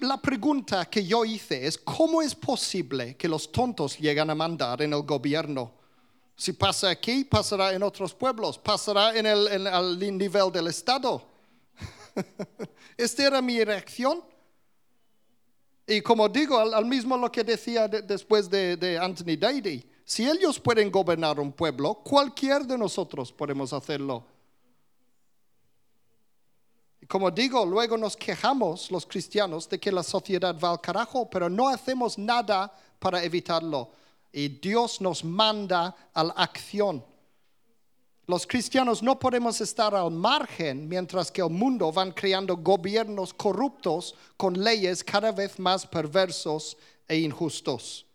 la 0.00 0.16
pregunta 0.16 0.86
que 0.86 1.04
yo 1.04 1.22
hice 1.26 1.66
es, 1.66 1.76
¿cómo 1.76 2.22
es 2.22 2.34
posible 2.34 3.14
que 3.14 3.28
los 3.28 3.52
tontos 3.52 3.98
llegan 3.98 4.30
a 4.30 4.34
mandar 4.34 4.80
en 4.80 4.94
el 4.94 5.02
gobierno? 5.02 5.70
Si 6.34 6.54
pasa 6.54 6.88
aquí, 6.88 7.24
pasará 7.24 7.74
en 7.74 7.82
otros 7.82 8.14
pueblos, 8.14 8.56
pasará 8.56 9.14
en 9.14 9.26
el, 9.26 9.46
en- 9.48 9.66
nivel 10.16 10.50
del 10.50 10.68
Estado. 10.68 11.22
Esta 12.96 13.26
era 13.26 13.42
mi 13.42 13.62
reacción. 13.62 14.22
Y 15.86 16.00
como 16.00 16.26
digo, 16.30 16.58
al, 16.58 16.86
mismo 16.86 17.18
lo 17.18 17.30
que 17.30 17.44
decía 17.44 17.86
de- 17.86 18.00
después 18.00 18.48
de, 18.48 18.78
de 18.78 18.98
Anthony 18.98 19.36
Daly, 19.38 19.84
si 20.06 20.26
ellos 20.26 20.58
pueden 20.58 20.90
gobernar 20.90 21.38
un 21.38 21.52
pueblo, 21.52 21.96
cualquier 21.96 22.62
de 22.64 22.78
nosotros 22.78 23.30
podemos 23.30 23.74
hacerlo. 23.74 24.24
Como 27.10 27.28
digo, 27.32 27.66
luego 27.66 27.96
nos 27.96 28.16
quejamos 28.16 28.88
los 28.92 29.04
cristianos 29.04 29.68
de 29.68 29.80
que 29.80 29.90
la 29.90 30.04
sociedad 30.04 30.56
va 30.56 30.70
al 30.70 30.80
carajo, 30.80 31.28
pero 31.28 31.50
no 31.50 31.68
hacemos 31.68 32.16
nada 32.16 32.72
para 33.00 33.24
evitarlo. 33.24 33.90
Y 34.30 34.46
Dios 34.46 35.00
nos 35.00 35.24
manda 35.24 35.96
a 36.14 36.22
la 36.22 36.32
acción. 36.34 37.04
Los 38.28 38.46
cristianos 38.46 39.02
no 39.02 39.18
podemos 39.18 39.60
estar 39.60 39.92
al 39.92 40.12
margen 40.12 40.88
mientras 40.88 41.32
que 41.32 41.40
el 41.40 41.50
mundo 41.50 41.90
van 41.90 42.12
creando 42.12 42.56
gobiernos 42.58 43.34
corruptos 43.34 44.14
con 44.36 44.62
leyes 44.62 45.02
cada 45.02 45.32
vez 45.32 45.58
más 45.58 45.84
perversos 45.84 46.76
e 47.08 47.16
injustos. 47.18 48.06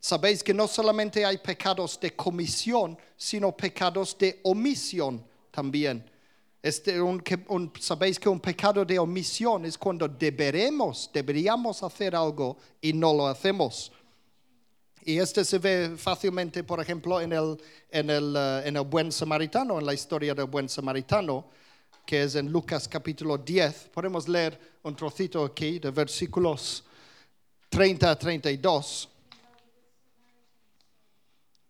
Sabéis 0.00 0.42
que 0.42 0.52
no 0.52 0.68
solamente 0.68 1.24
hay 1.24 1.38
pecados 1.38 1.98
de 1.98 2.14
comisión, 2.14 2.98
sino 3.16 3.56
pecados 3.56 4.18
de 4.18 4.38
omisión 4.42 5.24
también. 5.50 6.11
Este, 6.62 7.00
un- 7.02 7.72
Sabéis 7.80 8.18
que 8.20 8.28
un 8.28 8.38
pecado 8.38 8.84
de 8.84 8.98
omisión 8.98 9.64
es 9.64 9.76
cuando 9.76 10.06
deberemos, 10.06 11.10
deberíamos 11.12 11.82
hacer 11.82 12.14
algo 12.14 12.56
y 12.80 12.92
no 12.92 13.12
lo 13.12 13.26
hacemos. 13.26 13.90
Y 15.04 15.18
este 15.18 15.44
se 15.44 15.58
ve 15.58 15.94
fácilmente, 15.96 16.62
por 16.62 16.80
ejemplo, 16.80 17.20
en 17.20 17.32
el, 17.32 17.56
en, 17.90 18.08
el, 18.08 18.34
eh, 18.36 18.62
en 18.66 18.76
el 18.76 18.84
buen 18.84 19.10
samaritano, 19.10 19.80
en 19.80 19.86
la 19.86 19.92
historia 19.94 20.32
del 20.34 20.44
buen 20.46 20.68
samaritano, 20.68 21.46
que 22.06 22.22
es 22.22 22.36
en 22.36 22.52
Lucas 22.52 22.86
capítulo 22.86 23.36
10. 23.36 23.90
Podemos 23.92 24.28
leer 24.28 24.58
un 24.84 24.94
trocito 24.94 25.44
aquí 25.44 25.80
de 25.80 25.90
versículos 25.90 26.84
30 27.68 28.10
a 28.12 28.16
32. 28.16 29.08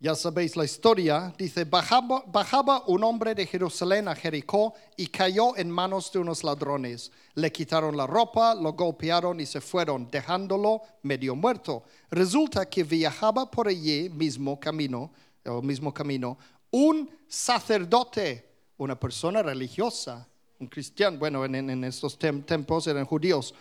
Ya 0.02 0.16
sabéis 0.16 0.56
la 0.56 0.64
historia. 0.64 1.32
Dice, 1.38 1.62
bajaba, 1.64 2.82
un 2.88 3.04
hombre 3.04 3.36
de 3.36 3.46
Jerusalén 3.46 4.08
a 4.08 4.16
Jericó 4.16 4.74
y 4.96 5.06
cayó 5.06 5.56
en 5.56 5.70
manos 5.70 6.10
de 6.10 6.18
unos 6.18 6.42
ladrones. 6.42 7.12
Le 7.36 7.52
quitaron 7.52 7.96
la 7.96 8.04
ropa, 8.08 8.52
lo 8.56 8.72
golpearon 8.72 9.38
y 9.38 9.46
se 9.46 9.60
fueron, 9.60 10.10
dejándolo 10.10 10.82
medio 11.02 11.36
muerto. 11.36 11.84
Resulta 12.10 12.68
que 12.68 12.82
viajaba 12.82 13.48
por 13.48 13.68
allí 13.68 14.10
mismo 14.10 14.58
camino, 14.58 15.12
el 15.44 15.62
mismo 15.62 15.94
camino, 15.94 16.36
un 16.72 17.08
sacerdote, 17.28 18.48
una 18.78 18.98
persona 18.98 19.40
religiosa, 19.40 20.26
un 20.58 20.66
cristiano, 20.66 21.16
bueno, 21.18 21.44
en, 21.44 21.54
en- 21.70 21.84
estos 21.84 22.18
tiempos 22.18 22.88
eran 22.88 23.04
judíos, 23.04 23.54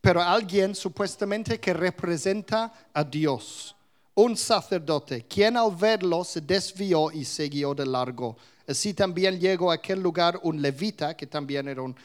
pero 0.00 0.22
alguien 0.22 0.76
supuestamente 0.76 1.58
que 1.58 1.74
representa 1.74 2.72
a 2.94 3.02
Dios 3.02 3.74
un 4.14 4.36
sacerdote, 4.36 5.24
quien 5.26 5.56
al 5.56 5.74
verlo 5.74 6.24
se 6.24 6.40
desvió 6.40 7.10
y 7.10 7.24
siguió 7.24 7.74
de 7.74 7.86
largo. 7.86 8.36
Así 8.66 8.94
también 8.94 9.40
llegó 9.40 9.70
a 9.70 9.74
aquel 9.74 10.00
lugar 10.00 10.38
un 10.42 10.60
levita, 10.60 11.16
que 11.16 11.26
también 11.26 11.68
era 11.68 11.82
una 11.82 11.96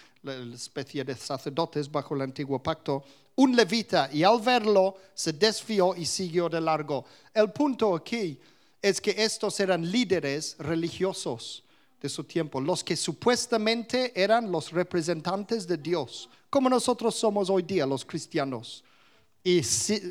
especie 0.53 1.03
de 1.03 1.15
sacerdotes 1.15 1.91
bajo 1.91 2.15
el 2.15 2.21
antiguo 2.21 2.61
pacto, 2.61 3.03
un 3.35 3.55
levita, 3.55 4.09
y 4.11 4.23
al 4.23 4.41
verlo 4.41 4.95
se 5.13 5.33
desvió 5.33 5.95
y 5.95 6.05
siguió 6.05 6.49
de 6.49 6.59
largo. 6.59 7.05
El 7.33 7.51
punto 7.51 7.95
aquí 7.95 8.39
es 8.81 8.99
que 8.99 9.13
estos 9.17 9.59
eran 9.59 9.89
líderes 9.89 10.55
religiosos 10.59 11.63
de 12.01 12.09
su 12.09 12.23
tiempo, 12.23 12.61
los 12.61 12.83
que 12.83 12.95
supuestamente 12.95 14.11
eran 14.19 14.51
los 14.51 14.71
representantes 14.71 15.67
de 15.67 15.77
Dios, 15.77 16.29
como 16.49 16.69
nosotros 16.69 17.15
somos 17.15 17.49
hoy 17.49 17.63
día 17.63 17.85
los 17.85 18.05
cristianos. 18.05 18.83
Y 19.47 19.61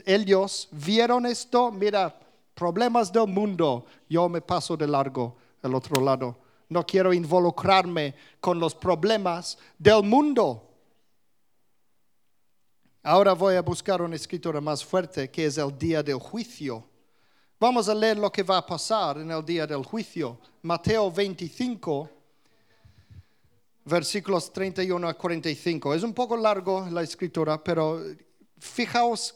ellos 0.06 0.66
vieron 0.70 1.26
esto, 1.26 1.70
mira, 1.70 2.18
problemas 2.54 3.12
del 3.12 3.26
mundo, 3.26 3.84
yo 4.08 4.30
me 4.30 4.40
paso 4.40 4.78
de 4.78 4.86
largo 4.86 5.36
al 5.60 5.74
otro 5.74 6.00
lado. 6.00 6.38
No 6.70 6.86
quiero 6.86 7.12
involucrarme 7.12 8.14
con 8.40 8.58
los 8.58 8.74
problemas 8.74 9.58
del 9.78 10.04
mundo. 10.04 10.66
Ahora 13.02 13.34
voy 13.34 13.56
a 13.56 13.60
buscar 13.60 14.00
una 14.00 14.16
escritura 14.16 14.58
más 14.58 14.82
fuerte, 14.82 15.30
que 15.30 15.44
es 15.44 15.58
el 15.58 15.78
día 15.78 16.02
del 16.02 16.18
juicio. 16.18 16.82
Vamos 17.60 17.90
a 17.90 17.94
leer 17.94 18.16
lo 18.16 18.32
que 18.32 18.42
va 18.42 18.56
a 18.56 18.66
pasar 18.66 19.18
en 19.18 19.30
el 19.30 19.44
día 19.44 19.66
del 19.66 19.84
juicio. 19.84 20.38
Mateo 20.62 21.12
25, 21.12 22.08
versículos 23.84 24.50
31 24.50 25.06
a 25.06 25.12
45. 25.12 25.92
Es 25.92 26.02
un 26.02 26.14
poco 26.14 26.38
largo 26.38 26.88
la 26.90 27.02
escritura, 27.02 27.62
pero 27.62 28.00
fijaos 28.58 29.34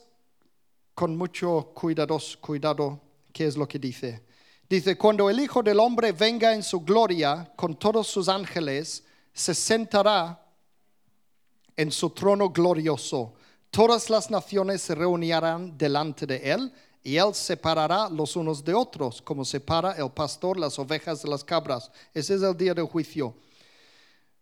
con 0.93 1.15
mucho 1.15 1.71
cuidados, 1.73 2.37
cuidado 2.37 3.01
qué 3.33 3.47
es 3.47 3.57
lo 3.57 3.67
que 3.67 3.79
dice. 3.79 4.23
Dice, 4.69 4.97
cuando 4.97 5.29
el 5.29 5.39
Hijo 5.39 5.61
del 5.61 5.79
Hombre 5.79 6.11
venga 6.11 6.53
en 6.53 6.63
su 6.63 6.81
gloria 6.81 7.51
con 7.55 7.75
todos 7.75 8.07
sus 8.07 8.29
ángeles, 8.29 9.03
se 9.33 9.53
sentará 9.53 10.41
en 11.75 11.91
su 11.91 12.09
trono 12.11 12.49
glorioso. 12.49 13.33
Todas 13.69 14.09
las 14.09 14.29
naciones 14.29 14.81
se 14.81 14.95
reunirán 14.95 15.77
delante 15.77 16.25
de 16.25 16.51
él 16.51 16.73
y 17.03 17.17
él 17.17 17.33
separará 17.33 18.09
los 18.09 18.35
unos 18.35 18.63
de 18.63 18.73
otros, 18.73 19.21
como 19.21 19.43
separa 19.43 19.93
el 19.93 20.11
pastor 20.11 20.59
las 20.59 20.77
ovejas 20.77 21.21
de 21.21 21.29
las 21.29 21.43
cabras. 21.43 21.91
Ese 22.13 22.35
es 22.35 22.41
el 22.41 22.55
día 22.55 22.73
del 22.73 22.85
juicio. 22.85 23.35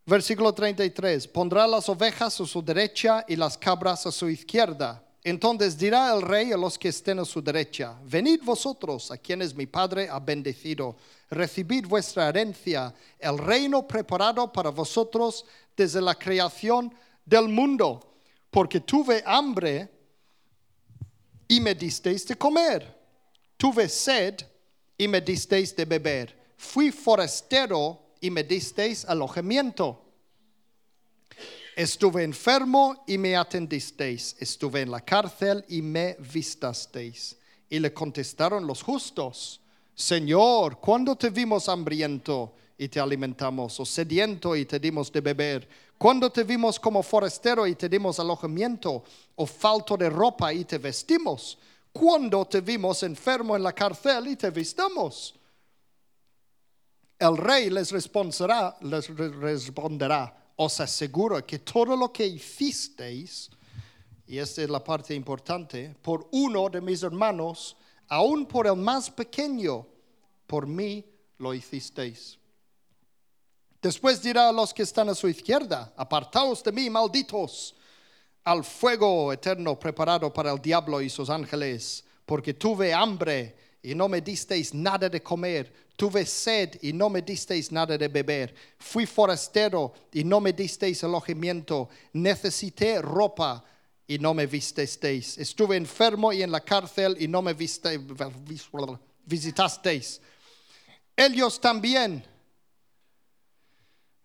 Versículo 0.10 0.52
33, 0.52 1.28
pondrá 1.28 1.68
las 1.68 1.88
ovejas 1.88 2.42
a 2.42 2.46
su 2.48 2.64
derecha 2.64 3.24
y 3.28 3.36
las 3.36 3.56
cabras 3.56 4.08
a 4.08 4.12
su 4.12 4.28
izquierda. 4.28 5.04
Entonces 5.24 5.78
dirá 5.78 6.12
el 6.12 6.24
rey 6.24 6.52
a 6.52 6.58
los 6.58 6.80
que 6.80 6.88
estén 6.88 7.20
a 7.20 7.26
su 7.26 7.44
derecha, 7.44 7.96
venid 8.06 8.42
vosotros 8.44 9.12
a 9.12 9.18
quienes 9.20 9.54
mi 9.54 9.68
Padre 9.68 10.10
ha 10.10 10.20
bendecido, 10.20 10.96
recibid 11.30 11.86
vuestra 11.86 12.28
herencia, 12.28 12.92
el 13.20 13.38
reino 13.38 13.88
preparado 13.88 14.52
para 14.52 14.72
vosotros 14.72 15.46
desde 15.78 16.02
la 16.02 16.16
creación 16.16 16.92
del 17.24 17.48
mundo, 17.48 18.16
porque 18.50 18.80
tuve 18.80 19.22
hambre 19.28 19.90
y 21.48 21.62
me 21.62 21.76
disteis 21.76 22.26
de 22.26 22.36
comer, 22.36 22.98
tuve 23.58 23.88
sed 23.88 24.38
y 24.98 25.08
me 25.08 25.22
disteis 25.22 25.76
de 25.76 25.86
beber, 25.86 26.36
fui 26.58 26.92
forastero 26.92 28.09
y 28.22 28.30
me 28.30 28.44
disteis 28.44 29.06
alojamiento. 29.06 30.02
Estuve 31.76 32.24
enfermo 32.24 33.04
y 33.08 33.18
me 33.18 33.38
atendisteis. 33.38 34.36
Estuve 34.40 34.82
en 34.82 34.92
la 34.92 35.00
cárcel 35.00 35.64
y 35.70 35.82
me 35.82 36.18
vistasteis. 36.20 37.38
Y 37.70 37.80
le 37.80 37.94
contestaron 37.94 38.68
los 38.68 38.84
justos, 38.84 39.62
Señor, 39.96 40.80
¿cuándo 40.80 41.16
te 41.16 41.30
vimos 41.30 41.70
hambriento 41.70 42.54
y 42.78 42.88
te 42.88 43.00
alimentamos? 43.00 43.80
O 43.80 43.86
sediento 43.86 44.56
y 44.56 44.66
te 44.66 44.80
dimos 44.80 45.12
de 45.12 45.22
beber. 45.22 45.70
¿Cuándo 45.98 46.30
te 46.30 46.44
vimos 46.44 46.80
como 46.80 47.04
forastero 47.04 47.68
y 47.68 47.76
te 47.76 47.88
dimos 47.88 48.20
alojamiento? 48.20 49.04
O 49.36 49.46
falto 49.46 49.96
de 49.96 50.10
ropa 50.10 50.54
y 50.54 50.66
te 50.66 50.78
vestimos. 50.78 51.58
¿Cuándo 51.92 52.46
te 52.46 52.62
vimos 52.62 53.04
enfermo 53.04 53.56
en 53.56 53.64
la 53.64 53.74
cárcel 53.74 54.28
y 54.28 54.36
te 54.36 54.50
vistamos? 54.50 55.39
El 57.20 57.36
rey 57.36 57.70
les 57.70 57.92
responderá, 57.92 58.78
os 60.56 60.80
aseguro 60.80 61.46
que 61.46 61.60
todo 61.60 61.98
lo 61.98 62.14
que 62.14 62.26
hicisteis, 62.26 63.50
y 64.26 64.38
esta 64.38 64.62
es 64.62 64.70
la 64.70 64.82
parte 64.82 65.14
importante, 65.14 65.96
por 66.02 66.30
uno 66.32 66.70
de 66.70 66.80
mis 66.80 67.04
hermanos, 67.04 67.76
aun 68.08 68.46
por 68.46 68.68
el 68.68 68.78
más 68.78 69.12
pequeño, 69.12 69.86
por 70.48 70.66
mí 70.66 71.06
lo 71.40 71.54
hicisteis. 71.54 72.40
Después 73.82 74.22
dirá 74.22 74.48
a 74.48 74.54
los 74.54 74.74
que 74.74 74.84
están 74.84 75.10
a 75.10 75.16
su 75.16 75.28
izquierda, 75.28 75.94
apartaos 75.98 76.64
de 76.64 76.72
mí, 76.72 76.90
malditos, 76.90 77.76
al 78.46 78.64
fuego 78.64 79.34
eterno 79.34 79.78
preparado 79.78 80.32
para 80.32 80.52
el 80.52 80.62
diablo 80.62 81.02
y 81.02 81.10
sus 81.10 81.30
ángeles, 81.30 82.06
porque 82.26 82.54
tuve 82.54 82.94
hambre 82.94 83.69
y 83.82 83.96
no 83.96 84.08
me 84.08 84.22
disteis 84.22 84.74
nada 84.74 85.10
de 85.10 85.22
comer, 85.22 85.72
tuve 85.96 86.26
sed 86.26 86.78
y 86.82 86.94
no 86.94 87.10
me 87.10 87.22
disteis 87.22 87.72
nada 87.72 87.98
de 87.98 88.08
beber, 88.08 88.54
fui 88.78 89.06
forastero 89.06 89.94
y 90.14 90.24
no 90.24 90.40
me 90.40 90.54
disteis 90.54 91.04
alojamiento, 91.04 91.90
necesité 92.14 93.02
ropa 93.02 93.64
y 94.08 94.18
no 94.18 94.34
me 94.34 94.46
visteis, 94.48 95.38
estuve 95.38 95.78
enfermo 95.78 96.34
y 96.34 96.42
en 96.42 96.52
la 96.52 96.62
cárcel 96.62 97.16
y 97.20 97.28
no 97.28 97.42
me 97.42 97.54
viste, 97.54 98.00
visitasteis. 99.26 100.22
Ellos 101.16 101.60
también 101.60 102.26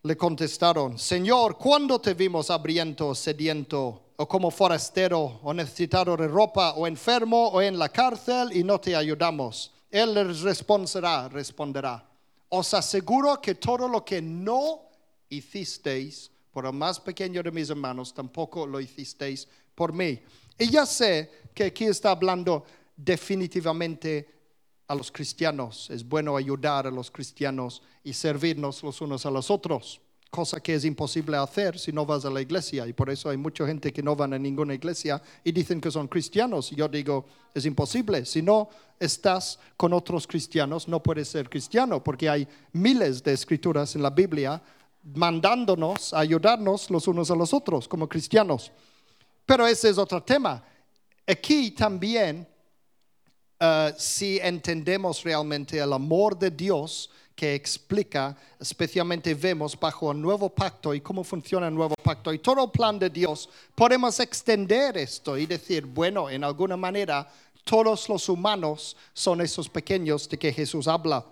le 0.02 0.16
contestaron, 0.16 0.98
Señor, 0.98 1.58
¿cuándo 1.58 2.00
te 2.00 2.14
vimos 2.14 2.50
hambriento, 2.50 3.14
sediento? 3.14 4.03
O 4.16 4.28
como 4.28 4.50
forastero 4.50 5.40
o 5.42 5.52
necesitado 5.52 6.16
de 6.16 6.28
ropa 6.28 6.74
o 6.74 6.86
enfermo 6.86 7.48
o 7.48 7.60
en 7.60 7.78
la 7.78 7.88
cárcel 7.88 8.54
y 8.54 8.62
no 8.62 8.78
te 8.78 8.94
ayudamos. 8.94 9.72
Él 9.90 10.14
les 10.14 10.40
responderá, 10.40 11.28
responderá. 11.28 12.06
Os 12.48 12.74
aseguro 12.74 13.40
que 13.40 13.56
todo 13.56 13.88
lo 13.88 14.04
que 14.04 14.22
no 14.22 14.82
hicisteis 15.28 16.30
por 16.52 16.66
el 16.66 16.72
más 16.72 17.00
pequeño 17.00 17.42
de 17.42 17.50
mis 17.50 17.70
hermanos, 17.70 18.14
tampoco 18.14 18.66
lo 18.66 18.80
hicisteis 18.80 19.48
por 19.74 19.92
mí. 19.92 20.20
Y 20.56 20.70
ya 20.70 20.86
sé 20.86 21.48
que 21.52 21.64
aquí 21.64 21.84
está 21.84 22.12
hablando 22.12 22.64
definitivamente 22.96 24.28
a 24.86 24.94
los 24.94 25.10
cristianos. 25.10 25.90
Es 25.90 26.06
bueno 26.06 26.36
ayudar 26.36 26.86
a 26.86 26.90
los 26.92 27.10
cristianos 27.10 27.82
y 28.04 28.12
servirnos 28.12 28.84
los 28.84 29.00
unos 29.00 29.26
a 29.26 29.30
los 29.30 29.50
otros 29.50 30.00
cosa 30.34 30.60
que 30.60 30.74
es 30.74 30.84
imposible 30.84 31.36
hacer 31.36 31.78
si 31.78 31.92
no 31.92 32.04
vas 32.04 32.24
a 32.24 32.30
la 32.30 32.40
iglesia. 32.40 32.88
Y 32.88 32.92
por 32.92 33.08
eso 33.08 33.30
hay 33.30 33.36
mucha 33.36 33.64
gente 33.64 33.92
que 33.92 34.02
no 34.02 34.16
van 34.16 34.34
a 34.34 34.38
ninguna 34.38 34.74
iglesia 34.74 35.22
y 35.44 35.52
dicen 35.52 35.80
que 35.80 35.92
son 35.92 36.08
cristianos. 36.08 36.72
Y 36.72 36.74
yo 36.74 36.88
digo, 36.88 37.24
es 37.54 37.64
imposible. 37.64 38.26
Si 38.26 38.42
no 38.42 38.68
estás 38.98 39.60
con 39.76 39.92
otros 39.92 40.26
cristianos, 40.26 40.88
no 40.88 41.00
puedes 41.00 41.28
ser 41.28 41.48
cristiano, 41.48 42.02
porque 42.02 42.28
hay 42.28 42.48
miles 42.72 43.22
de 43.22 43.32
escrituras 43.32 43.94
en 43.94 44.02
la 44.02 44.10
Biblia 44.10 44.60
mandándonos 45.04 46.12
a 46.12 46.18
ayudarnos 46.18 46.90
los 46.90 47.06
unos 47.06 47.30
a 47.30 47.36
los 47.36 47.54
otros 47.54 47.86
como 47.86 48.08
cristianos. 48.08 48.72
Pero 49.46 49.68
ese 49.68 49.90
es 49.90 49.98
otro 49.98 50.20
tema. 50.20 50.64
Aquí 51.28 51.70
también, 51.70 52.44
eh, 53.60 53.94
si 53.96 54.40
entendemos 54.42 55.22
realmente 55.22 55.78
el 55.78 55.92
amor 55.92 56.36
de 56.36 56.50
Dios, 56.50 57.08
que 57.34 57.54
explica, 57.54 58.36
especialmente 58.60 59.34
vemos 59.34 59.78
bajo 59.78 60.12
el 60.12 60.20
nuevo 60.20 60.48
pacto 60.48 60.94
y 60.94 61.00
cómo 61.00 61.24
funciona 61.24 61.68
el 61.68 61.74
nuevo 61.74 61.94
pacto 62.02 62.32
y 62.32 62.38
todo 62.38 62.64
el 62.64 62.70
plan 62.70 62.98
de 62.98 63.10
Dios, 63.10 63.48
podemos 63.74 64.20
extender 64.20 64.96
esto 64.96 65.36
y 65.36 65.46
decir, 65.46 65.84
bueno, 65.84 66.30
en 66.30 66.44
alguna 66.44 66.76
manera, 66.76 67.28
todos 67.64 68.08
los 68.08 68.28
humanos 68.28 68.96
son 69.12 69.40
esos 69.40 69.68
pequeños 69.68 70.28
de 70.28 70.38
que 70.38 70.52
Jesús 70.52 70.86
habla. 70.86 71.24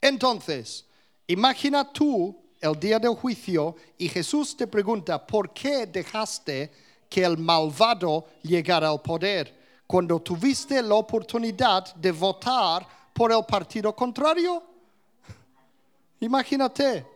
Entonces, 0.00 0.84
imagina 1.26 1.90
tú 1.90 2.36
el 2.60 2.78
día 2.78 2.98
del 2.98 3.14
juicio 3.14 3.74
y 3.98 4.08
Jesús 4.08 4.56
te 4.56 4.66
pregunta, 4.66 5.26
¿por 5.26 5.52
qué 5.52 5.86
dejaste 5.86 6.70
que 7.08 7.24
el 7.24 7.38
malvado 7.38 8.26
llegara 8.42 8.88
al 8.88 9.00
poder 9.00 9.62
cuando 9.86 10.20
tuviste 10.20 10.82
la 10.82 10.94
oportunidad 10.94 11.94
de 11.94 12.12
votar 12.12 12.86
por 13.14 13.32
el 13.32 13.44
partido 13.46 13.94
contrario. 13.94 14.62
Imagínate, 16.20 17.06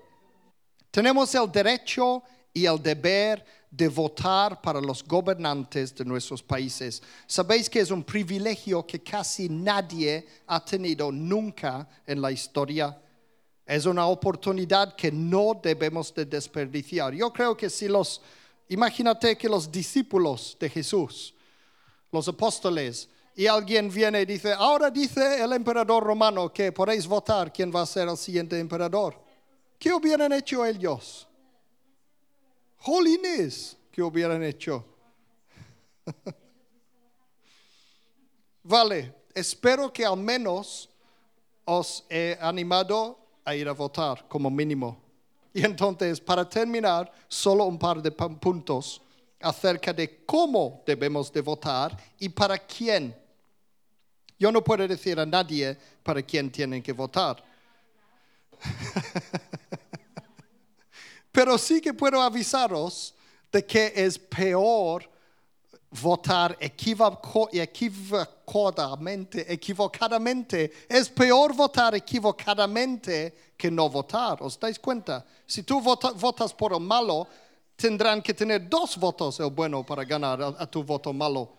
tenemos 0.90 1.34
el 1.34 1.50
derecho 1.50 2.22
y 2.54 2.64
el 2.64 2.80
deber 2.80 3.44
de 3.70 3.88
votar 3.88 4.62
para 4.62 4.80
los 4.80 5.04
gobernantes 5.04 5.94
de 5.94 6.04
nuestros 6.04 6.42
países. 6.42 7.02
Sabéis 7.26 7.68
que 7.68 7.80
es 7.80 7.90
un 7.90 8.02
privilegio 8.02 8.86
que 8.86 9.02
casi 9.02 9.48
nadie 9.48 10.26
ha 10.46 10.64
tenido 10.64 11.12
nunca 11.12 11.86
en 12.06 12.22
la 12.22 12.30
historia. 12.30 12.98
Es 13.66 13.84
una 13.84 14.06
oportunidad 14.06 14.94
que 14.94 15.12
no 15.12 15.60
debemos 15.62 16.14
de 16.14 16.24
desperdiciar. 16.24 17.12
Yo 17.12 17.30
creo 17.32 17.56
que 17.56 17.68
si 17.68 17.88
los, 17.88 18.22
imagínate 18.68 19.36
que 19.36 19.48
los 19.48 19.70
discípulos 19.70 20.56
de 20.58 20.70
Jesús, 20.70 21.34
los 22.10 22.26
apóstoles, 22.28 23.10
y 23.38 23.46
alguien 23.46 23.88
viene 23.88 24.22
y 24.22 24.24
dice, 24.24 24.52
ahora 24.52 24.90
dice 24.90 25.40
el 25.40 25.52
emperador 25.52 26.02
romano 26.02 26.52
que 26.52 26.72
podéis 26.72 27.06
votar 27.06 27.52
quién 27.52 27.72
va 27.72 27.82
a 27.82 27.86
ser 27.86 28.08
el 28.08 28.16
siguiente 28.16 28.58
emperador. 28.58 29.14
¿Qué 29.78 29.92
hubieran 29.92 30.32
hecho 30.32 30.66
ellos? 30.66 31.28
Jolines, 32.78 33.76
¿qué 33.92 34.02
hubieran 34.02 34.42
hecho? 34.42 34.84
vale, 38.64 39.14
espero 39.32 39.92
que 39.92 40.04
al 40.04 40.16
menos 40.16 40.90
os 41.64 42.04
he 42.10 42.36
animado 42.40 43.20
a 43.44 43.54
ir 43.54 43.68
a 43.68 43.72
votar 43.72 44.26
como 44.26 44.50
mínimo. 44.50 45.00
Y 45.54 45.64
entonces, 45.64 46.20
para 46.20 46.48
terminar, 46.48 47.12
solo 47.28 47.66
un 47.66 47.78
par 47.78 48.02
de 48.02 48.10
puntos 48.10 49.00
acerca 49.40 49.92
de 49.92 50.24
cómo 50.26 50.82
debemos 50.84 51.32
de 51.32 51.40
votar 51.40 51.96
y 52.18 52.28
para 52.30 52.58
quién 52.58 53.27
yo 54.38 54.52
no 54.52 54.62
puedo 54.62 54.86
decir 54.86 55.18
a 55.18 55.26
nadie 55.26 55.76
para 56.02 56.22
quién 56.22 56.50
tienen 56.50 56.82
que 56.82 56.92
votar. 56.92 57.42
Pero 61.32 61.58
sí 61.58 61.80
que 61.80 61.94
puedo 61.94 62.22
avisaros 62.22 63.14
de 63.50 63.64
que 63.64 63.92
es 63.94 64.18
peor 64.18 65.08
votar 65.90 66.56
equivocadamente, 66.60 69.52
equivocadamente. 69.52 70.72
Es 70.88 71.08
peor 71.08 71.54
votar 71.54 71.94
equivocadamente 71.94 73.52
que 73.56 73.70
no 73.70 73.88
votar. 73.88 74.42
¿Os 74.42 74.58
dais 74.58 74.78
cuenta? 74.78 75.24
Si 75.46 75.62
tú 75.62 75.80
votas 75.80 76.52
por 76.54 76.72
el 76.72 76.80
malo, 76.80 77.28
tendrán 77.76 78.22
que 78.22 78.34
tener 78.34 78.68
dos 78.68 78.96
votos 78.96 79.38
el 79.40 79.50
bueno 79.50 79.84
para 79.84 80.04
ganar 80.04 80.42
a 80.42 80.66
tu 80.66 80.84
voto 80.84 81.12
malo. 81.12 81.57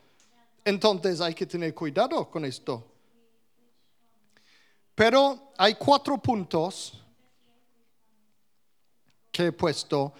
Entonces 0.70 1.20
hay 1.20 1.34
que 1.34 1.48
tener 1.48 1.74
cuidado 1.74 2.30
con 2.30 2.46
esto. 2.46 2.86
Pero 4.94 5.52
hay 5.58 5.74
cuatro 5.74 6.20
puntos 6.20 6.94
que 9.32 9.48
he 9.48 9.52
puesto 9.52 10.14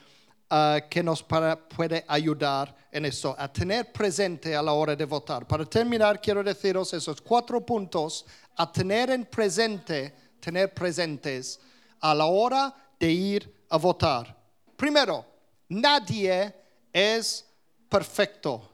ah, 0.50 0.80
que 0.90 1.04
nos 1.04 1.22
puede 1.24 2.04
ayudar 2.08 2.76
en 2.92 3.06
eso, 3.06 3.36
a 3.38 3.54
tener 3.54 3.92
presente 3.92 4.56
a 4.56 4.64
la 4.64 4.74
hora 4.74 4.96
de 4.96 5.06
votar. 5.06 5.46
Para 5.46 5.66
terminar, 5.66 6.20
quiero 6.20 6.44
deciros 6.44 6.94
esos 6.94 7.22
cuatro 7.22 7.64
puntos 7.64 8.26
a 8.56 8.72
tener 8.72 9.12
en 9.12 9.26
presente, 9.26 10.16
tener 10.40 10.74
presentes 10.74 11.60
a 12.00 12.16
la 12.16 12.26
hora 12.26 12.76
de 13.00 13.12
ir 13.12 13.66
a 13.70 13.78
votar. 13.78 14.36
Primero, 14.76 15.24
nadie 15.68 16.56
es 16.92 17.46
perfecto, 17.88 18.68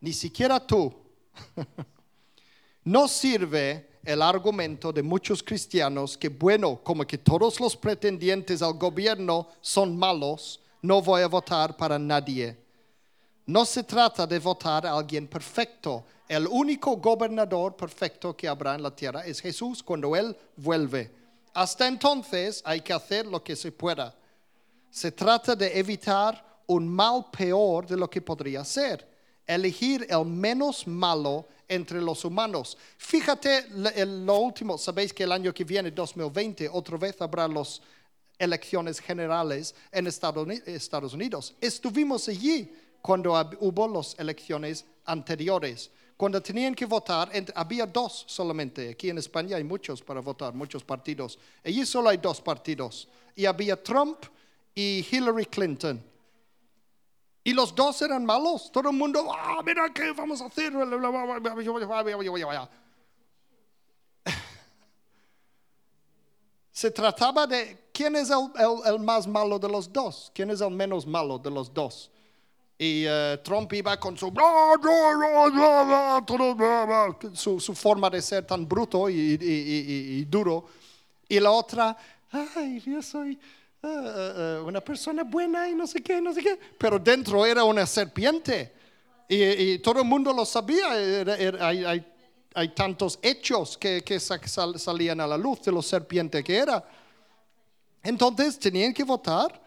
ni 0.00 0.12
siquiera 0.12 0.58
tú. 0.58 1.01
No 2.84 3.06
sirve 3.06 3.88
el 4.04 4.20
argumento 4.22 4.92
de 4.92 5.04
muchos 5.04 5.40
cristianos 5.40 6.18
que, 6.18 6.28
bueno, 6.28 6.80
como 6.82 7.06
que 7.06 7.18
todos 7.18 7.60
los 7.60 7.76
pretendientes 7.76 8.60
al 8.60 8.74
gobierno 8.74 9.48
son 9.60 9.96
malos, 9.96 10.60
no 10.80 11.00
voy 11.00 11.22
a 11.22 11.28
votar 11.28 11.76
para 11.76 11.96
nadie. 11.96 12.58
No 13.46 13.64
se 13.64 13.84
trata 13.84 14.26
de 14.26 14.40
votar 14.40 14.84
a 14.84 14.94
alguien 14.94 15.28
perfecto. 15.28 16.04
El 16.28 16.48
único 16.48 16.96
gobernador 16.96 17.76
perfecto 17.76 18.36
que 18.36 18.48
habrá 18.48 18.74
en 18.74 18.82
la 18.82 18.94
tierra 18.94 19.24
es 19.24 19.40
Jesús 19.40 19.80
cuando 19.80 20.16
Él 20.16 20.36
vuelve. 20.56 21.12
Hasta 21.54 21.86
entonces 21.86 22.62
hay 22.64 22.80
que 22.80 22.92
hacer 22.92 23.26
lo 23.26 23.44
que 23.44 23.54
se 23.54 23.70
pueda. 23.70 24.12
Se 24.90 25.12
trata 25.12 25.54
de 25.54 25.78
evitar 25.78 26.62
un 26.66 26.88
mal 26.88 27.26
peor 27.30 27.86
de 27.86 27.96
lo 27.96 28.10
que 28.10 28.20
podría 28.20 28.64
ser. 28.64 29.11
Elegir 29.46 30.06
el 30.08 30.24
menos 30.24 30.86
malo 30.86 31.46
entre 31.68 32.00
los 32.00 32.24
humanos. 32.24 32.76
Fíjate 32.98 33.66
el- 33.96 34.24
lo 34.26 34.38
último, 34.38 34.78
sabéis 34.78 35.12
que 35.12 35.24
el 35.24 35.32
año 35.32 35.52
que 35.52 35.64
viene, 35.64 35.90
2020, 35.90 36.68
otra 36.68 36.96
vez 36.96 37.20
habrá 37.20 37.48
las 37.48 37.80
elecciones 38.38 39.00
generales 39.00 39.74
en 39.90 40.06
Estados 40.06 40.44
Uni- 40.46 40.60
Estados 40.66 41.12
Unidos. 41.14 41.54
Estuvimos 41.60 42.28
allí 42.28 42.72
cuando 43.00 43.32
hubo 43.60 43.88
las 43.88 44.16
elecciones 44.18 44.84
anteriores. 45.04 45.90
Cuando 46.16 46.40
tenían 46.40 46.74
que 46.74 46.84
votar, 46.86 47.30
había 47.54 47.84
dos 47.86 48.24
solamente. 48.28 48.90
Aquí 48.90 49.10
en 49.10 49.18
España 49.18 49.56
hay 49.56 49.64
muchos 49.64 50.02
para 50.02 50.20
votar, 50.20 50.54
muchos 50.54 50.84
partidos. 50.84 51.38
Allí 51.64 51.84
solo 51.84 52.10
hay 52.10 52.18
dos 52.18 52.40
partidos. 52.40 53.08
Había 53.48 53.82
Trump 53.82 54.18
y 54.74 55.04
Hillary 55.10 55.46
Clinton. 55.46 56.02
Y 57.44 57.52
los 57.52 57.74
dos 57.74 58.00
eran 58.02 58.24
malos. 58.24 58.70
Todo 58.70 58.90
el 58.90 58.96
mundo, 58.96 59.26
ah, 59.36 59.60
mira 59.64 59.92
qué 59.92 60.12
vamos 60.12 60.40
a 60.40 60.46
hacer. 60.46 60.72
Se 66.70 66.90
trataba 66.90 67.46
de 67.46 67.90
quién 67.92 68.16
es 68.16 68.30
el, 68.30 68.50
el- 68.56 68.94
el 68.94 68.98
más 69.00 69.26
malo 69.26 69.58
de 69.58 69.68
los 69.68 69.92
dos, 69.92 70.30
quién 70.34 70.50
es 70.50 70.60
el 70.60 70.70
menos 70.70 71.06
malo 71.06 71.38
de 71.38 71.50
los 71.50 71.72
dos. 71.72 72.10
Y 72.78 73.04
eh, 73.06 73.38
Trump 73.44 73.72
iba 73.74 73.98
con 74.00 74.16
su, 74.16 74.32
su, 77.34 77.60
su 77.60 77.74
forma 77.74 78.08
de 78.10 78.22
ser 78.22 78.46
tan 78.46 78.66
bruto 78.66 79.08
y- 79.10 79.14
y- 79.14 79.38
y- 79.40 80.18
y 80.20 80.24
duro. 80.24 80.64
Y 81.28 81.38
la 81.38 81.50
otra, 81.50 81.96
ay, 82.30 82.80
yo 82.80 83.02
soy 83.02 83.38
eh, 83.82 83.88
eh, 83.88 84.32
eh, 84.36 84.62
una 84.64 84.80
persona 84.80 85.24
buena 85.24 85.68
y 85.68 85.74
no 85.74 85.86
sé 85.86 86.02
qué, 86.02 86.20
no 86.20 86.32
sé 86.32 86.40
qué. 86.42 86.58
Pero 86.78 86.98
dentro 86.98 87.44
era 87.44 87.64
una 87.64 87.86
serpiente. 87.86 88.72
Y, 89.28 89.42
y 89.42 89.78
todo 89.78 90.00
el 90.00 90.06
mundo 90.06 90.32
lo 90.32 90.44
sabía. 90.44 90.96
Era- 91.00 91.36
era- 91.36 91.66
hay, 91.68 91.84
hay- 91.84 92.06
hay 92.54 92.68
tantos 92.74 93.18
hechos 93.22 93.76
que, 93.78 94.02
que 94.02 94.20
sa- 94.20 94.38
sal- 94.46 94.78
salían 94.78 95.20
a 95.20 95.26
la 95.26 95.36
luz 95.38 95.62
de 95.62 95.72
lo 95.72 95.82
serpiente 95.82 96.44
que 96.44 96.56
era. 96.56 96.84
Entonces 98.02 98.58
tenían 98.58 98.92
que 98.92 99.04
votar 99.04 99.60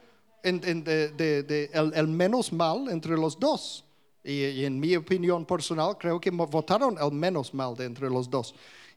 en- 0.44 0.62
en- 0.64 0.84
de, 0.84 1.10
de- 1.10 1.44
de 1.44 1.70
el, 1.74 1.94
el 1.96 2.08
menos 2.08 2.52
mal 2.54 2.88
entre 2.90 3.16
los 3.18 3.40
dos. 3.40 3.84
Y, 4.24 4.44
y 4.46 4.66
en 4.66 4.80
mi 4.80 4.96
opinión 4.96 5.46
personal, 5.46 5.98
creo 5.98 6.20
que 6.20 6.32
votaron 6.32 6.98
el 7.02 7.12
menos 7.12 7.54
mal 7.54 7.76
de 7.76 7.86
entre 7.86 8.10
los 8.10 8.30
dos. 8.30 8.56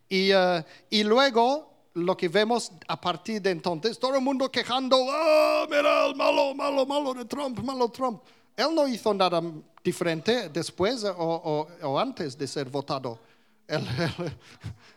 Y, 0.09 0.31
eh, 0.33 0.65
y 0.91 1.03
luego 1.05 1.68
lo 1.95 2.17
que 2.17 2.29
vemos 2.29 2.71
a 2.87 3.01
partir 3.01 3.41
de 3.43 3.51
entonces, 3.51 3.99
todo 3.99 4.15
el 4.17 4.23
mundo 4.23 4.51
quejando, 4.51 5.07
ah, 5.11 5.67
mira 5.69 6.07
el 6.07 6.15
malo, 6.15 6.55
malo, 6.55 6.87
malo 6.87 7.15
de 7.15 7.25
Trump, 7.25 7.59
malo 7.61 7.89
Trump. 7.89 8.23
Él 8.57 8.75
no 8.75 8.87
hizo 8.89 9.15
nada 9.15 9.41
diferente 9.83 10.49
después 10.49 11.05
o, 11.05 11.67
o- 11.83 11.99
antes 11.99 12.37
de 12.37 12.47
ser 12.47 12.69
votado. 12.69 13.19
Él- 13.67 13.87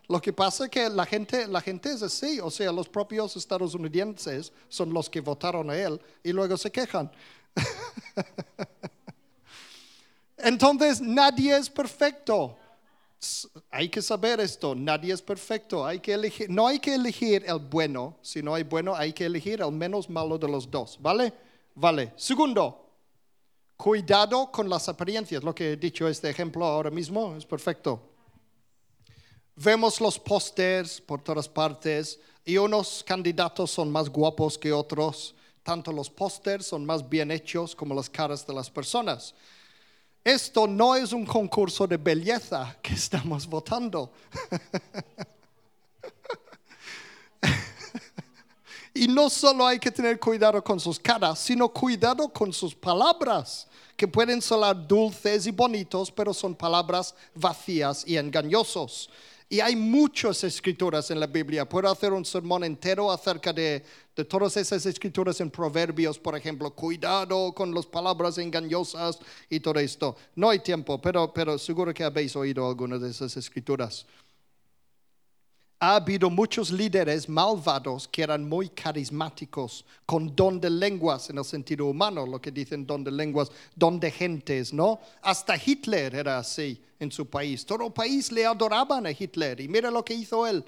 lo 0.08 0.22
que 0.22 0.34
pasa 0.34 0.66
es 0.66 0.72
que 0.72 0.90
la 0.90 1.06
gente, 1.06 1.48
la 1.48 1.62
gente 1.62 1.92
es 1.92 2.02
así, 2.04 2.40
o 2.40 2.52
sea, 2.52 2.72
los 2.72 2.90
propios 2.90 3.36
estadounidenses 3.38 4.52
son 4.68 4.94
los 4.94 5.10
que 5.10 5.22
votaron 5.22 5.70
a 5.70 5.78
él 5.78 6.00
y 6.24 6.32
luego 6.34 6.58
se 6.58 6.72
quejan. 6.72 7.10
Entonces, 10.38 11.02
nadie 11.02 11.56
es 11.56 11.70
perfecto. 11.70 12.58
Hay 13.70 13.90
que 13.90 14.02
saber 14.02 14.40
esto, 14.40 14.74
nadie 14.74 15.14
es 15.14 15.22
perfecto. 15.22 15.86
Hay 15.86 16.00
que 16.00 16.14
elegir, 16.14 16.50
no 16.50 16.68
hay 16.68 16.80
que 16.80 16.96
elegir 16.96 17.44
el 17.48 17.60
bueno, 17.60 18.18
si 18.22 18.42
no 18.42 18.56
hay 18.56 18.64
bueno, 18.64 18.96
hay 18.96 19.14
que 19.14 19.26
elegir 19.26 19.62
el 19.62 19.72
menos 19.72 20.10
malo 20.10 20.38
de 20.38 20.48
los 20.48 20.70
dos, 20.70 20.98
¿vale? 21.00 21.32
Vale. 21.76 22.14
Segundo, 22.16 22.90
cuidado 23.78 24.52
con 24.52 24.68
las 24.70 24.90
apariencias. 24.90 25.44
Lo 25.44 25.54
que 25.54 25.74
he 25.74 25.78
dicho 25.78 26.08
este 26.08 26.30
ejemplo 26.30 26.66
ahora 26.66 26.90
mismo 26.90 27.36
es 27.36 27.46
perfecto. 27.46 28.02
Vemos 29.56 30.02
los 30.02 30.18
pósters 30.18 31.00
por 31.00 31.22
todas 31.22 31.48
partes 31.48 32.20
y 32.44 32.58
unos 32.58 33.04
candidatos 33.04 33.70
son 33.70 33.92
más 33.92 34.10
guapos 34.10 34.58
que 34.58 34.74
otros. 34.74 35.36
Tanto 35.62 35.92
los 35.92 36.10
pósters 36.10 36.66
son 36.66 36.86
más 36.86 37.08
bien 37.08 37.30
hechos 37.30 37.76
como 37.76 37.94
las 37.94 38.10
caras 38.10 38.48
de 38.48 38.54
las 38.54 38.72
personas. 38.72 39.36
Esto 40.24 40.68
no 40.68 40.96
es 40.96 41.14
un 41.14 41.26
concurso 41.26 41.88
de 41.88 41.98
belleza 41.98 42.78
que 42.82 42.94
estamos 42.94 43.48
votando. 43.48 44.12
Y 48.94 49.08
no 49.08 49.30
solo 49.30 49.66
hay 49.66 49.80
que 49.80 49.90
tener 49.90 50.20
cuidado 50.20 50.62
con 50.64 50.80
sus 50.80 51.00
caras, 51.00 51.40
sino 51.40 51.70
cuidado 51.70 52.28
con 52.28 52.52
sus 52.52 52.76
palabras, 52.76 53.68
que 53.96 54.08
pueden 54.08 54.42
sonar 54.42 54.86
dulces 54.86 55.48
y 55.48 55.52
bonitos, 55.52 56.12
pero 56.12 56.34
son 56.34 56.54
palabras 56.54 57.16
vacías 57.34 58.04
y 58.06 58.18
engañosos. 58.18 59.10
Y 59.52 59.60
hay 59.60 59.76
muchas 59.76 60.46
escrituras 60.46 61.12
en 61.12 61.20
la 61.20 61.28
Biblia. 61.28 61.68
Puedo 61.68 61.92
hacer 61.92 62.14
un 62.14 62.24
sermón 62.24 62.64
entero 62.64 63.12
acerca 63.12 63.52
de, 63.52 63.84
de 64.16 64.24
todas 64.24 64.56
esas 64.56 64.86
escrituras 64.86 65.42
en 65.42 65.52
Proverbios, 65.52 66.18
por 66.18 66.38
ejemplo. 66.38 66.74
Cuidado 66.74 67.52
con 67.54 67.76
las 67.76 67.86
palabras 67.86 68.38
engañosas 68.38 69.20
y 69.50 69.60
todo 69.60 69.78
esto. 69.82 70.16
No 70.36 70.50
hay 70.50 70.60
tiempo, 70.60 71.02
pero, 71.02 71.34
pero 71.34 71.58
seguro 71.58 71.94
que 71.94 72.06
habéis 72.06 72.34
oído 72.38 72.66
algunas 72.66 73.02
de 73.02 73.10
esas 73.10 73.36
escrituras 73.36 74.06
ha 75.84 75.96
habido 75.96 76.30
muchos 76.30 76.70
líderes 76.70 77.28
malvados 77.28 78.08
que 78.08 78.22
eran 78.22 78.48
muy 78.48 78.70
carismáticos, 78.70 79.84
con 80.06 80.36
don 80.36 80.62
de 80.62 80.70
lenguas 80.70 81.32
en 81.32 81.40
el 81.40 81.44
sentido 81.44 81.88
humano, 81.88 82.24
lo 82.24 82.40
que 82.40 82.52
dicen 82.52 82.86
don 82.86 83.04
de 83.04 83.10
lenguas, 83.10 83.52
don 83.76 84.00
de 84.00 84.12
gentes, 84.12 84.72
¿no? 84.72 85.00
Hasta 85.24 85.56
Hitler 85.58 86.14
era 86.14 86.38
así 86.38 86.80
en 87.00 87.12
su 87.12 87.26
país. 87.26 87.66
Todo 87.66 87.88
el 87.88 87.94
país 87.94 88.32
le 88.32 88.46
adoraban 88.46 89.08
a 89.08 89.12
Hitler 89.12 89.60
y 89.60 89.68
mira 89.68 89.90
lo 89.90 90.06
que 90.06 90.14
hizo 90.14 90.46
él. 90.46 90.64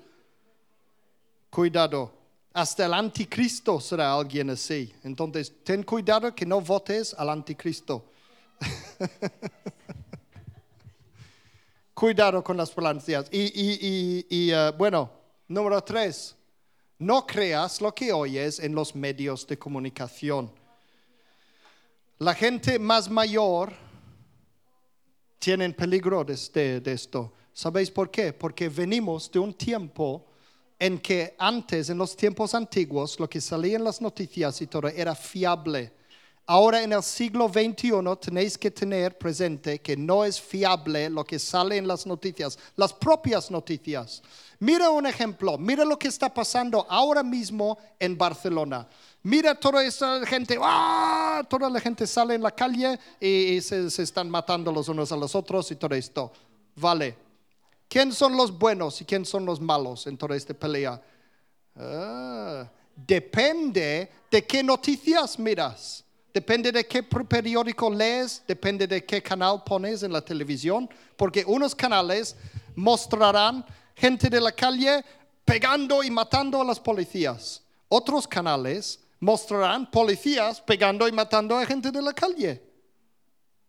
Cuidado, 1.52 2.12
hasta 2.52 2.88
el 2.88 2.96
anticristo 2.96 3.80
será 3.80 4.16
alguien 4.16 4.50
así. 4.50 4.92
Entonces, 5.04 5.54
ten 5.64 5.84
cuidado 5.84 6.34
que 6.34 6.48
no 6.48 6.60
votes 6.60 7.14
al 7.14 7.30
anticristo. 7.30 8.04
Cuidado 12.04 12.44
con 12.44 12.58
las 12.58 12.70
plantas. 12.70 13.30
Y, 13.32 14.52
eh, 14.52 14.74
bueno, 14.78 15.10
número 15.48 15.82
tres, 15.82 16.36
no 17.00 17.26
creas 17.26 17.80
lo 17.80 17.96
que 17.96 18.12
oyes 18.12 18.60
en 18.60 18.76
los 18.76 18.94
medios 18.94 19.48
de 19.48 19.58
comunicación. 19.58 20.52
La 22.20 22.36
gente 22.36 22.78
más 22.78 23.10
mayor 23.10 23.72
tiene 25.40 25.70
peligro 25.70 26.26
de, 26.26 26.38
de- 26.54 26.82
de 26.82 26.92
esto. 26.92 27.32
¿Sabéis 27.54 27.90
por 27.90 28.12
qué? 28.12 28.34
Porque 28.34 28.68
venimos 28.68 29.32
de 29.32 29.40
un 29.40 29.54
tiempo 29.54 30.26
en 30.78 31.00
que 31.00 31.38
antes, 31.40 31.90
en 31.90 32.00
los 32.00 32.18
tiempos 32.18 32.54
antiguos, 32.54 33.18
lo 33.18 33.30
que 33.30 33.40
salía 33.40 33.78
en 33.78 33.84
las 33.86 34.02
noticias 34.02 34.62
y 34.62 34.68
todo 34.68 34.90
era 34.90 35.16
fiable. 35.16 35.94
Ahora 36.46 36.84
en 36.84 36.92
el 36.92 37.02
siglo 37.02 37.48
XXI 37.48 37.92
tenéis 38.20 38.58
que 38.58 38.70
tener 38.70 39.18
presente 39.18 39.80
que 39.80 39.96
no 39.96 40.26
es 40.26 40.42
fiable 40.42 41.10
lo 41.10 41.24
que 41.24 41.40
sale 41.40 41.78
en 41.78 41.88
las 41.88 42.06
noticias, 42.06 42.60
las 42.76 42.92
propias 42.92 43.50
noticias. 43.50 44.22
Mira 44.60 44.90
un 44.90 45.06
ejemplo, 45.06 45.58
mira 45.58 45.86
lo 45.86 45.98
que 45.98 46.10
está 46.10 46.34
pasando 46.34 46.86
ahora 46.90 47.24
mismo 47.24 47.78
en 47.98 48.18
Barcelona. 48.18 48.86
Mira 49.22 49.56
toda 49.56 49.86
esa 49.86 50.26
gente, 50.26 50.58
¡ah! 50.62 51.46
toda 51.50 51.70
la 51.70 51.80
gente 51.80 52.06
sale 52.06 52.36
en 52.36 52.44
la 52.44 52.52
calle 52.52 53.00
y, 53.22 53.62
se 53.62 54.04
están 54.04 54.30
matando 54.30 54.70
los 54.70 54.90
unos 54.90 55.14
a 55.14 55.16
los 55.16 55.34
otros 55.36 55.72
y 55.72 55.78
todo 55.78 55.96
esto. 55.96 56.30
Vale, 56.76 57.16
¿quién 57.88 58.12
son 58.12 58.36
los 58.36 58.58
buenos 58.58 59.00
y 59.00 59.06
quién 59.06 59.26
son 59.26 59.46
los 59.46 59.62
malos 59.62 60.08
en 60.08 60.18
toda 60.18 60.36
esta 60.36 60.54
pelea? 60.54 61.02
Ah, 61.78 62.70
depende 62.94 64.12
de 64.30 64.46
qué 64.46 64.62
noticias 64.62 65.40
miras. 65.40 66.03
Depende 66.34 66.72
de 66.72 66.88
qué 66.88 67.04
periódico 67.04 67.92
lees, 67.92 68.42
depende 68.48 68.88
de 68.88 69.06
qué 69.06 69.22
canal 69.22 69.64
pones 69.64 70.02
en 70.02 70.12
la 70.12 70.22
televisión, 70.22 70.90
porque 71.16 71.46
unos 71.46 71.76
canales 71.76 72.36
mostrarán 72.76 73.64
gente 73.96 74.30
de 74.30 74.42
la 74.42 74.52
calle 74.52 75.06
pegando 75.46 76.04
y 76.04 76.10
matando 76.10 76.60
a 76.60 76.66
las 76.66 76.80
policías. 76.80 77.62
Otros 77.88 78.28
canales 78.28 79.00
mostrarán 79.20 79.90
policías 79.92 80.60
pegando 80.60 81.08
y 81.08 81.12
matando 81.12 81.56
a 81.56 81.66
gente 81.68 81.92
de 81.92 82.02
la 82.02 82.14
calle. 82.14 82.64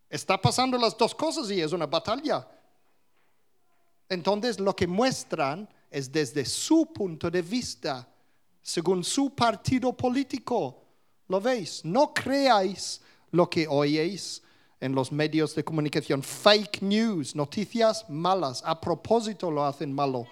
Está 0.09 0.41
pasando 0.41 0.75
las 0.77 0.97
dos 0.97 1.13
cosas 1.13 1.51
y 1.51 1.61
es 1.61 1.71
una 1.71 1.85
batalla. 1.85 2.47
Entonces 4.09 4.59
lo 4.59 4.75
que 4.75 4.87
muestran 4.87 5.69
es 5.91 6.11
desde 6.11 6.43
su 6.45 6.87
punto 6.87 7.29
de 7.29 7.43
vista, 7.43 8.07
según 8.61 9.03
su 9.03 9.35
partido 9.35 9.93
político. 9.93 10.84
¿Lo 11.27 11.41
veis? 11.41 11.83
No 11.83 12.13
creáis 12.13 13.01
lo 13.31 13.49
que 13.49 13.67
oéis 13.67 14.41
en 14.79 14.93
los 14.93 15.11
medios 15.11 15.55
de 15.55 15.63
comunicación. 15.63 16.21
Fake 16.21 16.81
news, 16.81 17.35
noticias 17.35 18.05
malas. 18.09 18.61
A 18.65 18.79
propósito 18.79 19.49
lo 19.49 19.65
hacen 19.65 19.93
malo. 19.93 20.27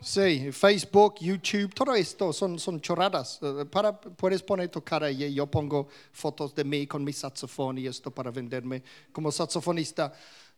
Sí, 0.00 0.52
Facebook, 0.52 1.16
YouTube, 1.20 1.74
todo 1.74 1.94
esto 1.94 2.32
son, 2.32 2.58
son 2.58 2.80
chorradas. 2.80 3.40
Eh, 3.42 3.64
Para, 3.64 4.00
puedes 4.00 4.42
poner 4.42 4.68
tu 4.68 4.82
cara 4.82 5.10
y 5.10 5.34
yo 5.34 5.46
pongo 5.46 5.88
fotos 6.12 6.54
de 6.54 6.64
mí 6.64 6.86
con 6.86 7.02
mi 7.02 7.12
saxofón 7.12 7.78
y 7.78 7.86
esto 7.86 8.10
para 8.10 8.30
venderme 8.30 8.82
como 9.12 9.32
saxofonista. 9.32 10.12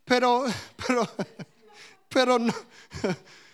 Pero, 0.04 0.44
pero, 0.86 1.08
pero 2.08 2.38
no, 2.38 2.52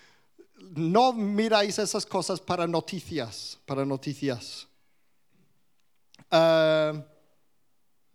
no 0.59 1.13
miráis 1.13 1.79
esas 1.79 2.07
cosas 2.07 2.41
para 2.41 2.67
noticias, 2.67 3.59
para 3.67 3.85
noticias. 3.85 4.67
Ah, 6.31 6.93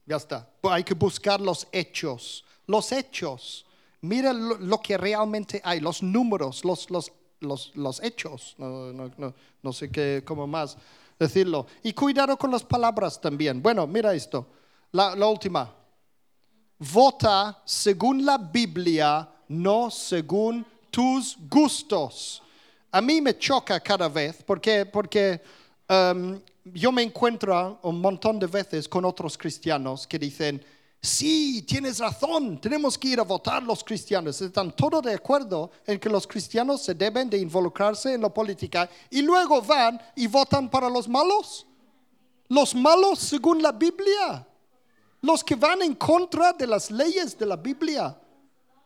ya 0.06 0.16
está. 0.16 0.48
Pues 0.60 0.74
hay 0.74 0.84
que 0.84 0.94
buscar 0.94 1.40
los 1.40 1.68
hechos. 1.72 2.44
Los 2.68 2.92
hechos. 2.92 3.66
Mira 4.02 4.34
lo, 4.34 4.82
que 4.82 4.98
realmente 4.98 5.62
hay, 5.64 5.80
los 5.80 6.02
números, 6.02 6.64
los, 6.66 8.02
hechos. 8.02 8.56
No 8.58 9.74
sé 9.74 9.92
qué, 9.92 10.24
cómo 10.26 10.48
más 10.48 10.78
decirlo. 11.20 11.68
Y 11.84 11.94
cuidado 11.94 12.38
con 12.38 12.52
las 12.52 12.64
palabras 12.64 13.22
también. 13.22 13.62
Bueno, 13.62 13.86
mira 13.86 14.14
esto. 14.14 14.48
La, 14.92 15.16
la 15.16 15.28
última. 15.28 15.74
Vota 16.80 17.62
según 17.64 18.26
la 18.26 18.40
Biblia, 18.40 19.30
no 19.50 19.92
según 19.92 20.66
tus 20.92 21.38
gustos. 21.50 22.44
A 22.92 23.02
mí 23.02 23.22
me 23.22 23.38
choca 23.38 23.80
cada 23.80 24.10
vez 24.10 24.44
porque, 24.46 24.86
porque 24.86 25.42
um, 25.90 26.40
yo 26.66 26.92
me 26.92 27.02
encuentro 27.02 27.80
un 27.82 28.00
montón 28.02 28.38
de 28.38 28.48
veces 28.48 28.88
con 28.88 29.06
otros 29.06 29.38
cristianos 29.38 30.06
que 30.06 30.20
dicen, 30.20 30.64
sí, 31.02 31.64
tienes 31.64 32.00
razón, 32.00 32.60
tenemos 32.60 32.98
que 32.98 33.08
ir 33.08 33.20
a 33.20 33.24
votar 33.24 33.64
los 33.64 33.84
cristianos. 33.84 34.42
Están 34.42 34.76
todos 34.76 35.02
de 35.04 35.14
acuerdo 35.14 35.72
en 35.88 36.00
que 36.00 36.10
los 36.10 36.28
cristianos 36.28 36.84
se 36.84 36.94
deben 36.94 37.30
de 37.30 37.38
involucrarse 37.38 38.14
en 38.14 38.22
la 38.22 38.30
política 38.30 38.90
y 39.10 39.22
luego 39.22 39.62
van 39.62 40.00
y 40.16 40.28
votan 40.28 40.70
para 40.70 40.90
los 40.90 41.08
malos. 41.08 41.66
Los 42.50 42.76
malos 42.76 43.20
según 43.20 43.62
la 43.62 43.72
Biblia. 43.72 44.46
Los 45.22 45.44
que 45.44 45.56
van 45.56 45.82
en 45.82 45.96
contra 45.96 46.52
de 46.52 46.68
las 46.68 46.92
leyes 46.92 47.38
de 47.38 47.46
la 47.46 47.56
Biblia. 47.56 48.21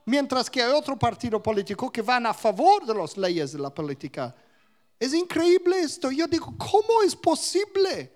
Mientras 0.06 0.50
que 0.50 0.62
hay 0.62 0.72
otro 0.72 0.98
partido 0.98 1.42
político 1.42 1.92
que 1.92 2.02
van 2.02 2.26
a 2.28 2.34
favor 2.34 2.86
de 2.86 2.94
las 2.94 3.18
leyes 3.18 3.54
de 3.54 3.60
la 3.60 3.74
política. 3.74 4.36
Es 5.00 5.14
increíble 5.14 5.80
esto. 5.80 6.12
Yo 6.12 6.28
digo, 6.28 6.54
¿cómo 6.58 7.02
es 7.04 7.16
posible? 7.16 8.14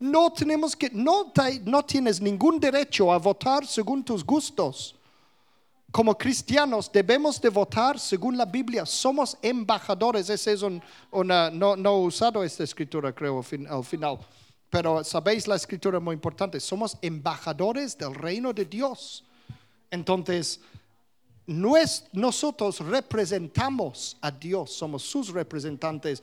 No 0.00 0.32
tenemos 0.32 0.74
que, 0.74 0.90
no, 0.90 1.32
no 1.64 1.84
tienes 1.84 2.20
ningún 2.20 2.58
derecho 2.58 3.12
a 3.12 3.18
votar 3.18 3.66
según 3.66 4.04
tus 4.04 4.24
gustos. 4.24 4.96
Como 5.92 6.16
cristianos 6.16 6.90
debemos 6.90 7.40
de 7.40 7.48
votar 7.48 7.98
según 7.98 8.36
la 8.36 8.44
Biblia. 8.44 8.84
Somos 8.84 9.36
embajadores. 9.40 10.28
Ese 10.30 10.52
es 10.52 10.62
un, 10.62 10.82
una, 11.10 11.50
no, 11.50 11.76
no 11.76 11.90
he 11.96 12.06
usado 12.06 12.42
esta 12.42 12.64
escritura, 12.64 13.12
creo, 13.14 13.38
al 13.38 13.44
fin- 13.44 13.66
al 13.68 13.84
final. 13.84 14.18
Pero 14.68 15.04
sabéis 15.04 15.46
la 15.46 15.56
escritura 15.56 16.00
muy 16.00 16.14
importante. 16.14 16.58
Somos 16.60 16.96
embajadores 17.02 17.96
del 17.98 18.14
reino 18.14 18.52
de 18.52 18.64
Dios. 18.64 19.24
Entonces, 19.90 20.60
nosotros 21.50 22.78
representamos 22.78 24.16
a 24.20 24.30
Dios, 24.30 24.72
somos 24.72 25.02
sus 25.02 25.30
representantes, 25.30 26.22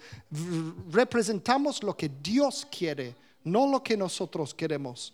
representamos 0.90 1.84
lo 1.84 1.98
que 1.98 2.10
Dios 2.24 2.66
quiere, 2.72 3.14
no 3.44 3.68
lo 3.68 3.84
que 3.84 3.98
nosotros 3.98 4.54
queremos. 4.54 5.14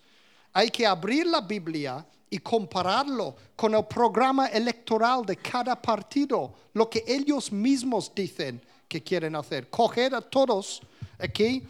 Hay 0.53 0.70
que 0.70 0.86
abrir 0.86 1.26
la 1.26 1.41
Biblia 1.41 2.05
y 2.30 2.38
compararlo 2.38 3.36
con 3.55 3.74
el 3.74 3.86
programa 3.86 4.47
electoral 4.47 5.26
de 5.26 5.36
cada 5.38 5.82
partido, 5.82 6.53
lo 6.74 6.88
que 6.88 7.03
ellos 7.07 7.51
mismos 7.51 8.11
dicen 8.14 8.61
que 8.88 9.01
quieren 9.01 9.36
hacer. 9.36 9.68
Coger 9.68 10.14
a 10.14 10.22
todos 10.22 10.82
aquí 11.18 11.64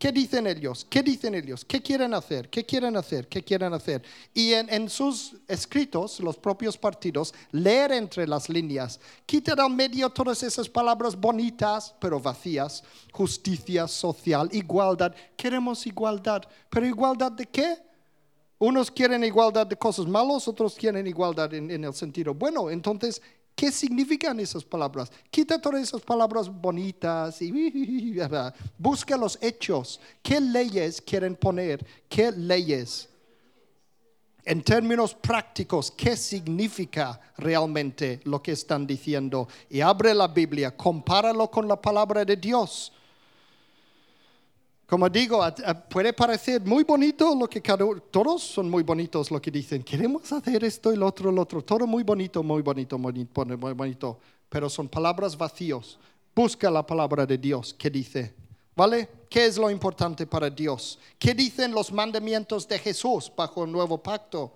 ¿Qué 0.00 0.12
dicen 0.12 0.46
ellos? 0.46 0.86
¿Qué 0.88 1.02
dicen 1.02 1.34
ellos? 1.34 1.62
¿Qué 1.62 1.82
quieren 1.82 2.14
hacer? 2.14 2.48
¿Qué 2.48 2.64
quieren 2.64 2.96
hacer? 2.96 3.28
¿Qué 3.28 3.44
quieren 3.44 3.74
hacer? 3.74 4.02
Y 4.32 4.54
en, 4.54 4.88
sus 4.88 5.36
escritos, 5.46 6.20
los 6.20 6.38
propios 6.38 6.78
partidos, 6.78 7.34
leer 7.52 7.92
entre 7.92 8.26
las 8.26 8.48
líneas, 8.48 8.98
quitar 9.26 9.60
al 9.60 9.68
medio 9.74 10.08
todas 10.08 10.42
esas 10.42 10.70
palabras 10.70 11.14
bonitas, 11.14 11.94
pero 12.00 12.18
vacías, 12.18 12.82
justicia 13.12 13.86
social, 13.86 14.48
igualdad. 14.52 15.14
Queremos 15.36 15.86
igualdad, 15.86 16.44
pero 16.70 16.86
igualdad 16.86 17.32
de 17.32 17.44
qué? 17.44 17.76
Unos 18.58 18.90
quieren 18.90 19.22
igualdad 19.22 19.66
de 19.66 19.76
cosas 19.76 20.06
malas, 20.06 20.48
otros 20.48 20.76
quieren 20.76 21.06
igualdad 21.06 21.52
en 21.52 21.84
el 21.84 21.92
sentido 21.92 22.32
bueno. 22.32 22.70
Entonces, 22.70 23.20
¿qué 23.60 23.70
significan 23.70 24.40
esas 24.40 24.64
palabras? 24.64 25.12
Quita 25.30 25.60
todas 25.60 25.82
esas 25.82 26.00
palabras 26.00 26.48
bonitas 26.48 27.42
y 27.42 28.16
busca 28.78 29.18
los 29.18 29.38
hechos. 29.42 30.00
¿Qué 30.22 30.40
leyes 30.40 31.02
quieren 31.02 31.36
poner? 31.36 31.84
¿Qué 32.08 32.32
leyes? 32.32 33.10
En 34.46 34.62
términos 34.62 35.14
prácticos, 35.14 35.90
¿qué 35.90 36.16
significa 36.16 37.20
realmente 37.36 38.22
lo 38.24 38.42
que 38.42 38.52
están 38.52 38.86
diciendo? 38.86 39.46
Y 39.68 39.82
abre 39.82 40.14
la 40.14 40.28
Biblia, 40.28 40.74
compáralo 40.74 41.50
con 41.50 41.68
la 41.68 41.78
palabra 41.78 42.24
de 42.24 42.36
Dios. 42.36 42.94
Como 44.90 45.08
digo, 45.08 45.40
puede 45.88 46.12
parecer 46.12 46.60
muy 46.62 46.82
bonito 46.82 47.32
lo 47.38 47.48
que 47.48 47.62
cada 47.62 47.86
todos 48.10 48.42
son 48.42 48.68
muy 48.68 48.82
bonitos 48.82 49.30
lo 49.30 49.40
que 49.40 49.48
dicen. 49.48 49.84
Queremos 49.84 50.32
hacer 50.32 50.64
esto 50.64 50.92
y 50.92 50.96
lo 50.96 51.06
otro, 51.06 51.30
lo 51.30 51.42
otro. 51.42 51.62
Todo 51.62 51.86
muy 51.86 52.02
bonito, 52.02 52.42
muy 52.42 52.60
bonito, 52.60 52.98
muy 52.98 53.12
bonito. 53.72 54.18
Pero 54.48 54.68
son 54.68 54.88
palabras 54.88 55.36
vacíos. 55.36 55.96
Busca 56.34 56.68
la 56.72 56.84
palabra 56.84 57.24
de 57.24 57.38
Dios. 57.38 57.72
¿Qué 57.72 57.88
dice? 57.88 58.34
¿Vale? 58.74 59.08
¿Qué 59.28 59.46
es 59.46 59.56
lo 59.58 59.70
importante 59.70 60.26
para 60.26 60.50
Dios? 60.50 60.98
¿Qué 61.20 61.34
dicen 61.34 61.70
los 61.70 61.92
mandamientos 61.92 62.66
de 62.66 62.80
Jesús 62.80 63.30
bajo 63.36 63.62
el 63.62 63.70
nuevo 63.70 63.96
pacto? 63.96 64.52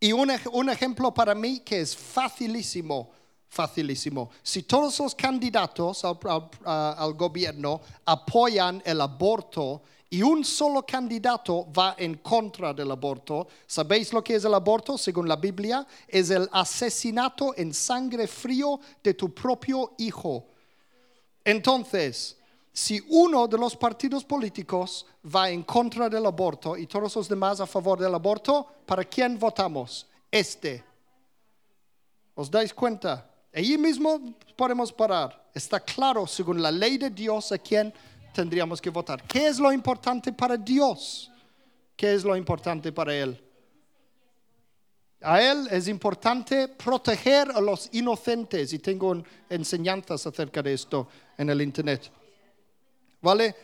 Y 0.00 0.10
un 0.10 0.68
ejemplo 0.68 1.14
para 1.14 1.32
mí 1.32 1.60
que 1.60 1.80
es 1.80 1.96
facilísimo, 1.96 3.12
facilísimo. 3.48 4.30
Si 4.42 4.62
todos 4.62 4.98
los 5.00 5.14
candidatos 5.14 6.04
al, 6.04 6.18
al- 6.64 7.14
gobierno 7.14 7.80
apoyan 8.04 8.82
el 8.84 9.00
aborto 9.00 9.82
y 10.10 10.22
un 10.22 10.44
solo 10.44 10.84
candidato 10.86 11.66
va 11.72 11.94
en 11.98 12.16
contra 12.16 12.72
del 12.72 12.90
aborto, 12.90 13.46
¿sabéis 13.66 14.12
lo 14.12 14.22
que 14.22 14.36
es 14.36 14.44
el 14.44 14.54
aborto 14.54 14.96
según 14.96 15.28
la 15.28 15.36
Biblia? 15.36 15.86
Es 16.06 16.30
el 16.30 16.48
asesinato 16.52 17.54
en 17.56 17.74
sangre 17.74 18.26
frío 18.26 18.80
de 19.02 19.14
tu 19.14 19.34
propio 19.34 19.94
hijo. 19.98 20.46
Entonces, 21.44 22.36
si 22.72 23.02
uno 23.08 23.48
de 23.48 23.58
los 23.58 23.76
partidos 23.76 24.24
políticos 24.24 25.04
va 25.34 25.50
en 25.50 25.62
contra 25.62 26.08
del 26.08 26.24
aborto 26.24 26.76
y 26.76 26.86
todos 26.86 27.16
los 27.16 27.28
demás 27.28 27.60
a 27.60 27.66
favor 27.66 27.98
del 27.98 28.14
aborto, 28.14 28.66
¿para 28.86 29.04
quién 29.04 29.38
votamos? 29.38 30.06
Este. 30.30 30.84
¿Os 32.34 32.50
dais 32.50 32.72
cuenta? 32.72 33.27
Allí 33.52 33.78
mismo 33.78 34.34
podemos 34.56 34.92
parar. 34.92 35.50
Está 35.54 35.80
claro, 35.80 36.26
según 36.26 36.62
la 36.62 36.70
ley 36.70 36.98
de 36.98 37.10
Dios, 37.10 37.50
a 37.52 37.58
quién 37.58 37.92
tendríamos 38.32 38.80
que 38.80 38.90
votar. 38.90 39.22
¿Qué 39.24 39.48
es 39.48 39.58
lo 39.58 39.72
importante 39.72 40.32
para 40.32 40.56
Dios? 40.56 41.30
¿Qué 41.96 42.14
es 42.14 42.24
lo 42.24 42.36
importante 42.36 42.92
para 42.92 43.14
Él? 43.14 43.42
A 45.20 45.42
Él 45.42 45.66
es 45.70 45.88
importante 45.88 46.68
proteger 46.68 47.50
a 47.50 47.60
los 47.60 47.88
inocentes 47.92 48.72
y 48.72 48.78
tengo 48.78 49.24
enseñanzas 49.50 50.24
acerca 50.24 50.62
de 50.62 50.74
esto 50.74 51.08
en 51.36 51.50
el 51.50 51.60
Internet. 51.60 52.10
¿Vale? 53.20 53.56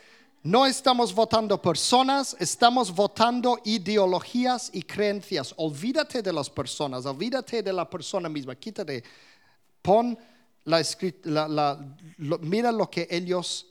No 0.42 0.66
estamos 0.66 1.14
votando 1.14 1.62
personas, 1.62 2.36
estamos 2.38 2.92
votando 2.92 3.60
ideologías 3.64 4.70
y 4.74 4.82
creencias. 4.82 5.54
Olvídate 5.56 6.20
de 6.20 6.32
las 6.32 6.50
personas, 6.50 7.06
olvídate 7.06 7.62
de 7.62 7.72
la 7.72 7.88
persona 7.88 8.28
misma, 8.28 8.54
quítate. 8.56 9.02
Pon 9.84 10.16
la, 10.64 10.82
la- 11.24 11.46
la- 11.46 11.96
lo- 12.16 12.38
mira 12.38 12.72
lo 12.72 12.88
que 12.88 13.06
ellos 13.10 13.66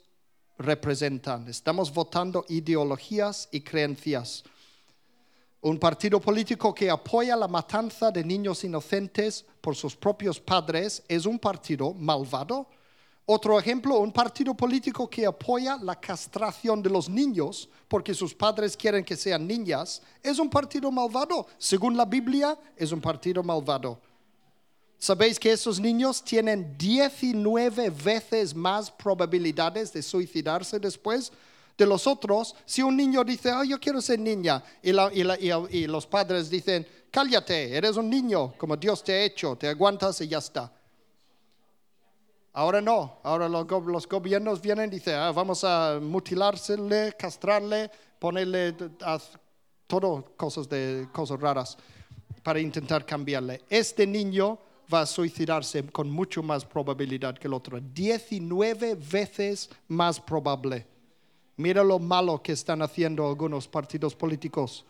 representan. 0.60 1.48
Estamos 1.48 1.92
votando 1.92 2.46
ideologías 2.50 3.50
y 3.52 3.62
creencias. 3.62 4.44
Un 5.62 5.80
partido 5.80 6.20
político 6.22 6.72
que 6.72 6.88
apoya 6.92 7.36
la 7.36 7.48
matanza 7.48 8.12
de 8.12 8.24
niños 8.24 8.64
inocentes 8.64 9.44
por 9.60 9.76
sus 9.76 9.96
propios 9.96 10.40
padres 10.40 11.02
es 11.08 11.26
un 11.26 11.40
partido 11.40 11.96
malvado. 11.96 12.68
Otro 13.26 13.58
ejemplo, 13.58 13.98
un 14.00 14.12
partido 14.12 14.54
político 14.54 15.10
que 15.10 15.26
apoya 15.26 15.78
la 15.82 16.00
castración 16.00 16.84
de 16.84 16.92
los 16.92 17.10
niños 17.10 17.68
porque 17.88 18.14
sus 18.14 18.36
padres 18.36 18.78
quieren 18.78 19.04
que 19.04 19.16
sean 19.16 19.48
niñas, 19.48 20.04
es 20.22 20.38
un 20.38 20.50
partido 20.50 20.92
malvado. 20.92 21.48
Según 21.58 21.98
la 21.98 22.06
Biblia, 22.06 22.56
es 22.78 22.92
un 22.92 23.02
partido 23.02 23.42
malvado. 23.42 24.00
¿Sabéis 25.04 25.38
que 25.38 25.52
esos 25.52 25.82
niños 25.82 26.24
tienen 26.24 26.78
19 26.78 27.90
veces 27.90 28.56
más 28.56 28.90
probabilidades 28.90 29.92
de 29.92 30.02
suicidarse 30.02 30.80
después 30.80 31.30
de 31.78 31.86
los 31.86 32.08
otros, 32.08 32.56
si 32.64 32.84
un 32.84 32.96
niño 32.96 33.22
dice, 33.26 33.52
oh, 33.52 33.66
yo 33.66 33.78
quiero 33.82 34.00
ser 34.00 34.20
niña, 34.20 34.64
y, 34.82 34.94
los 35.88 36.08
padres 36.08 36.50
dicen, 36.50 36.88
cállate, 37.12 37.76
eres 37.76 37.98
un 37.98 38.10
niño, 38.10 38.54
como 38.58 38.78
Dios 38.78 39.04
te 39.04 39.12
ha 39.12 39.24
hecho, 39.26 39.58
te 39.58 39.68
aguantas 39.68 40.22
y 40.22 40.30
ya 40.30 40.38
está. 40.38 40.72
Ahora 42.54 42.80
no, 42.80 43.20
ahora 43.24 43.50
los, 43.50 44.08
gobiernos 44.08 44.62
vienen 44.62 44.88
y 44.88 45.00
dicen, 45.00 45.16
ah, 45.16 45.34
vamos 45.34 45.66
a 45.66 46.00
mutilársele, 46.02 47.12
castrarle, 47.20 47.92
ponerle 48.18 48.74
todo 49.86 50.34
cosas, 50.38 50.70
de, 50.70 51.10
cosas 51.12 51.42
raras 51.42 51.78
para 52.42 52.62
intentar 52.62 53.06
cambiarle. 53.06 53.64
Este 53.70 54.08
niño 54.08 54.60
va 54.92 55.02
a 55.02 55.06
suicidarse 55.06 55.86
con 55.88 56.10
mucho 56.10 56.42
más 56.42 56.66
probabilidad 56.66 57.38
que 57.38 57.48
el 57.48 57.54
otro, 57.54 57.80
19 57.80 58.96
veces 58.96 59.70
más 59.88 60.20
probable. 60.20 60.86
Mira 61.58 61.84
lo 61.84 62.00
malo 62.00 62.42
que 62.42 62.54
están 62.54 62.82
haciendo 62.82 63.28
algunos 63.28 63.68
partidos 63.68 64.16
políticos. 64.16 64.86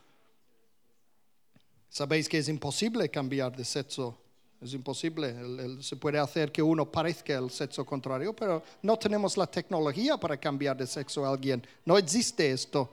Sabéis 1.90 2.30
que 2.30 2.38
es 2.38 2.48
imposible 2.48 3.10
cambiar 3.10 3.56
de 3.56 3.66
sexo. 3.66 4.18
Es 4.62 4.74
imposible. 4.74 5.36
se 5.82 5.98
puede 5.98 6.18
hacer 6.18 6.52
que 6.52 6.62
uno 6.62 6.90
parezca 6.90 7.38
el 7.38 7.50
sexo 7.50 7.86
contrario, 7.86 8.34
pero 8.34 8.64
no 8.82 8.98
tenemos 8.98 9.36
la 9.36 9.46
tecnología 9.46 10.16
para 10.18 10.38
cambiar 10.38 10.78
de 10.78 10.88
sexo 10.88 11.26
a 11.26 11.30
alguien. 11.30 11.62
No 11.86 11.98
existe 11.98 12.50
esto. 12.50 12.90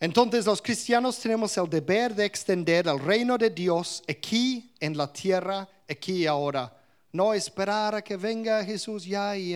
Entonces 0.00 0.46
los 0.46 0.62
cristianos 0.62 1.18
tenemos 1.18 1.54
el 1.58 1.68
deber 1.68 2.14
de 2.14 2.24
extender 2.24 2.88
el 2.88 2.98
reino 2.98 3.36
de 3.36 3.50
Dios 3.50 4.02
aquí 4.08 4.72
en 4.80 4.96
la 4.96 5.12
tierra, 5.12 5.68
aquí 5.86 6.22
y 6.22 6.26
ahora. 6.26 6.74
No 7.12 7.34
esperar 7.34 7.94
a 7.94 8.02
que 8.02 8.16
venga 8.16 8.64
Jesús 8.64 9.04
ya 9.04 9.36
y 9.36 9.54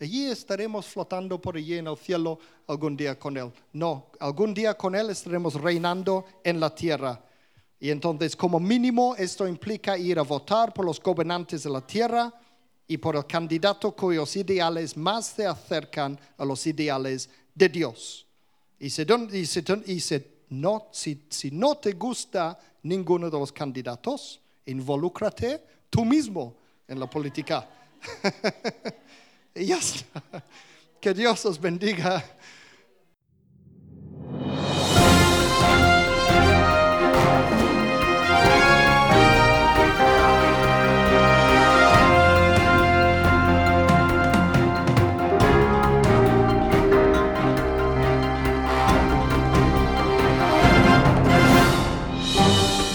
Allí 0.00 0.26
estaremos 0.26 0.86
flotando 0.86 1.40
por 1.40 1.56
allí 1.56 1.74
en 1.74 1.86
el 1.86 1.96
cielo 1.96 2.38
algún 2.66 2.96
día 2.96 3.16
con 3.16 3.36
Él. 3.36 3.52
No, 3.72 4.10
algún 4.18 4.52
día 4.52 4.74
con 4.74 4.96
Él 4.96 5.10
estaremos 5.10 5.54
reinando 5.54 6.24
en 6.42 6.58
la 6.58 6.74
tierra. 6.74 7.22
Y 7.78 7.90
entonces, 7.90 8.34
como 8.34 8.58
mínimo, 8.58 9.14
esto 9.16 9.46
implica 9.46 9.96
ir 9.98 10.18
a 10.18 10.22
votar 10.22 10.72
por 10.72 10.84
los 10.84 11.00
gobernantes 11.00 11.62
de 11.62 11.70
la 11.70 11.86
tierra 11.86 12.32
y 12.88 12.96
por 12.96 13.14
el 13.14 13.26
candidato 13.26 13.94
cuyos 13.94 14.34
ideales 14.34 14.96
más 14.96 15.26
se 15.26 15.46
acercan 15.46 16.18
a 16.36 16.44
los 16.44 16.66
ideales 16.66 17.28
de 17.54 17.68
Dios. 17.68 18.26
Y, 18.82 18.90
si, 18.90 19.04
no, 20.50 20.88
si 20.90 21.50
no 21.52 21.76
te 21.76 21.92
gusta 21.92 22.58
ninguno 22.82 23.30
de 23.30 23.38
los 23.38 23.52
candidatos, 23.52 24.40
involúcrate 24.66 25.62
tú 25.88 26.04
mismo 26.04 26.56
en 26.88 26.98
la 26.98 27.08
política. 27.08 27.68
Y 29.54 29.66
ya 29.66 29.76
está. 29.76 30.22
Que 30.98 31.12
Dios 31.12 31.44
os 31.44 31.60
bendiga. 31.60 32.24